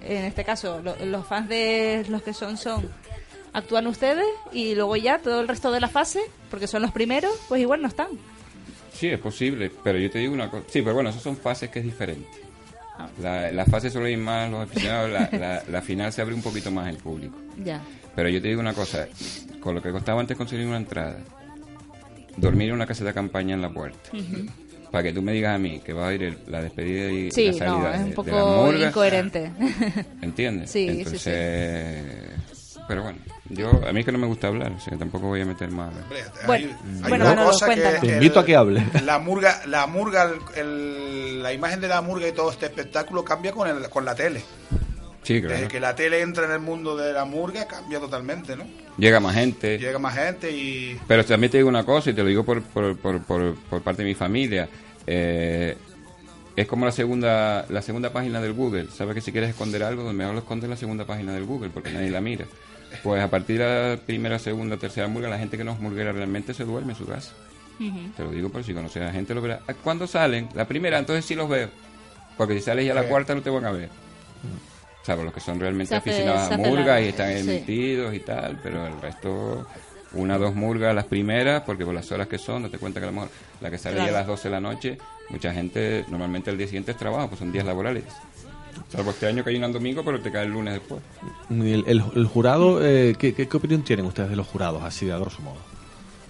en 0.02 0.24
este 0.24 0.44
caso 0.44 0.80
lo- 0.82 0.96
los 1.04 1.26
fans 1.26 1.48
de 1.48 2.04
los 2.08 2.22
que 2.22 2.32
son 2.34 2.56
son 2.56 2.88
actúan 3.52 3.86
ustedes 3.88 4.26
y 4.52 4.74
luego 4.74 4.96
ya 4.96 5.18
todo 5.18 5.40
el 5.40 5.48
resto 5.48 5.72
de 5.72 5.80
la 5.80 5.88
fase, 5.88 6.20
porque 6.50 6.66
son 6.66 6.82
los 6.82 6.92
primeros, 6.92 7.32
pues 7.48 7.60
igual 7.60 7.82
no 7.82 7.88
están. 7.88 8.08
Sí, 8.92 9.08
es 9.08 9.18
posible, 9.18 9.70
pero 9.82 9.98
yo 9.98 10.10
te 10.10 10.18
digo 10.18 10.32
una 10.34 10.50
cosa. 10.50 10.64
Sí, 10.68 10.82
pero 10.82 10.94
bueno, 10.94 11.10
esas 11.10 11.22
son 11.22 11.36
fases 11.36 11.70
que 11.70 11.78
es 11.80 11.84
diferente. 11.84 12.28
La, 13.22 13.50
la 13.50 13.64
fase 13.64 13.88
solo 13.90 14.04
hay 14.06 14.16
más 14.16 14.50
los 14.50 14.62
aficionados, 14.68 15.10
la, 15.10 15.28
la, 15.32 15.62
la 15.66 15.80
final 15.82 16.12
se 16.12 16.20
abre 16.20 16.34
un 16.34 16.42
poquito 16.42 16.70
más 16.70 16.88
el 16.90 16.98
público. 16.98 17.34
Ya. 17.64 17.80
Pero 18.14 18.28
yo 18.28 18.42
te 18.42 18.48
digo 18.48 18.60
una 18.60 18.74
cosa, 18.74 19.08
con 19.60 19.74
lo 19.74 19.80
que 19.82 19.90
costaba 19.90 20.20
antes 20.20 20.36
conseguir 20.36 20.66
una 20.66 20.76
entrada, 20.76 21.16
dormir 22.36 22.68
en 22.68 22.74
una 22.74 22.86
casa 22.86 23.04
de 23.04 23.14
campaña 23.14 23.54
en 23.54 23.62
la 23.62 23.70
puerta, 23.70 24.10
para 24.90 25.04
que 25.04 25.12
tú 25.12 25.22
me 25.22 25.32
digas 25.32 25.54
a 25.54 25.58
mí 25.58 25.80
que 25.84 25.92
va 25.92 26.08
a 26.08 26.14
ir 26.14 26.22
el- 26.22 26.38
la 26.48 26.60
despedida 26.62 27.10
y 27.10 27.30
Sí, 27.30 27.46
la 27.46 27.52
salida 27.52 27.78
no, 27.78 27.88
es 27.88 27.98
de- 27.98 28.04
un 28.04 28.10
de 28.10 28.16
poco 28.16 28.62
murga, 28.66 28.86
incoherente. 28.88 29.50
¿Entiendes? 30.22 30.70
Sí, 30.70 31.04
sí, 31.06 31.18
sí. 31.18 31.30
Pero 32.88 33.04
bueno, 33.04 33.18
yo 33.50 33.70
a 33.86 33.92
mí 33.92 34.00
es 34.00 34.06
que 34.06 34.10
no 34.10 34.18
me 34.18 34.26
gusta 34.26 34.48
hablar, 34.48 34.72
o 34.72 34.80
sea, 34.80 34.98
tampoco 34.98 35.28
voy 35.28 35.40
a 35.42 35.44
meter 35.46 35.70
más. 35.70 35.92
Bueno, 36.46 36.70
Hay 37.04 37.08
bueno, 37.08 37.24
una 37.24 37.24
Manolo, 37.24 37.50
cosa 37.52 37.66
que- 37.66 37.72
cuéntanos. 37.74 38.00
que 38.00 38.06
Te 38.08 38.12
invito 38.14 38.40
a 38.40 38.44
que 38.44 38.56
hable. 38.56 38.82
La 39.04 39.18
murga, 39.20 39.60
la 39.66 39.86
murga, 39.86 40.24
el- 40.24 40.58
el- 40.60 41.42
la 41.42 41.52
imagen 41.52 41.80
de 41.80 41.86
la 41.88 42.00
murga 42.02 42.26
y 42.26 42.32
todo 42.32 42.50
este 42.50 42.66
espectáculo 42.66 43.24
cambia 43.24 43.52
con, 43.52 43.68
el, 43.68 43.88
con 43.90 44.04
la 44.04 44.14
tele. 44.16 44.42
Sí, 45.22 45.40
Desde 45.40 45.68
que 45.68 45.80
la 45.80 45.94
tele 45.94 46.22
entra 46.22 46.46
en 46.46 46.52
el 46.52 46.60
mundo 46.60 46.96
de 46.96 47.12
la 47.12 47.24
murga 47.26 47.66
cambia 47.66 48.00
totalmente, 48.00 48.56
¿no? 48.56 48.64
Llega 48.96 49.20
más 49.20 49.34
gente. 49.34 49.78
Llega 49.78 49.98
más 49.98 50.14
gente 50.14 50.50
y 50.50 50.98
Pero 51.06 51.24
también 51.24 51.50
te 51.50 51.58
digo 51.58 51.68
una 51.68 51.84
cosa 51.84 52.10
y 52.10 52.14
te 52.14 52.22
lo 52.22 52.28
digo 52.28 52.42
por, 52.44 52.62
por, 52.62 52.96
por, 52.96 53.22
por, 53.22 53.54
por 53.54 53.82
parte 53.82 54.02
de 54.02 54.08
mi 54.08 54.14
familia. 54.14 54.68
Eh, 55.06 55.76
es 56.56 56.66
como 56.66 56.84
la 56.86 56.92
segunda 56.92 57.64
la 57.68 57.82
segunda 57.82 58.12
página 58.12 58.40
del 58.40 58.54
Google. 58.54 58.88
Sabes 58.94 59.14
que 59.14 59.20
si 59.20 59.30
quieres 59.30 59.50
esconder 59.50 59.82
algo, 59.82 60.02
lo 60.04 60.12
mejor 60.12 60.32
lo 60.34 60.40
escondes 60.40 60.64
en 60.64 60.70
la 60.70 60.76
segunda 60.76 61.04
página 61.06 61.32
del 61.34 61.44
Google 61.44 61.70
porque 61.70 61.90
nadie 61.90 62.10
la 62.10 62.20
mira. 62.20 62.46
Pues 63.02 63.22
a 63.22 63.28
partir 63.30 63.58
de 63.58 63.64
la 63.96 63.96
primera, 64.04 64.38
segunda, 64.38 64.76
tercera 64.78 65.06
murga, 65.06 65.28
la 65.28 65.38
gente 65.38 65.56
que 65.56 65.64
no 65.64 65.72
es 65.72 65.80
murguera 65.80 66.12
realmente 66.12 66.54
se 66.54 66.64
duerme 66.64 66.92
en 66.92 66.98
su 66.98 67.06
casa. 67.06 67.32
Te 68.16 68.22
lo 68.24 68.30
digo 68.30 68.48
por 68.50 68.62
si 68.64 68.74
conoces 68.74 69.00
a 69.02 69.06
la 69.06 69.12
gente, 69.12 69.32
lo 69.34 69.40
verá. 69.40 69.60
Ah, 69.68 69.72
¿Cuándo 69.74 70.06
salen? 70.06 70.48
La 70.54 70.66
primera, 70.66 70.98
entonces 70.98 71.24
sí 71.24 71.34
los 71.34 71.48
veo. 71.48 71.70
Porque 72.36 72.54
si 72.54 72.60
sales 72.62 72.84
ya 72.84 72.94
la 72.94 73.02
Sí. 73.04 73.08
cuarta 73.08 73.34
no 73.34 73.40
te 73.42 73.48
van 73.50 73.64
a 73.64 73.70
ver. 73.70 73.88
Por 75.06 75.24
los 75.24 75.32
que 75.34 75.40
son 75.40 75.58
realmente 75.58 75.94
hace- 75.94 76.10
aficionados 76.10 76.52
a 76.52 76.56
murgas 76.56 77.02
y 77.02 77.04
están 77.06 77.36
Sí. 77.38 77.44
metidos 77.44 78.14
y 78.14 78.20
tal, 78.20 78.58
pero 78.62 78.86
el 78.86 79.00
resto, 79.00 79.66
una 80.12 80.36
o 80.36 80.38
dos 80.38 80.54
murgas 80.54 80.94
las 80.94 81.04
primeras, 81.06 81.62
porque 81.62 81.84
por 81.84 81.94
las 81.94 82.10
horas 82.12 82.28
que 82.28 82.38
son, 82.38 82.62
date 82.62 82.78
cuenta 82.78 83.00
que 83.00 83.06
a 83.06 83.08
lo 83.10 83.14
mejor 83.14 83.30
la 83.60 83.70
que 83.70 83.78
sale 83.78 83.96
ya 83.96 84.02
a 84.02 84.06
Claro. 84.06 84.18
las 84.18 84.26
12 84.26 84.48
de 84.48 84.52
la 84.52 84.60
noche, 84.60 84.98
mucha 85.30 85.52
gente, 85.52 86.04
normalmente 86.08 86.50
el 86.50 86.58
día 86.58 86.66
siguiente 86.66 86.92
es 86.92 86.96
trabajo, 86.96 87.28
pues 87.28 87.38
son 87.38 87.50
días 87.52 87.64
laborales. 87.64 88.04
Salvo 88.88 89.10
este 89.10 89.26
año 89.26 89.42
que 89.44 89.50
hay 89.50 89.56
un 89.62 89.72
domingo, 89.72 90.04
pero 90.04 90.20
te 90.20 90.30
cae 90.30 90.46
el 90.46 90.52
lunes 90.52 90.74
después. 90.74 91.00
El, 91.50 91.84
el- 91.86 92.02
el 92.14 92.26
jurado, 92.26 92.84
eh, 92.84 93.14
¿qué, 93.18 93.34
qué, 93.34 93.46
qué 93.48 93.56
opinión 93.56 93.82
tienen 93.82 94.06
ustedes 94.06 94.30
de 94.30 94.36
los 94.36 94.46
jurados, 94.46 94.82
así 94.82 95.06
de 95.06 95.12
a 95.12 95.18
grosso 95.18 95.42
modo? 95.42 95.58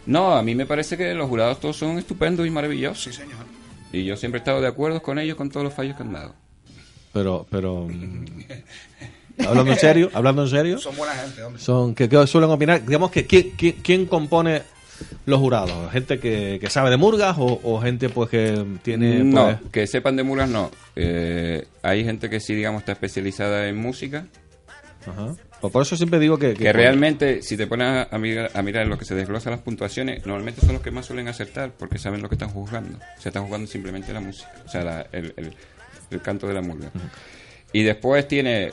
No, 0.06 0.34
a 0.34 0.42
mí 0.42 0.54
me 0.54 0.66
parece 0.66 0.96
que 0.96 1.14
los 1.14 1.28
jurados 1.28 1.60
todos 1.60 1.76
son 1.76 1.98
estupendos 1.98 2.46
y 2.46 2.50
maravillosos. 2.50 3.02
sí, 3.02 3.12
señor. 3.12 3.44
Y 3.92 4.04
yo 4.04 4.16
siempre 4.16 4.38
he 4.38 4.40
estado 4.40 4.60
de 4.60 4.68
acuerdo 4.68 5.02
con 5.02 5.18
ellos 5.18 5.36
con 5.36 5.50
todos 5.50 5.64
los 5.64 5.74
fallos 5.74 5.96
que 5.96 6.02
han 6.02 6.12
dado. 6.12 6.34
Pero, 7.12 7.46
pero... 7.50 7.86
mm, 7.88 8.24
hablando 9.46 9.72
en 9.72 9.78
serio, 9.78 10.10
hablando 10.12 10.42
en 10.44 10.48
serio... 10.48 10.78
Son 10.78 10.96
buena 10.96 11.12
gente, 11.14 11.42
hombre. 11.42 11.62
Son, 11.62 11.94
que, 11.94 12.08
que 12.08 12.26
suelen 12.26 12.50
opinar, 12.50 12.84
digamos 12.84 13.10
que 13.10 13.26
¿quién, 13.26 13.50
quién, 13.56 13.76
quién 13.82 14.06
compone 14.06 14.62
los 15.26 15.38
jurados? 15.40 15.90
¿Gente 15.92 16.18
que, 16.20 16.58
que 16.60 16.70
sabe 16.70 16.90
de 16.90 16.96
murgas 16.96 17.36
o, 17.38 17.60
o 17.64 17.80
gente 17.80 18.08
pues 18.10 18.28
que 18.30 18.64
tiene... 18.82 19.24
No, 19.24 19.58
pues, 19.58 19.70
que 19.72 19.86
sepan 19.86 20.16
de 20.16 20.22
murgas 20.22 20.48
no. 20.48 20.70
Eh, 20.94 21.66
hay 21.82 22.04
gente 22.04 22.28
que 22.30 22.38
sí, 22.40 22.54
digamos, 22.54 22.80
está 22.80 22.92
especializada 22.92 23.66
en 23.68 23.76
música. 23.76 24.26
Ajá. 25.06 25.34
Pues 25.60 25.72
por 25.72 25.82
eso 25.82 25.96
siempre 25.96 26.18
digo 26.18 26.38
que... 26.38 26.54
Que 26.54 26.72
realmente, 26.72 27.42
si 27.42 27.56
te 27.56 27.66
pones 27.66 27.86
a- 27.88 28.08
a 28.14 28.18
mirar, 28.18 28.50
a 28.54 28.62
mirar 28.62 28.86
lo 28.86 28.96
que 28.98 29.04
se 29.04 29.14
desglosan 29.14 29.52
las 29.52 29.60
puntuaciones, 29.60 30.24
normalmente 30.26 30.60
son 30.60 30.72
los 30.74 30.82
que 30.82 30.90
más 30.90 31.06
suelen 31.06 31.28
acertar 31.28 31.72
porque 31.78 31.98
saben 31.98 32.22
lo 32.22 32.28
que 32.28 32.34
están 32.36 32.50
juzgando. 32.50 32.98
Se 33.18 33.28
están 33.30 33.44
jugando 33.46 33.66
simplemente 33.66 34.12
la 34.12 34.20
música, 34.20 34.50
o 34.64 34.68
sea, 34.68 34.84
la- 34.84 35.06
el, 35.12 35.34
el- 35.36 35.54
el 36.10 36.22
canto 36.22 36.46
de 36.46 36.54
la 36.54 36.62
murga. 36.62 36.90
Y 37.72 37.82
después 37.82 38.26
tiene 38.28 38.72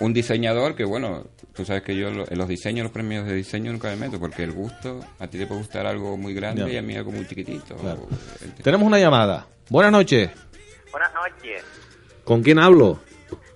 un 0.00 0.12
diseñador 0.12 0.74
que, 0.76 0.84
bueno, 0.84 1.24
tú 1.54 1.64
sabes 1.64 1.82
que 1.82 1.96
yo 1.96 2.08
en 2.08 2.38
los 2.38 2.48
diseños, 2.48 2.84
los 2.84 2.92
premios 2.92 3.26
de 3.26 3.34
diseño 3.34 3.72
nunca 3.72 3.88
me 3.88 3.96
meto 3.96 4.18
porque 4.20 4.44
el 4.44 4.52
gusto, 4.52 5.00
a 5.18 5.26
ti 5.26 5.38
te 5.38 5.46
puede 5.46 5.60
gustar 5.60 5.86
algo 5.86 6.16
muy 6.16 6.34
grande 6.34 6.72
y 6.72 6.76
a 6.76 6.82
mí 6.82 6.94
algo 6.96 7.10
muy 7.10 7.26
chiquitito. 7.26 7.74
Claro. 7.76 8.02
O- 8.02 8.62
Tenemos 8.62 8.86
una 8.86 8.98
llamada. 8.98 9.46
Buenas 9.70 9.92
noches. 9.92 10.30
Buenas 10.92 11.12
noches, 11.14 11.62
¿Con 12.24 12.42
quién 12.42 12.58
hablo? 12.58 13.00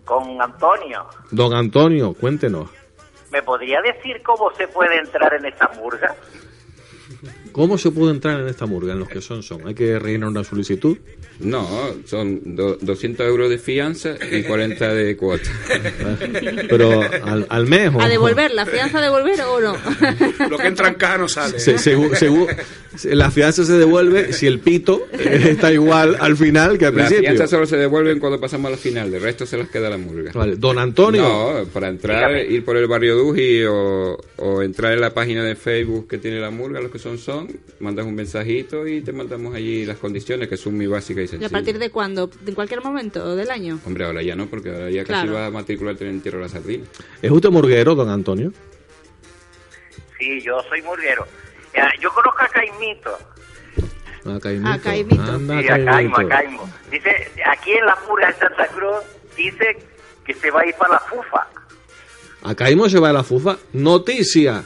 con 0.04 0.40
Antonio. 0.42 1.06
Don 1.30 1.54
Antonio, 1.54 2.12
cuéntenos. 2.14 2.68
¿Me 3.30 3.42
podría 3.42 3.80
decir 3.80 4.20
cómo 4.22 4.50
se 4.56 4.66
puede 4.68 4.98
entrar 4.98 5.32
en 5.34 5.46
esta 5.46 5.70
murga? 5.80 6.14
¿Cómo 7.52 7.78
se 7.78 7.90
puede 7.90 8.12
entrar 8.12 8.40
en 8.40 8.48
esta 8.48 8.66
murga, 8.66 8.92
en 8.94 8.98
los 8.98 9.08
que 9.08 9.20
son 9.20 9.42
son? 9.42 9.66
¿Hay 9.66 9.74
que 9.74 9.98
rellenar 9.98 10.28
una 10.30 10.42
solicitud? 10.44 10.96
No, 11.40 11.68
son 12.06 12.40
do- 12.56 12.78
200 12.80 13.26
euros 13.26 13.50
de 13.50 13.58
fianza 13.58 14.14
y 14.30 14.42
40 14.42 14.94
de 14.94 15.16
cuota. 15.16 15.50
Pero 16.68 17.00
al, 17.24 17.46
al 17.48 17.66
mes 17.66 17.90
o... 17.94 18.00
¿A 18.00 18.08
devolver? 18.08 18.52
¿La 18.52 18.64
fianza 18.66 18.98
a 18.98 19.02
devolver 19.02 19.40
o 19.42 19.60
no? 19.60 19.76
Lo 20.50 20.58
que 20.58 20.66
entra 20.68 20.88
en 20.88 20.94
caja 20.94 21.18
no 21.18 21.28
sale. 21.28 21.58
Se- 21.58 21.76
la 23.16 23.30
fianza 23.30 23.64
se 23.64 23.72
devuelve 23.72 24.32
si 24.34 24.46
el 24.46 24.60
pito 24.60 25.06
está 25.12 25.72
igual 25.72 26.16
al 26.20 26.36
final 26.36 26.76
que 26.76 26.84
al 26.86 26.94
Las 26.94 27.06
principio. 27.06 27.30
fianzas 27.30 27.50
solo 27.50 27.64
se 27.66 27.76
devuelven 27.78 28.18
cuando 28.18 28.38
pasamos 28.38 28.66
a 28.68 28.70
la 28.72 28.76
final, 28.76 29.10
de 29.10 29.18
resto 29.18 29.46
se 29.46 29.56
las 29.56 29.68
queda 29.70 29.88
la 29.88 29.96
murga. 29.96 30.30
Vale, 30.34 30.56
Don 30.56 30.78
Antonio. 30.78 31.22
No, 31.22 31.64
para 31.72 31.88
entrar, 31.88 32.36
ir 32.44 32.64
por 32.64 32.76
el 32.76 32.86
barrio 32.86 33.16
Duji 33.16 33.64
o, 33.64 34.18
o 34.36 34.62
entrar 34.62 34.92
en 34.92 35.00
la 35.00 35.14
página 35.14 35.42
de 35.42 35.56
Facebook 35.56 36.06
que 36.06 36.18
tiene 36.18 36.38
la 36.38 36.50
murga, 36.50 36.80
los 36.80 36.90
que 36.90 36.98
son 36.98 37.16
son, 37.16 37.41
mandas 37.80 38.06
un 38.06 38.14
mensajito 38.14 38.86
y 38.86 39.00
te 39.02 39.12
mandamos 39.12 39.54
allí 39.54 39.84
las 39.84 39.98
condiciones 39.98 40.48
que 40.48 40.56
son 40.56 40.76
muy 40.76 40.86
básicas 40.86 41.18
y 41.18 41.22
¿Y 41.22 41.24
a 41.24 41.28
sencillas. 41.28 41.52
partir 41.52 41.78
de 41.78 41.90
cuándo? 41.90 42.28
¿De 42.40 42.54
cualquier 42.54 42.82
momento 42.82 43.34
del 43.36 43.50
año? 43.50 43.78
Hombre, 43.86 44.04
ahora 44.04 44.22
ya 44.22 44.34
no, 44.36 44.46
porque 44.46 44.70
ahora 44.70 44.90
ya 44.90 45.04
casi 45.04 45.22
Claro. 45.26 45.32
vas 45.34 45.48
a 45.48 45.50
matricularte 45.50 46.04
en 46.04 46.10
el 46.10 46.16
entierro 46.16 46.38
de 46.38 46.44
la 46.44 46.48
sardina. 46.50 46.84
¿Es 47.20 47.30
usted 47.30 47.50
murguero, 47.50 47.94
don 47.94 48.08
Antonio? 48.10 48.52
Sí, 50.18 50.40
yo 50.42 50.60
soy 50.68 50.82
murguero. 50.82 51.26
Yo 52.00 52.10
conozco 52.12 52.42
a 52.42 52.48
Caimito. 52.48 53.18
A 54.24 54.38
Caimito. 54.38 54.70
A 54.70 54.78
Caimito. 54.78 55.22
Anda, 55.22 55.60
Sí, 55.62 55.68
a 55.68 55.84
Caimo, 55.84 56.16
a 56.18 56.28
Caimo. 56.28 56.70
Dice, 56.90 57.30
aquí 57.46 57.72
en 57.72 57.86
la 57.86 57.98
murga 58.08 58.28
de 58.28 58.34
Santa 58.34 58.66
Cruz, 58.68 58.98
dice 59.36 59.76
que 60.24 60.34
se 60.34 60.50
va 60.50 60.60
a 60.60 60.66
ir 60.66 60.74
para 60.74 60.92
la 60.94 60.98
FUFA. 61.00 61.48
A 62.44 62.54
Caimo 62.54 62.88
se 62.88 62.98
va 63.00 63.10
a 63.10 63.12
la 63.12 63.22
fufa. 63.24 63.56
Noticia. 63.72 64.62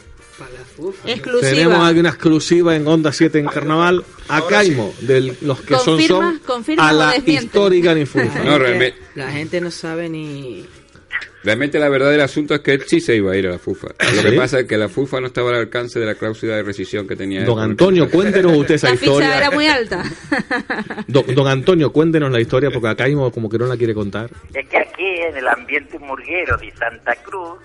Exclusiva. 1.06 1.50
Tenemos 1.50 1.88
aquí 1.88 1.98
una 2.00 2.08
exclusiva 2.10 2.76
en 2.76 2.86
Onda 2.86 3.12
7 3.12 3.38
en 3.38 3.46
Carnaval. 3.46 4.04
A 4.28 4.46
Caimo, 4.46 4.92
de 5.00 5.34
los 5.42 5.60
que 5.62 5.74
son 5.76 5.98
Confirma- 5.98 6.08
son 6.08 6.38
confirma 6.40 6.88
a 6.88 6.92
la 6.92 7.12
desmiente. 7.12 7.44
histórica 7.44 7.94
ni 7.94 8.06
fufa. 8.06 8.42
No, 8.44 8.58
La 9.14 9.30
gente 9.30 9.60
no 9.60 9.70
sabe 9.70 10.08
ni... 10.08 10.66
realmente 11.44 11.78
la 11.78 11.88
verdad 11.88 12.10
del 12.10 12.20
asunto 12.20 12.54
es 12.56 12.60
que 12.60 12.72
él 12.72 12.82
sí 12.86 13.00
se 13.00 13.14
iba 13.14 13.32
a 13.32 13.36
ir 13.36 13.46
a 13.46 13.50
la 13.52 13.58
FUFA. 13.58 13.88
Lo 14.16 14.22
que 14.22 14.30
¿Sí? 14.30 14.36
pasa 14.36 14.60
es 14.60 14.66
que 14.66 14.76
la 14.76 14.88
FUFA 14.88 15.20
no 15.20 15.28
estaba 15.28 15.50
al 15.50 15.56
alcance 15.56 16.00
de 16.00 16.06
la 16.06 16.16
cláusula 16.16 16.56
de 16.56 16.64
rescisión 16.64 17.06
que 17.06 17.14
tenía 17.14 17.40
él. 17.40 17.46
Don 17.46 17.60
Antonio, 17.60 18.10
cuéntenos 18.10 18.56
usted 18.56 18.74
esa 18.74 18.90
La 18.90 18.96
ficha 18.96 19.12
historia. 19.12 19.36
era 19.38 19.50
muy 19.52 19.66
alta. 19.68 20.02
Don, 21.06 21.24
don 21.34 21.46
Antonio, 21.46 21.92
cuéntenos 21.92 22.30
la 22.32 22.40
historia 22.40 22.70
porque 22.72 22.88
a 22.88 22.96
Caimo 22.96 23.30
como 23.30 23.48
que 23.48 23.58
no 23.58 23.66
la 23.66 23.76
quiere 23.76 23.94
contar. 23.94 24.28
Es 24.52 24.68
que 24.68 24.76
aquí 24.78 25.04
en 25.28 25.36
el 25.36 25.46
ambiente 25.46 25.98
murguero 26.00 26.56
de 26.56 26.72
Santa 26.76 27.14
Cruz 27.22 27.60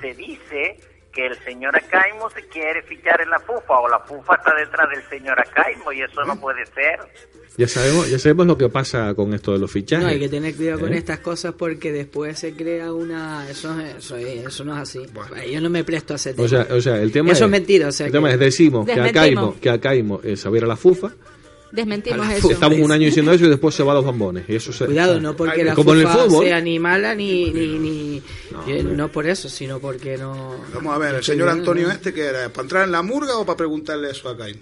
se 0.00 0.14
dice 0.14 0.78
que 1.18 1.26
el 1.26 1.36
señor 1.40 1.74
Acaimo 1.74 2.30
se 2.30 2.46
quiere 2.46 2.80
fichar 2.82 3.20
en 3.20 3.30
la 3.30 3.40
FUFA 3.40 3.80
o 3.80 3.88
la 3.88 3.98
FUFA 3.98 4.36
está 4.36 4.54
detrás 4.54 4.88
del 4.88 5.02
señor 5.10 5.36
Acaimo 5.40 5.92
y 5.92 6.00
eso 6.00 6.24
no 6.24 6.38
puede 6.38 6.64
ser. 6.66 7.00
Ya 7.56 7.66
sabemos, 7.66 8.08
ya 8.08 8.20
sabemos 8.20 8.46
lo 8.46 8.56
que 8.56 8.68
pasa 8.68 9.12
con 9.16 9.34
esto 9.34 9.52
de 9.52 9.58
los 9.58 9.68
fichajes. 9.68 10.04
No, 10.04 10.12
hay 10.12 10.20
que 10.20 10.28
tener 10.28 10.54
cuidado 10.54 10.78
con 10.78 10.92
¿Eh? 10.92 10.98
estas 10.98 11.18
cosas 11.18 11.54
porque 11.58 11.90
después 11.90 12.38
se 12.38 12.54
crea 12.54 12.92
una... 12.92 13.50
Eso, 13.50 13.76
eso, 13.80 14.16
eso 14.16 14.64
no 14.64 14.74
es 14.74 14.78
así. 14.82 15.00
Yo 15.50 15.60
no 15.60 15.70
me 15.70 15.82
presto 15.82 16.12
a 16.12 16.16
ese 16.16 16.34
tema. 16.34 16.44
O 16.44 16.48
sea, 16.48 16.68
o 16.70 16.80
sea, 16.80 17.02
el 17.02 17.10
tema 17.10 17.32
Eso 17.32 17.46
es, 17.46 17.48
es 17.48 17.50
mentira, 17.50 17.88
o 17.88 17.92
sea 17.92 18.06
el 18.06 18.12
tema 18.12 18.30
es 18.30 18.38
decimos 18.38 18.86
que 18.86 18.92
a 18.92 19.02
Desmentimos. 19.02 19.24
Caimo, 19.24 19.60
que 19.60 19.70
a 19.70 19.80
Caimo 19.80 20.20
eh, 20.22 20.36
ir 20.56 20.64
a 20.64 20.68
la 20.68 20.76
fufa, 20.76 21.10
Desmentimos 21.72 22.28
eso. 22.30 22.50
estamos 22.50 22.78
un 22.78 22.90
año 22.92 23.04
diciendo 23.06 23.32
eso 23.32 23.44
y 23.44 23.48
después 23.50 23.74
se 23.74 23.82
va 23.82 23.92
a 23.92 23.96
los 23.96 24.04
bombones. 24.04 24.44
Y 24.48 24.56
eso 24.56 24.72
se- 24.72 24.86
Cuidado, 24.86 25.20
no 25.20 25.36
porque 25.36 25.64
la 25.64 25.74
como 25.74 25.92
fútbol. 25.92 26.44
sea 26.44 26.60
ni 26.60 26.78
mala 26.78 27.14
ni... 27.14 27.50
ni, 27.50 27.78
ni- 27.78 28.22
no, 28.82 29.08
por 29.08 29.26
eso, 29.26 29.48
sino 29.48 29.78
porque 29.78 30.16
no... 30.16 30.56
Vamos 30.72 30.94
a 30.94 30.98
ver, 30.98 31.16
el 31.16 31.24
señor 31.24 31.48
Antonio 31.50 31.90
este 31.90 32.12
que 32.14 32.24
era, 32.26 32.48
¿para 32.48 32.62
entrar 32.62 32.84
en 32.84 32.92
la 32.92 33.02
murga 33.02 33.36
o 33.36 33.44
para 33.44 33.56
preguntarle 33.58 34.10
eso 34.10 34.28
a 34.28 34.36
Caimo? 34.36 34.60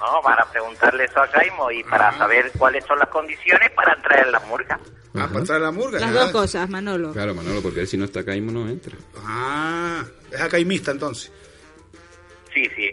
No, 0.00 0.22
para 0.22 0.44
preguntarle 0.50 1.04
eso 1.04 1.20
a 1.20 1.28
Caimo 1.28 1.70
y 1.70 1.82
para 1.84 2.16
saber 2.16 2.52
cuáles 2.56 2.84
son 2.84 2.98
las 2.98 3.08
condiciones 3.08 3.70
para 3.74 3.94
entrar 3.94 4.26
en 4.26 4.32
la 4.32 4.40
murga. 4.40 4.78
Ah, 5.14 5.26
para 5.26 5.40
entrar 5.40 5.56
en 5.58 5.64
la 5.64 5.70
murga. 5.72 5.98
Las 5.98 6.10
Ah, 6.10 6.20
dos 6.20 6.30
cosas, 6.30 6.68
Manolo. 6.70 7.12
Claro, 7.12 7.34
Manolo, 7.34 7.60
porque 7.62 7.80
él 7.80 7.88
si 7.88 7.96
no 7.96 8.04
está 8.04 8.22
Caimo 8.24 8.52
no 8.52 8.68
entra. 8.68 8.96
Ah, 9.24 10.04
es 10.30 10.40
acaimista 10.40 10.90
entonces. 10.92 11.32
Sí, 12.54 12.64
sí. 12.76 12.90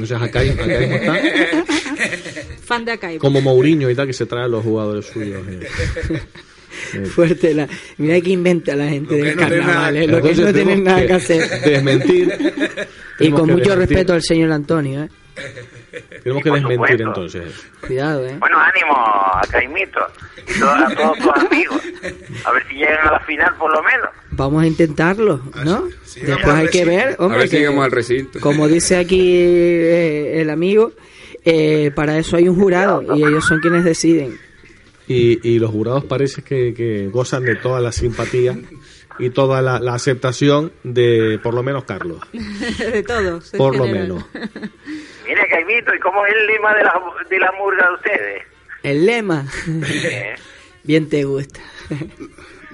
O 0.00 0.06
sea, 0.06 0.28
Caimo 0.30 0.62
está 0.62 1.14
Fan 2.64 2.84
de 2.84 2.92
Acaibo. 2.92 3.20
como 3.20 3.40
Mourinho 3.40 3.88
y 3.90 3.94
tal, 3.94 4.06
que 4.06 4.12
se 4.12 4.26
trae 4.26 4.44
a 4.44 4.48
los 4.48 4.62
jugadores 4.64 5.06
suyos. 5.06 5.42
eh. 5.48 6.22
Fuerte 7.14 7.54
la... 7.54 7.68
Mira 7.98 8.20
que 8.20 8.30
inventa 8.30 8.74
la 8.74 8.88
gente 8.88 9.14
del 9.14 9.36
carnaval, 9.36 9.96
eh, 9.96 10.06
lo 10.06 10.20
que 10.20 10.34
no 10.34 10.52
tienen 10.52 10.84
nada 10.84 11.00
que 11.02 11.06
que 11.06 11.12
hacer. 11.14 11.60
desmentir. 11.60 12.54
Y 13.20 13.30
con 13.30 13.42
mucho 13.42 13.56
desmentir. 13.70 13.78
respeto 13.78 14.12
al 14.12 14.22
señor 14.22 14.50
Antonio, 14.50 15.04
¿eh? 15.04 15.08
Tenemos 16.24 16.42
que 16.42 16.50
desmentir 16.50 16.74
supuesto. 16.98 17.02
entonces. 17.04 17.54
Cuidado, 17.80 18.26
¿eh? 18.26 18.36
Bueno, 18.40 18.58
ánimo 18.58 18.92
a 18.96 19.40
Caimito 19.48 20.00
y 20.48 20.58
to- 20.58 20.68
a 20.68 20.92
todos 20.96 21.18
tus 21.18 21.44
amigos. 21.46 21.80
A 22.44 22.50
ver 22.50 22.66
si 22.68 22.74
llegan 22.74 23.06
a 23.06 23.12
la 23.12 23.20
final 23.20 23.54
por 23.56 23.72
lo 23.72 23.80
menos. 23.84 24.08
Vamos 24.36 24.62
a 24.62 24.66
intentarlo, 24.66 25.40
¿no? 25.64 25.84
Después 26.14 26.46
hay 26.54 26.68
que 26.68 26.84
ver, 26.84 27.16
hombre, 27.18 27.36
A 27.36 27.38
ver 27.40 27.48
si 27.48 27.52
que- 27.56 27.58
llegamos 27.60 27.84
al 27.84 27.90
recinto. 27.90 28.40
como 28.40 28.68
dice 28.68 28.96
aquí 28.96 29.20
eh, 29.36 30.40
el 30.40 30.50
amigo, 30.50 30.92
eh, 31.44 31.90
para 31.94 32.18
eso 32.18 32.36
hay 32.36 32.48
un 32.48 32.56
jurado 32.58 33.02
y 33.16 33.22
ellos 33.24 33.44
son 33.44 33.60
quienes 33.60 33.84
deciden. 33.84 34.38
Y, 35.06 35.46
y 35.48 35.58
los 35.58 35.70
jurados 35.70 36.04
parece 36.04 36.42
que, 36.42 36.72
que 36.74 37.08
gozan 37.08 37.44
de 37.44 37.56
toda 37.56 37.80
la 37.80 37.92
simpatía 37.92 38.58
y 39.18 39.30
toda 39.30 39.60
la, 39.62 39.78
la 39.78 39.94
aceptación 39.94 40.72
de 40.82 41.38
por 41.42 41.52
lo 41.54 41.62
menos 41.62 41.84
Carlos. 41.84 42.20
de 42.32 43.02
todos. 43.02 43.52
en 43.52 43.58
Por 43.58 43.76
lo 43.76 43.86
menos. 43.86 44.24
Mira, 45.26 45.46
Caimito, 45.48 45.94
¿y 45.94 45.98
cómo 46.00 46.24
es 46.26 46.32
el 46.34 46.46
lema 46.46 46.74
de 46.74 46.82
la, 46.84 46.94
de 47.30 47.38
la 47.38 47.52
murga 47.52 47.88
de 47.88 47.94
ustedes? 47.94 48.42
El 48.82 49.06
lema, 49.06 49.46
bien 50.82 51.08
te 51.08 51.24
gusta. 51.24 51.60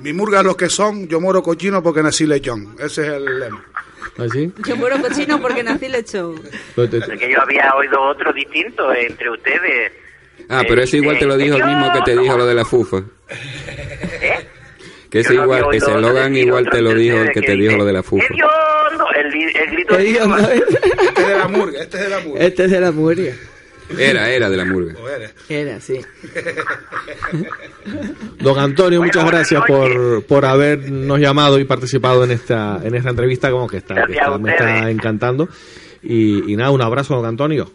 Mi 0.01 0.12
murga 0.12 0.42
los 0.42 0.57
que 0.57 0.68
son, 0.68 1.09
yo 1.09 1.20
moro 1.20 1.42
cochino 1.42 1.82
porque 1.82 2.03
nací 2.03 2.26
lechón. 2.26 2.74
Ese 2.78 3.03
es 3.03 3.09
el 3.09 3.40
lema. 3.40 3.64
¿Así? 4.18 4.53
Yo 4.66 4.76
muero 4.76 5.01
cochino 5.01 5.40
porque 5.40 5.62
nací 5.62 5.88
lechón. 5.88 6.40
Porque 6.74 7.01
yo 7.01 7.40
había 7.40 7.72
oído 7.74 8.01
otro 8.03 8.32
distinto 8.32 8.92
entre 8.92 9.30
ustedes. 9.30 9.92
Ah, 10.48 10.62
pero 10.66 10.82
ese 10.82 10.98
igual 10.98 11.18
te 11.18 11.26
lo 11.26 11.36
dijo 11.36 11.57
el 11.57 11.64
mismo 11.64 11.92
que 11.92 12.01
te 12.03 12.18
dijo 12.18 12.36
lo 12.36 12.46
de 12.46 12.55
la 12.55 12.64
FUFA. 12.64 13.03
Que 15.11 15.20
ese 15.20 15.34
igual, 15.34 15.64
ese 15.72 15.90
oído 15.90 16.01
Logan 16.01 16.36
igual 16.36 16.68
te 16.70 16.80
lo 16.80 16.94
dijo 16.94 17.18
el 17.18 17.28
que 17.28 17.40
que 17.40 17.46
te 17.46 17.57
dijo 17.57 17.76
lo 17.76 17.84
de 17.84 17.92
la 17.92 18.03
FUFA. 18.03 18.24
El, 18.24 19.70
grito. 19.72 19.98
Este 19.98 20.18
es 21.20 21.28
de 21.28 21.38
la 21.38 21.48
murga, 21.48 21.82
este 21.82 21.96
es 21.96 22.03
de 22.03 22.09
la 22.11 22.20
murga. 22.20 22.44
Este 22.44 22.64
es 22.64 22.70
de 22.70 22.80
la 22.80 22.92
murga. 22.92 23.32
Era, 23.99 24.30
era 24.30 24.49
de 24.49 24.57
la 24.57 24.64
murga. 24.64 24.95
Era, 25.49 25.80
sí. 25.80 26.01
Don 28.38 28.59
Antonio, 28.59 29.03
muchas 29.03 29.24
gracias 29.26 29.62
por, 29.66 30.22
por 30.24 30.45
habernos 30.45 31.18
llamado 31.18 31.59
y 31.59 31.64
participado 31.64 32.24
en 32.24 32.30
esta 32.30 32.78
en 32.82 32.95
esta 32.95 33.11
entrevista, 33.11 33.51
como 33.51 33.66
que 33.66 33.78
está, 33.78 34.07
que 34.07 34.20
me 34.38 34.51
está 34.53 34.91
encantando. 34.91 35.49
Y, 36.03 36.53
y 36.53 36.57
nada, 36.57 36.70
un 36.70 36.82
abrazo, 36.82 37.16
don 37.16 37.26
Antonio. 37.26 37.70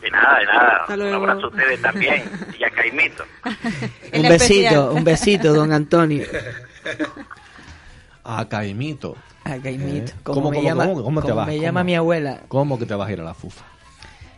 De 0.00 0.10
nada, 0.10 0.38
de 0.38 0.46
nada. 0.46 1.08
Un 1.08 1.14
abrazo 1.14 1.46
a 1.46 1.48
ustedes 1.48 1.82
también. 1.82 2.22
Y 2.58 2.64
a 2.64 2.70
Caimito. 2.70 3.24
Un 4.14 4.22
besito, 4.28 4.92
un 4.92 5.04
besito, 5.04 5.52
don 5.52 5.72
Antonio. 5.72 6.24
A 8.24 8.48
Caimito. 8.48 9.16
A 9.44 9.56
Caimito. 9.58 10.12
Eh, 10.12 10.16
Como 10.22 10.34
¿Cómo, 10.42 10.50
me 10.50 10.56
cómo, 10.58 10.68
llama, 10.68 10.84
cómo, 10.86 11.02
cómo 11.02 11.22
te 11.22 11.32
vas? 11.32 11.46
me 11.46 11.58
llama 11.58 11.80
¿Cómo? 11.80 11.84
mi 11.86 11.96
abuela. 11.96 12.40
¿Cómo 12.48 12.78
que 12.78 12.86
te 12.86 12.94
vas 12.94 13.08
a 13.08 13.12
ir 13.12 13.20
a 13.20 13.24
la 13.24 13.34
fufa? 13.34 13.64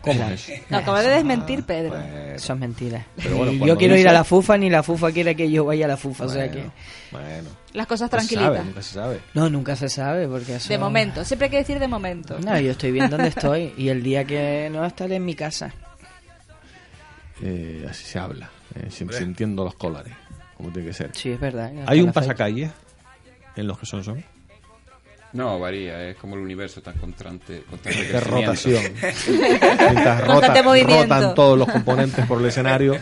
¿Cómo 0.01 0.25
es 0.31 0.49
eso? 0.49 0.63
Lo 0.71 0.77
acaba 0.79 1.03
de 1.03 1.11
desmentir 1.11 1.65
Pedro. 1.65 1.95
Eso 2.35 2.53
es 2.55 2.59
mentira. 2.59 3.07
Pero 3.17 3.37
bueno, 3.37 3.53
Ni 3.53 3.59
cuando 3.59 3.75
yo 3.75 3.79
quiero 3.79 3.95
dice- 3.95 4.03
ir 4.03 4.09
a 4.09 4.13
la 4.13 4.25
FUFA, 4.25 4.57
ni 4.57 4.71
la 4.71 4.83
FUFA 4.83 5.13
quiere 5.13 5.37
que 5.37 5.51
yo 5.51 5.65
vaya 5.67 5.85
a 5.85 5.89
la 5.89 5.97
FUFA. 5.97 6.25
o 6.25 6.29
sea 6.29 6.51
que. 6.51 6.65
Bueno. 7.13 7.51
Las 7.75 7.87
cosas 7.87 8.09
tranquilitas. 8.11 8.53
sabe, 8.55 8.65
nunca 8.65 8.83
se 8.83 8.95
sabe. 8.95 9.21
No, 9.35 9.51
nunca 9.51 9.77
se 9.77 9.89
sabe. 9.89 10.27
porque 10.27 10.57
eso... 10.57 10.69
De 10.69 10.79
momento, 10.79 11.25
siempre 11.25 11.47
hay 11.47 11.51
que 11.51 11.57
decir 11.59 11.79
de 11.79 11.87
momento. 11.89 12.39
No, 12.41 12.59
yo 12.59 12.71
estoy 12.73 12.91
bien 12.93 13.11
donde 13.11 13.29
estoy. 13.29 13.73
Y 13.77 13.89
el 13.91 14.03
día 14.03 14.25
que 14.25 14.69
no 14.73 14.85
estaré 14.85 15.17
en 15.17 15.25
mi 15.25 15.35
casa. 15.35 15.73
Eh, 17.43 17.87
así 17.89 18.05
se 18.05 18.19
habla, 18.19 18.51
eh, 18.75 18.89
sintiendo 18.91 19.65
los 19.65 19.75
colares, 19.75 20.13
como 20.57 20.71
tiene 20.71 20.89
que 20.89 20.95
ser. 20.95 21.11
Sí, 21.15 21.31
es 21.31 21.41
verdad. 21.41 21.73
¿Hay 21.87 22.01
un 22.03 22.13
pasacalles 22.13 22.71
en 23.57 23.67
los 23.67 23.79
que 23.79 23.87
son 23.87 24.05
son? 24.05 24.23
No, 25.33 25.61
varía, 25.61 26.09
es 26.09 26.17
como 26.17 26.35
el 26.35 26.41
universo 26.43 26.81
tan 26.83 26.95
constante, 26.99 27.63
constante 27.71 28.05
De 28.05 28.21
rotación. 28.21 28.83
Mientras 29.29 30.21
rota- 30.23 30.27
Constante 30.27 30.63
movimiento. 30.63 31.03
rotan 31.05 31.35
todos 31.35 31.59
los 31.59 31.69
componentes 31.69 32.27
por 32.27 32.41
el 32.41 32.47
escenario, 32.47 32.97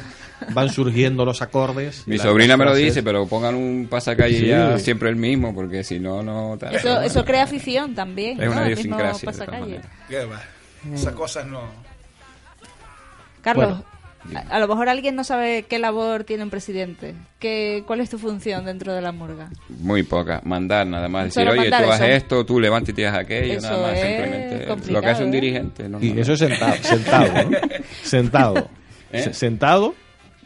van 0.51 0.69
surgiendo 0.69 1.25
los 1.25 1.41
acordes. 1.41 2.03
Mi 2.07 2.19
sobrina 2.19 2.57
me 2.59 2.65
lo 2.67 2.75
dice, 2.75 3.03
pero 3.03 3.27
pongan 3.27 3.55
un 3.55 3.87
pasacalle 3.91 4.39
Sí. 4.41 4.47
ya 4.47 4.79
siempre 4.79 5.09
el 5.09 5.17
mismo, 5.17 5.55
porque 5.55 5.83
si 5.83 5.99
no, 5.99 6.23
no... 6.23 6.57
tal. 6.59 6.75
Eso, 6.75 7.01
eso 7.01 7.25
crea 7.25 7.45
afición 7.45 7.95
también. 7.95 8.41
Es 8.43 8.49
una 8.49 8.61
¿no? 8.61 8.67
Mismo 8.67 8.97
idiosincrasia. 8.99 9.31
Esas 10.95 11.13
cosas 11.15 11.47
no. 11.47 11.63
Carlos, 13.41 13.67
Bueno, 13.69 13.85
a, 14.35 14.41
a 14.57 14.59
lo 14.59 14.69
mejor 14.69 14.89
alguien 14.89 15.15
no 15.17 15.25
sabe 15.25 15.65
qué 15.65 15.79
labor 15.79 16.25
tiene 16.25 16.43
un 16.45 16.51
presidente. 16.51 17.15
¿Qué, 17.39 17.83
¿Cuál 17.87 18.01
es 18.01 18.11
tu 18.11 18.19
función 18.19 18.65
dentro 18.65 18.93
de 18.93 19.01
la 19.01 19.13
murga? 19.13 19.51
Muy 19.69 20.03
poca. 20.03 20.41
Mandar 20.45 20.87
nada 20.87 21.09
más. 21.09 21.27
Decir, 21.27 21.49
oye, 21.49 21.69
tú 21.71 21.91
haz 21.91 22.01
esto, 22.01 22.45
tú 22.45 22.59
levántate 22.61 23.03
y 23.03 23.05
haz 23.05 23.17
aquello, 23.19 23.55
Eso 23.55 23.71
nada 23.71 23.83
más. 23.89 23.99
es 23.99 24.05
Simplemente 24.07 24.93
lo 24.93 25.01
que 25.01 25.07
hace 25.09 25.23
un 25.25 25.29
¿eh? 25.29 25.33
dirigente. 25.33 25.89
¿no? 25.89 26.03
Y 26.03 26.19
eso 26.19 26.33
es 26.33 26.39
sentado, 26.39 26.75
sentado, 26.83 27.51
¿no? 27.51 27.59
Sentado. 28.03 28.69
¿Eh? 29.13 29.23
Se- 29.23 29.35
Sentado 29.35 29.95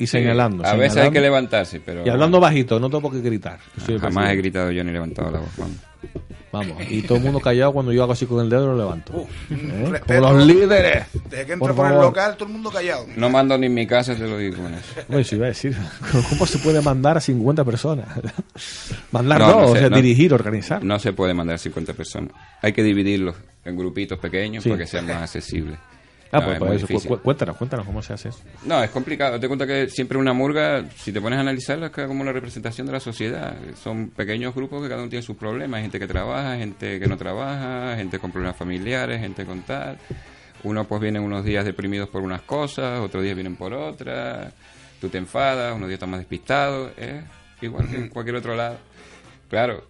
y 0.02 0.06
Sí, 0.06 0.12
señalando. 0.18 0.64
A 0.66 0.74
veces 0.74 0.98
hay 0.98 1.10
que 1.10 1.20
levantarse, 1.20 1.80
pero... 1.80 2.04
Y 2.06 2.08
hablando 2.08 2.40
bajito, 2.40 2.78
no 2.80 2.90
tengo 2.90 3.10
qué 3.10 3.20
gritar. 3.20 3.58
El 3.88 3.98
Jamás 4.00 4.30
he 4.32 4.36
gritado 4.36 4.70
yo 4.70 4.82
ni 4.84 4.92
levantado 4.92 5.30
la 5.30 5.38
voz. 5.40 5.50
vamos. 5.56 5.76
Vamos, 6.52 6.76
y 6.90 7.00
todo 7.00 7.16
el 7.16 7.24
mundo 7.24 7.40
callado 7.40 7.72
cuando 7.72 7.92
yo 7.92 8.02
hago 8.02 8.12
así 8.12 8.26
con 8.26 8.40
el 8.44 8.50
dedo 8.50 8.66
lo 8.66 8.76
levanto. 8.76 9.26
¿Eh? 9.50 9.86
respeto. 9.88 10.20
Como 10.22 10.34
los 10.34 10.46
líderes. 10.46 11.06
Desde 11.30 11.46
que 11.46 11.56
Por 11.56 11.70
entra 11.70 11.84
por, 11.84 11.92
el 11.94 11.98
local, 11.98 12.34
todo 12.36 12.46
el 12.46 12.52
mundo 12.52 12.70
callado. 12.70 13.06
No 13.16 13.30
mando 13.30 13.56
ni 13.56 13.66
en 13.68 13.74
mi 13.74 13.86
casa, 13.86 14.14
te 14.14 14.28
lo 14.28 14.36
digo 14.36 14.56
con 14.62 14.74
eso. 14.74 14.84
Bueno, 15.08 15.20
eso 15.22 15.36
iba 15.36 15.46
a 15.46 15.48
decir. 15.48 15.74
¿Cómo 16.28 16.44
se 16.44 16.58
puede 16.58 16.82
mandar 16.82 17.16
a 17.16 17.20
50 17.22 17.64
personas? 17.64 18.06
Mandar 19.12 19.38
No, 19.40 19.46
no, 19.46 19.60
no 19.60 19.66
o 19.68 19.72
sé, 19.74 19.80
sea, 19.80 19.88
no. 19.90 19.96
dirigir, 19.96 20.34
organizar. 20.34 20.84
No 20.84 20.98
se 20.98 21.14
puede 21.14 21.32
mandar 21.32 21.58
50 21.58 21.94
personas. 21.94 22.32
Hay 22.60 22.74
que 22.74 22.82
dividirlos 22.82 23.34
en 23.64 23.74
grupitos 23.76 24.18
pequeños 24.18 24.62
Sí. 24.64 24.68
para 24.70 24.82
que 24.82 24.86
sean 24.88 25.06
más 25.06 25.22
accesibles. 25.22 25.78
Ah, 26.34 26.38
No, 26.40 26.44
pues, 26.46 26.54
es 26.54 26.58
pues 26.58 26.68
muy 26.70 26.76
eso, 26.78 26.86
difícil. 26.86 27.08
cu- 27.10 27.16
cu- 27.18 27.22
cuéntanos, 27.22 27.56
cuéntanos 27.58 27.84
cómo 27.86 28.02
se 28.02 28.12
hace 28.14 28.30
eso. 28.30 28.40
No, 28.64 28.82
es 28.82 28.88
complicado. 28.90 29.38
Te 29.38 29.46
cuenta 29.48 29.66
que 29.66 29.88
siempre 29.90 30.16
una 30.16 30.32
murga, 30.32 30.82
si 30.96 31.12
te 31.12 31.20
pones 31.20 31.36
a 31.36 31.40
analizarla, 31.42 31.86
es 31.88 31.92
como 31.92 32.24
la 32.24 32.32
representación 32.32 32.86
de 32.86 32.94
la 32.94 33.00
sociedad. 33.00 33.54
Son 33.82 34.08
pequeños 34.08 34.54
grupos 34.54 34.82
que 34.82 34.88
cada 34.88 35.02
uno 35.02 35.10
tiene 35.10 35.22
sus 35.22 35.36
problemas. 35.36 35.76
Hay 35.78 35.82
gente 35.82 35.98
que 35.98 36.06
trabaja, 36.08 36.56
gente 36.56 36.98
que 36.98 37.06
no 37.06 37.16
trabaja, 37.18 37.96
gente 37.96 38.18
con 38.18 38.32
problemas 38.32 38.56
familiares, 38.56 39.20
gente 39.20 39.44
con 39.44 39.60
tal. 39.62 39.98
Uno 40.64 40.84
pues 40.88 41.00
viene 41.02 41.20
unos 41.20 41.44
días 41.44 41.64
deprimidos 41.64 42.08
por 42.08 42.22
unas 42.22 42.40
cosas, 42.42 43.00
otros 43.00 43.22
días 43.22 43.34
vienen 43.34 43.56
por 43.56 43.74
otras. 43.74 44.54
Tú 45.00 45.08
te 45.10 45.18
enfadas, 45.18 45.74
unos 45.74 45.88
días 45.88 45.96
estás 45.96 46.08
más 46.08 46.20
despistado. 46.20 46.90
Es 46.96 47.22
igual 47.60 47.88
que 47.90 47.96
en 47.96 48.08
cualquier 48.08 48.36
otro 48.36 48.54
lado. 48.56 48.78
Claro, 49.50 49.84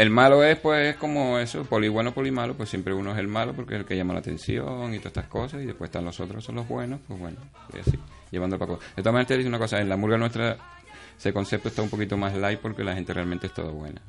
el 0.00 0.10
malo 0.10 0.42
es, 0.44 0.58
pues, 0.58 0.96
como 0.96 1.38
eso, 1.38 1.64
poli 1.64 1.88
bueno, 1.88 2.12
poli 2.12 2.30
malo, 2.30 2.54
pues 2.54 2.68
siempre 2.68 2.94
uno 2.94 3.12
es 3.12 3.18
el 3.18 3.28
malo 3.28 3.52
porque 3.54 3.74
es 3.74 3.80
el 3.80 3.86
que 3.86 3.96
llama 3.96 4.14
la 4.14 4.20
atención 4.20 4.94
y 4.94 4.98
todas 4.98 5.06
estas 5.12 5.26
cosas, 5.26 5.62
y 5.62 5.66
después 5.66 5.88
están 5.88 6.04
los 6.04 6.18
otros, 6.20 6.44
son 6.44 6.54
los 6.56 6.66
buenos, 6.68 7.00
pues 7.06 7.18
bueno, 7.20 7.36
y 7.74 7.78
así, 7.80 7.98
llevando 8.30 8.56
el 8.56 8.60
paco. 8.60 8.78
De 8.96 9.02
todas 9.02 9.12
maneras, 9.12 9.28
te 9.28 9.36
digo 9.36 9.48
una 9.48 9.58
cosa, 9.58 9.80
en 9.80 9.88
la 9.88 9.96
murga 9.96 10.16
nuestra 10.16 10.56
ese 11.18 11.32
concepto 11.34 11.68
está 11.68 11.82
un 11.82 11.90
poquito 11.90 12.16
más 12.16 12.34
light 12.34 12.60
porque 12.60 12.82
la 12.82 12.94
gente 12.94 13.12
realmente 13.12 13.46
es 13.48 13.52
toda 13.54 13.70
buena, 13.70 14.00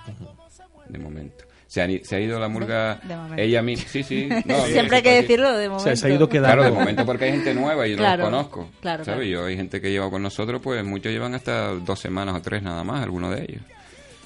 de 0.87 0.97
momento. 0.99 1.43
Se, 1.67 1.81
han 1.81 1.89
i- 1.91 2.03
se 2.03 2.17
ha 2.17 2.19
ido 2.19 2.37
la 2.39 2.49
murga, 2.49 2.95
De 3.35 3.43
ella 3.45 3.61
misma, 3.61 3.85
sí, 3.87 4.03
sí. 4.03 4.27
no, 4.45 4.55
Siempre 4.65 4.97
hay 4.97 5.03
que 5.03 5.09
así. 5.11 5.21
decirlo 5.21 5.53
de 5.57 5.69
momento. 5.69 5.95
se 5.95 6.07
ha 6.07 6.09
ido 6.09 6.27
quedando. 6.27 6.47
Claro, 6.57 6.63
de 6.63 6.71
momento 6.79 7.05
porque 7.05 7.25
hay 7.25 7.31
gente 7.31 7.53
nueva 7.53 7.87
y 7.87 7.91
yo 7.91 7.97
Claro, 7.97 8.25
no 8.25 8.29
los 8.31 8.47
conozco. 8.47 8.71
claro, 8.81 9.05
¿sabes? 9.05 9.19
claro. 9.27 9.41
Yo 9.41 9.45
hay 9.45 9.55
gente 9.55 9.79
que 9.79 9.89
lleva 9.89 10.09
con 10.09 10.21
nosotros, 10.21 10.61
pues 10.61 10.83
muchos 10.83 11.11
llevan 11.13 11.33
hasta 11.33 11.67
dos 11.69 11.97
semanas 11.99 12.35
o 12.35 12.41
tres 12.41 12.61
nada 12.61 12.83
más, 12.83 13.01
algunos 13.03 13.33
de 13.35 13.43
ellos. 13.43 13.61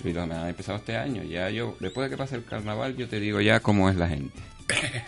Y 0.03 0.13
los 0.13 0.27
me 0.27 0.35
han 0.35 0.47
empezado 0.47 0.77
este 0.77 0.95
año. 0.97 1.23
Ya 1.23 1.49
yo, 1.49 1.75
después 1.79 2.05
de 2.09 2.15
que 2.15 2.17
pase 2.17 2.35
el 2.35 2.43
carnaval, 2.45 2.95
yo 2.97 3.07
te 3.07 3.19
digo 3.19 3.41
ya 3.41 3.59
cómo 3.59 3.89
es 3.89 3.95
la 3.95 4.07
gente. 4.07 4.39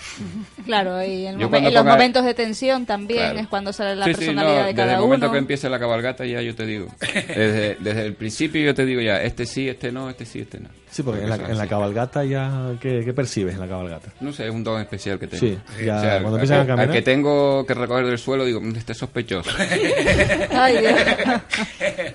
Claro, 0.66 1.04
y 1.04 1.26
en, 1.28 1.40
momen- 1.40 1.68
en 1.68 1.74
los 1.74 1.84
ponga- 1.84 1.92
momentos 1.94 2.24
de 2.26 2.34
tensión 2.34 2.86
también 2.86 3.20
Claro. 3.20 3.40
es 3.40 3.48
cuando 3.48 3.74
sale 3.74 3.96
la 3.96 4.06
Sí, 4.06 4.12
sí, 4.14 4.18
personalidad 4.20 4.54
no, 4.54 4.58
de 4.60 4.64
desde 4.66 4.76
cada 4.76 4.94
el 4.96 5.00
momento 5.00 5.26
uno. 5.28 5.34
que 5.34 5.40
empiece 5.40 5.70
la 5.70 5.80
cabalgata 5.80 6.26
ya 6.26 6.42
yo 6.42 6.54
te 6.56 6.66
digo. 6.66 6.88
Desde, 7.00 7.76
desde 7.80 8.06
el 8.06 8.14
principio 8.14 8.62
yo 8.64 8.76
te 8.76 8.86
digo 8.86 9.02
ya, 9.02 9.22
este 9.24 9.46
sí, 9.46 9.68
este 9.70 9.92
no, 9.92 10.10
este 10.10 10.26
sí, 10.26 10.40
este 10.42 10.60
no. 10.60 10.70
Sí, 10.90 11.04
porque 11.04 11.22
en 11.24 11.30
la, 11.30 11.36
en 11.36 11.58
la 11.58 11.68
cabalgata 11.68 12.24
ya... 12.24 12.72
¿qué, 12.80 13.02
qué 13.04 13.14
percibes 13.14 13.54
en 13.56 13.60
la 13.60 13.68
cabalgata? 13.68 14.10
No 14.22 14.32
sé, 14.32 14.46
es 14.48 14.52
un 14.52 14.64
don 14.64 14.80
especial 14.82 15.20
que 15.20 15.28
tengo. 15.28 15.40
Sí, 15.40 15.58
ya 15.86 15.98
O 15.98 16.02
sea, 16.02 16.12
cuando 16.22 16.28
al- 16.30 16.34
empiezan 16.36 16.60
a 16.62 16.66
caminar- 16.66 16.88
Al 16.88 16.94
que 16.94 17.02
tengo 17.02 17.66
que 17.66 17.74
recoger 17.74 18.06
del 18.06 18.18
suelo, 18.18 18.46
digo, 18.46 18.62
"Mm, 18.62 18.76
este 18.76 18.94
es 18.94 18.98
sospechoso. 18.98 19.50
Ay, 20.52 20.78
Dios. 20.78 20.94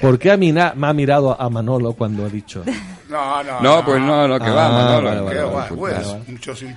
¿Por 0.00 0.18
qué 0.18 0.30
a 0.30 0.36
mí 0.36 0.52
na- 0.52 0.74
me 0.76 0.86
ha 0.86 0.92
mirado 0.92 1.40
a 1.40 1.48
Manolo 1.50 1.92
cuando 1.94 2.26
ha 2.26 2.28
dicho... 2.28 2.62
No, 3.08 3.42
no. 3.42 3.58
No, 3.62 3.82
pues 3.86 4.02
no, 4.02 4.28
no, 4.28 4.38
que 4.38 4.50
va, 4.50 4.66
Ah, 4.66 4.70
Manolo. 5.00 5.08
vale, 5.08 5.20
vale, 5.22 5.42
vale, 5.44 5.68
pues, 5.74 5.96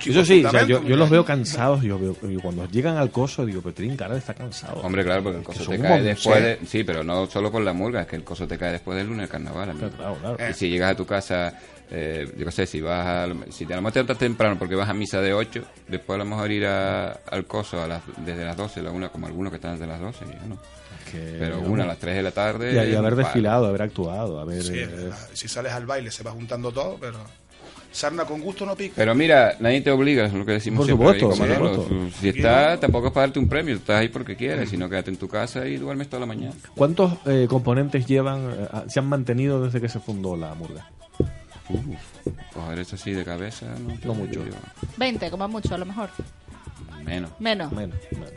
Eso 0.06 0.24
sí, 0.24 0.42
o 0.42 0.50
sea, 0.50 0.62
yo, 0.66 0.82
yo 0.82 0.96
los 0.96 1.10
veo 1.10 1.26
cansados. 1.26 1.82
Yo 1.82 1.98
veo, 1.98 2.16
y 2.22 2.36
cuando 2.38 2.66
llegan 2.70 2.96
al 2.96 3.10
coso, 3.10 3.44
digo, 3.44 3.60
pero 3.60 3.74
tienen 3.74 3.98
cara 3.98 4.14
de 4.14 4.20
estar 4.20 4.34
cansados. 4.34 4.82
Hombre, 4.82 5.04
claro, 5.04 5.24
porque 5.24 5.38
el 5.40 5.44
coso 5.44 5.68
te 5.70 5.78
cae 5.78 6.00
después 6.02 6.38
sí. 6.38 6.42
de... 6.42 6.58
Sí, 6.66 6.84
pero 6.84 7.04
no 7.04 7.26
solo 7.26 7.52
por 7.52 7.60
la 7.60 7.74
murga, 7.74 8.00
es 8.00 8.06
que 8.06 8.16
el 8.16 8.24
coso 8.24 8.48
te 8.48 8.56
cae 8.56 8.72
después 8.72 8.96
del 8.96 9.08
lunes 9.08 9.24
del 9.24 9.28
carnaval. 9.28 9.74
Claro, 9.94 10.16
claro. 10.22 10.36
Y 10.50 10.54
si 10.54 10.70
llegas 10.70 10.92
a 10.92 10.94
tu 10.96 11.01
casa, 11.06 11.58
eh, 11.90 12.32
yo 12.36 12.46
qué 12.46 12.52
sé, 12.52 12.66
si 12.66 12.80
vas 12.80 13.06
a... 13.06 13.26
Si 13.50 13.66
te 13.66 13.72
a 13.74 13.76
lo 13.76 13.82
mejor 13.82 13.92
te 13.92 13.98
levantas 14.00 14.18
temprano 14.18 14.58
porque 14.58 14.74
vas 14.74 14.88
a 14.88 14.94
misa 14.94 15.20
de 15.20 15.34
8, 15.34 15.62
después 15.88 16.14
a 16.14 16.18
lo 16.18 16.24
mejor 16.24 16.50
ir 16.50 16.66
a- 16.66 17.12
al 17.30 17.44
coso 17.46 17.82
a 17.82 17.86
las, 17.86 18.02
desde 18.18 18.44
las 18.44 18.56
12, 18.56 18.82
la 18.82 18.90
una, 18.90 19.08
como 19.10 19.26
algunos 19.26 19.50
que 19.50 19.56
están 19.56 19.72
desde 19.72 19.86
las 19.86 20.00
12, 20.00 20.24
yo 20.24 20.48
no. 20.48 20.58
Que- 21.10 21.36
Pero 21.38 21.60
una 21.60 21.84
a 21.84 21.86
las 21.88 21.98
3 21.98 22.16
de 22.16 22.22
la 22.22 22.30
tarde... 22.30 22.88
Y, 22.88 22.94
haber 22.94 23.16
desfilado, 23.16 23.66
haber 23.66 23.82
actuado, 23.82 24.40
haber... 24.40 24.62
Sí, 24.62 24.74
eh, 24.78 25.10
si 25.34 25.48
sales 25.48 25.72
al 25.72 25.84
baile 25.86 26.10
se 26.10 26.22
va 26.22 26.30
juntando 26.30 26.72
todo, 26.72 26.96
pero 26.98 27.18
sarna 27.92 28.24
con 28.24 28.40
gusto 28.40 28.64
no 28.66 28.74
pica. 28.74 28.94
Pero 28.96 29.14
mira, 29.14 29.54
nadie 29.60 29.80
te 29.80 29.90
obliga, 29.90 30.26
es 30.26 30.32
lo 30.32 30.44
que 30.44 30.52
decimos 30.52 30.78
Por 30.78 30.86
siempre. 30.86 31.18
supuesto, 31.20 31.44
ahí, 31.44 31.48
como 31.50 31.58
por 31.60 31.74
supuesto. 31.84 32.18
Si 32.20 32.28
estás, 32.30 32.80
tampoco 32.80 33.06
es 33.08 33.12
para 33.12 33.26
darte 33.26 33.38
un 33.38 33.48
premio, 33.48 33.74
estás 33.76 34.00
ahí 34.00 34.08
porque 34.08 34.34
quieres, 34.36 34.70
sino 34.70 34.88
quédate 34.88 35.10
en 35.10 35.16
tu 35.16 35.28
casa 35.28 35.66
y 35.66 35.76
duermes 35.76 36.08
toda 36.08 36.20
la 36.20 36.26
mañana. 36.26 36.54
¿Cuántos 36.74 37.12
eh, 37.26 37.46
componentes 37.48 38.06
llevan, 38.06 38.50
eh, 38.50 38.68
se 38.88 38.98
han 38.98 39.06
mantenido 39.06 39.62
desde 39.64 39.80
que 39.80 39.88
se 39.88 40.00
fundó 40.00 40.36
la 40.36 40.54
murga? 40.54 40.90
Uf, 41.68 41.84
coger 42.52 42.78
eso 42.80 42.96
así 42.96 43.12
de 43.12 43.24
cabeza, 43.24 43.66
no, 43.78 43.94
No 44.04 44.14
mucho. 44.14 44.42
digo 44.42 44.56
20, 44.96 45.30
como 45.30 45.48
mucho, 45.48 45.74
a 45.74 45.78
lo 45.78 45.86
mejor. 45.86 46.10
Menos. 47.04 47.30
Menos. 47.40 47.72
Menos, 47.72 47.96
menos. 48.12 48.30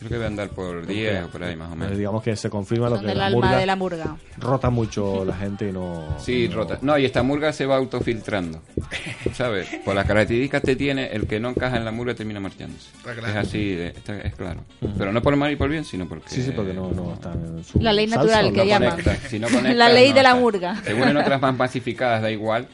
Creo 0.00 0.08
que 0.08 0.14
debe 0.14 0.26
andar 0.28 0.48
por 0.48 0.86
10 0.86 1.24
o 1.24 1.28
por 1.28 1.44
ahí 1.44 1.54
más 1.56 1.68
o 1.70 1.74
Eh, 1.74 1.76
menos. 1.76 1.96
digamos 1.98 2.22
que 2.22 2.34
se 2.34 2.48
confirma 2.50 2.88
lo 2.88 2.98
que 3.00 3.06
del 3.06 3.18
la 3.18 3.26
alma 3.26 3.36
murga 3.36 3.56
de 3.58 3.66
la 3.66 3.76
murga. 3.76 4.16
rota 4.38 4.70
mucho 4.70 5.24
la 5.26 5.36
gente 5.36 5.68
y 5.68 5.72
no... 5.72 6.16
Sí, 6.18 6.48
no- 6.48 6.56
rota. 6.56 6.78
No, 6.80 6.96
y 6.98 7.04
esta 7.04 7.22
murga 7.22 7.52
se 7.52 7.66
va 7.66 7.76
autofiltrando. 7.76 8.62
¿Sabes? 9.34 9.68
Por 9.84 9.94
las 9.94 10.06
características 10.06 10.62
que 10.62 10.74
tiene, 10.74 11.08
el 11.12 11.26
que 11.26 11.38
no 11.38 11.50
encaja 11.50 11.76
en 11.76 11.84
la 11.84 11.92
murga 11.92 12.14
termina 12.14 12.40
marchándose. 12.40 12.88
Está 12.96 13.12
claro. 13.14 13.28
Es 13.28 13.36
así, 13.46 13.72
eh, 13.72 13.92
está- 13.94 14.18
es 14.20 14.34
claro. 14.34 14.64
Pero 14.96 15.12
no 15.12 15.20
por 15.20 15.36
mal 15.36 15.52
y 15.52 15.56
por 15.56 15.68
bien, 15.68 15.84
sino 15.84 16.08
porque... 16.08 16.30
Sí, 16.30 16.42
sí, 16.42 16.52
porque 16.56 16.72
no, 16.72 16.90
no 16.90 17.12
están 17.12 17.34
en 17.58 17.62
su 17.62 17.78
La 17.78 17.92
ley 17.92 18.06
natural 18.06 18.46
¿o 18.46 18.52
que 18.52 18.58
no? 18.58 18.64
llaman. 18.64 18.90
conecta. 18.92 19.28
Si 19.28 19.38
no 19.38 19.48
conectas, 19.48 19.76
La 19.76 19.88
ley 19.90 20.08
no 20.08 20.14
de 20.14 20.22
la 20.22 20.28
está. 20.30 20.40
murga. 20.40 20.76
Según 20.82 21.08
en 21.08 21.16
otras 21.18 21.40
más 21.42 21.54
masificadas 21.56 22.22
da 22.22 22.30
igual, 22.30 22.66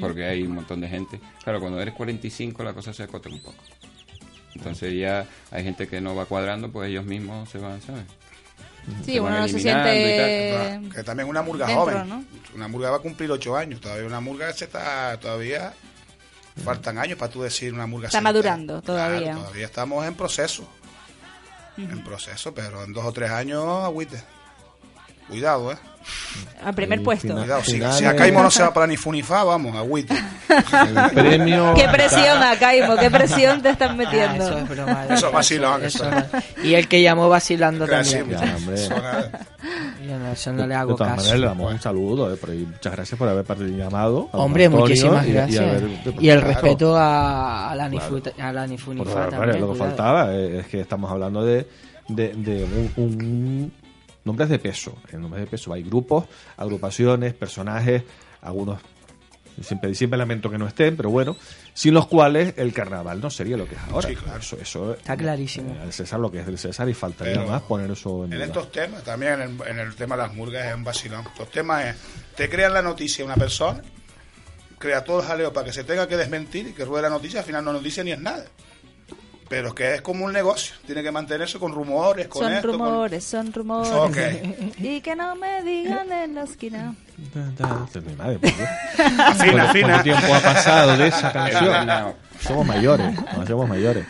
porque 0.00 0.24
hay 0.24 0.42
un 0.44 0.52
montón 0.54 0.80
de 0.80 0.88
gente. 0.88 1.20
Claro, 1.42 1.58
cuando 1.60 1.80
eres 1.80 1.92
45 1.94 2.62
la 2.62 2.72
cosa 2.72 2.92
se 2.92 3.02
acota 3.02 3.28
un 3.28 3.42
poco. 3.42 3.56
Entonces 4.54 4.94
ya 4.94 5.26
hay 5.50 5.64
gente 5.64 5.88
que 5.88 6.00
no 6.00 6.14
va 6.14 6.26
cuadrando, 6.26 6.70
pues 6.70 6.88
ellos 6.90 7.04
mismos 7.04 7.48
se 7.48 7.58
van, 7.58 7.80
¿sabes? 7.82 8.04
Sí, 9.04 9.14
Se 9.14 9.20
uno 9.20 9.38
no 9.38 9.48
se 9.48 9.60
siente... 9.60 10.56
Ah, 10.56 10.80
Que 10.94 11.02
también 11.02 11.28
una 11.28 11.42
murga 11.42 11.66
dentro, 11.66 11.84
joven. 11.84 12.08
¿no? 12.08 12.24
Una 12.54 12.68
murga 12.68 12.90
va 12.90 12.96
a 12.98 13.00
cumplir 13.00 13.30
ocho 13.30 13.56
años. 13.56 13.80
Todavía 13.80 14.06
una 14.06 14.20
murga 14.20 14.52
se 14.52 14.66
está. 14.66 15.18
Todavía 15.18 15.72
faltan 16.62 16.98
años 16.98 17.18
para 17.18 17.32
tú 17.32 17.42
decir 17.42 17.72
una 17.72 17.86
murga 17.86 18.08
Está 18.08 18.20
madurando 18.20 18.82
todavía. 18.82 19.20
Claro, 19.32 19.40
todavía 19.40 19.64
estamos 19.64 20.06
en 20.06 20.14
proceso. 20.14 20.68
En 21.76 22.04
proceso, 22.04 22.54
pero 22.54 22.84
en 22.84 22.92
dos 22.92 23.04
o 23.04 23.12
tres 23.12 23.30
años, 23.30 23.64
agüite. 23.84 24.22
Cuidado, 25.28 25.72
¿eh? 25.72 25.76
Al 26.62 26.74
primer 26.74 27.02
puesto. 27.02 27.34
Cuidado, 27.34 27.62
si, 27.64 27.82
a 28.04 28.14
Caimo 28.14 28.42
no 28.42 28.50
se 28.50 28.62
va 28.62 28.74
para 28.74 28.86
ni 28.86 28.96
fu 28.96 29.10
ni 29.10 29.22
fa, 29.22 29.42
vamos, 29.42 29.74
agüita. 29.74 30.14
El 30.48 31.10
premio. 31.14 31.72
Qué 31.76 31.88
presión, 31.88 32.42
Acaimo, 32.42 32.96
qué 32.96 33.10
presión 33.10 33.62
te 33.62 33.70
están 33.70 33.96
metiendo. 33.96 34.44
Ah, 34.44 34.48
eso 34.48 34.58
es 34.58 34.68
broma. 34.68 35.06
Eso 35.82 36.04
es- 36.10 36.64
Y 36.64 36.74
el 36.74 36.88
que 36.88 37.00
llamó 37.02 37.28
vacilando 37.30 37.86
Gracias, 37.86 38.20
también. 38.28 38.88
Ya. 38.90 39.30
Yo 40.06 40.18
no, 40.18 40.32
eso 40.32 40.52
no 40.52 40.62
le 40.62 40.68
De 40.68 40.74
hago 40.74 40.94
todas 40.94 41.12
caso. 41.14 41.22
maneras, 41.22 41.40
le 41.40 41.46
damos 41.46 41.72
un 41.72 41.80
saludo. 41.80 42.34
eh. 42.34 42.38
Muchas 42.66 42.92
gracias 42.92 43.18
por 43.18 43.28
haber 43.28 43.44
llamado. 43.74 44.28
a 44.32 44.36
Hombre, 44.36 44.66
Antonio 44.66 44.86
muchísimas 44.86 45.26
y- 45.26 45.30
y 45.30 45.32
gracias. 45.32 45.64
haber- 45.64 45.88
Y, 46.20 46.28
el 46.28 46.40
claro, 46.40 46.46
respeto 46.52 46.96
a, 46.96 47.70
a 47.70 47.74
la 47.74 47.88
Claro. 47.88 47.90
Nifuta- 48.10 48.32
a 48.38 48.52
la 48.52 48.66
Nifunifa 48.66 49.10
favor, 49.10 49.30
también. 49.30 49.48
lo 49.48 49.54
que 49.54 49.72
cuidado. 49.72 49.88
faltaba 49.88 50.34
eh, 50.34 50.58
es 50.60 50.66
que 50.66 50.80
estamos 50.80 51.10
hablando 51.10 51.42
de, 51.42 51.66
de, 52.08 52.28
de 52.34 52.64
un, 52.64 52.92
un- 52.96 53.72
nombres 54.24 54.48
de 54.48 54.58
peso. 54.58 54.96
En 55.12 55.20
nombres 55.20 55.44
de 55.44 55.50
peso 55.50 55.72
hay 55.72 55.82
grupos, 55.82 56.26
agrupaciones, 56.56 57.34
personajes, 57.34 58.02
algunos 58.42 58.80
siempre, 59.62 59.94
siempre 59.94 60.18
lamento 60.18 60.50
que 60.50 60.58
no 60.58 60.66
estén, 60.66 60.96
pero 60.96 61.10
bueno, 61.10 61.36
sin 61.72 61.94
los 61.94 62.06
cuales 62.06 62.54
el 62.56 62.72
carnaval 62.72 63.20
no 63.20 63.30
sería 63.30 63.56
lo 63.56 63.66
que 63.66 63.74
es 63.74 63.80
ahora. 63.90 64.08
Sí, 64.08 64.16
claro. 64.16 64.40
Eso, 64.40 64.58
eso 64.60 64.94
Está 64.94 65.16
clarísimo. 65.16 65.76
al 65.80 65.92
César 65.92 66.20
lo 66.20 66.30
que 66.30 66.40
es 66.40 66.46
del 66.46 66.58
César 66.58 66.88
y 66.88 66.94
faltaría 66.94 67.34
Pero 67.34 67.46
más 67.46 67.62
poner 67.62 67.90
eso 67.90 68.24
en 68.24 68.32
En 68.32 68.42
estos 68.42 68.72
temas, 68.72 69.02
también 69.04 69.34
en 69.34 69.40
el, 69.42 69.68
en 69.68 69.78
el 69.78 69.94
tema 69.94 70.16
de 70.16 70.22
las 70.22 70.34
murgas 70.34 70.66
es 70.66 70.74
un 70.74 70.84
vacilón. 70.84 71.24
Estos 71.26 71.50
temas 71.50 71.84
es, 71.86 71.96
te 72.36 72.48
crean 72.48 72.72
la 72.72 72.82
noticia 72.82 73.24
una 73.24 73.36
persona, 73.36 73.82
crea 74.78 75.04
todo 75.04 75.20
el 75.20 75.26
jaleo 75.26 75.52
para 75.52 75.66
que 75.66 75.72
se 75.72 75.84
tenga 75.84 76.08
que 76.08 76.16
desmentir 76.16 76.68
y 76.68 76.72
que 76.72 76.84
ruede 76.84 77.02
la 77.02 77.10
noticia, 77.10 77.40
al 77.40 77.46
final 77.46 77.64
no 77.64 77.72
noticia 77.72 78.02
ni 78.02 78.12
es 78.12 78.20
nada. 78.20 78.44
Pero 79.48 79.68
es 79.68 79.74
que 79.74 79.94
es 79.96 80.00
como 80.00 80.24
un 80.24 80.32
negocio, 80.32 80.74
tiene 80.86 81.02
que 81.02 81.10
mantenerse 81.12 81.58
con 81.58 81.72
rumores, 81.72 82.28
con 82.28 82.42
Son 82.44 82.52
esto, 82.52 82.70
con- 82.70 82.80
rumores, 82.80 83.24
son 83.24 83.52
rumores. 83.52 83.92
Ok. 83.92 84.16
Y 84.78 85.00
que 85.02 85.14
no 85.14 85.34
me 85.36 85.62
digan 85.62 86.10
en 86.10 86.34
la 86.34 86.44
esquina. 86.44 86.94
Mi 87.34 88.16
madre, 88.16 88.38
¿por 88.38 88.50
qué? 88.52 88.64
Afina, 89.02 89.24
¿Cuánto- 89.26 89.60
afina. 89.62 89.86
cuánto 89.88 90.02
tiempo 90.02 90.34
ha 90.34 90.40
pasado 90.40 90.96
de 90.96 91.08
esa 91.08 91.32
canción? 91.32 92.14
Somos 92.40 92.66
mayores, 92.66 93.14
nos 93.14 93.38
hacemos 93.38 93.68
mayores. 93.68 94.04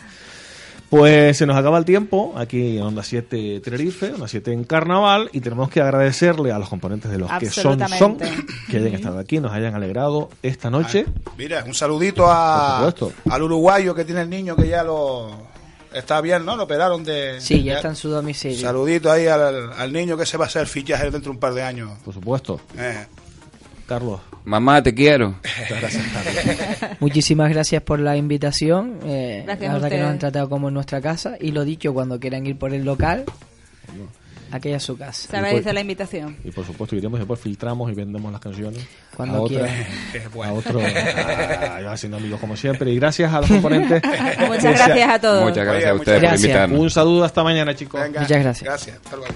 Pues 0.89 1.37
se 1.37 1.45
nos 1.45 1.57
acaba 1.57 1.77
el 1.77 1.85
tiempo 1.85 2.33
aquí 2.37 2.77
en 2.77 2.83
Onda 2.83 3.03
7 3.03 3.59
Tenerife, 3.61 4.13
Onda 4.13 4.27
7 4.27 4.51
en 4.51 4.63
Carnaval, 4.63 5.29
y 5.33 5.41
tenemos 5.41 5.69
que 5.69 5.81
agradecerle 5.81 6.51
a 6.51 6.59
los 6.59 6.69
componentes 6.69 7.11
de 7.11 7.17
los 7.17 7.31
que 7.33 7.49
son, 7.49 7.79
son 7.89 8.17
que 8.69 8.77
hayan 8.77 8.93
estado 8.93 9.19
aquí, 9.19 9.39
nos 9.39 9.51
hayan 9.51 9.73
alegrado 9.75 10.29
esta 10.43 10.69
noche. 10.69 11.05
Mira, 11.37 11.63
un 11.65 11.73
saludito 11.73 12.27
a, 12.27 12.87
al 13.29 13.41
uruguayo 13.41 13.95
que 13.95 14.05
tiene 14.05 14.21
el 14.21 14.29
niño 14.29 14.55
que 14.55 14.67
ya 14.67 14.83
lo 14.83 15.31
está 15.93 16.21
bien, 16.21 16.45
¿no? 16.45 16.55
Lo 16.55 16.63
operaron 16.63 17.03
de... 17.03 17.39
Sí, 17.39 17.63
ya 17.63 17.75
está 17.75 17.87
en 17.89 17.95
su 17.95 18.09
domicilio. 18.09 18.59
Saludito 18.59 19.11
ahí 19.11 19.27
al, 19.27 19.71
al 19.73 19.93
niño 19.93 20.17
que 20.17 20.25
se 20.25 20.37
va 20.37 20.45
a 20.45 20.47
hacer 20.47 20.67
fichaje 20.67 21.03
dentro 21.03 21.21
de 21.21 21.29
un 21.31 21.39
par 21.39 21.53
de 21.53 21.63
años. 21.63 21.91
Por 22.03 22.13
supuesto. 22.13 22.59
Eh. 22.77 23.05
Carlos. 23.87 24.19
Mamá, 24.45 24.81
te 24.83 24.93
quiero. 24.93 25.35
Muchas 25.59 25.79
gracias, 25.81 26.03
Carlos. 26.13 26.97
Muchísimas 26.99 27.49
gracias 27.49 27.81
por 27.83 27.99
la 27.99 28.15
invitación. 28.17 28.99
Eh, 29.05 29.43
Gracias 29.45 29.67
la 29.67 29.71
a 29.71 29.73
verdad 29.75 29.89
que 29.89 29.97
nos 30.01 30.11
han 30.11 30.19
tratado 30.19 30.49
como 30.49 30.67
en 30.69 30.73
nuestra 30.73 31.01
casa. 31.01 31.35
Y 31.39 31.51
lo 31.51 31.63
dicho, 31.65 31.93
cuando 31.93 32.19
quieran 32.19 32.45
ir 32.47 32.57
por 32.57 32.73
el 32.73 32.83
local, 32.85 33.25
aquella 34.51 34.77
es 34.77 34.83
su 34.83 34.97
casa. 34.97 35.29
Se 35.29 35.37
agradece 35.37 35.73
la 35.73 35.81
invitación. 35.81 36.37
Y 36.43 36.51
por 36.51 36.65
supuesto 36.65 36.95
iremos 36.95 37.17
y 37.17 37.21
después 37.21 37.39
filtramos 37.39 37.91
y 37.91 37.95
vendemos 37.95 38.31
las 38.31 38.39
canciones 38.41 38.85
Cuando 39.15 39.37
a 39.37 39.39
bueno. 40.33 40.51
a 40.51 40.53
otro, 40.53 40.79
a- 40.79 41.81
yo 41.81 41.91
haciendo 41.91 42.17
amigos 42.17 42.39
como 42.39 42.55
siempre. 42.55 42.91
Y 42.91 42.95
gracias 42.99 43.33
a 43.33 43.41
los 43.41 43.49
componentes. 43.49 44.01
Muchas 44.47 44.61
sea- 44.61 44.71
gracias 44.87 45.09
a 45.09 45.19
todos. 45.19 45.43
Muchas 45.43 45.65
gracias 45.65 45.83
Oye, 45.83 45.89
a 45.91 45.95
ustedes 45.95 46.23
por 46.23 46.35
invitarnos. 46.39 46.79
Un 46.79 46.89
saludo 46.89 47.23
hasta 47.23 47.43
mañana, 47.43 47.75
chicos. 47.75 47.99
Venga, 48.01 48.21
Muchas 48.21 48.39
gracias. 48.41 48.63
Gracias. 48.67 48.97
Hasta 49.03 49.15
luego. 49.17 49.33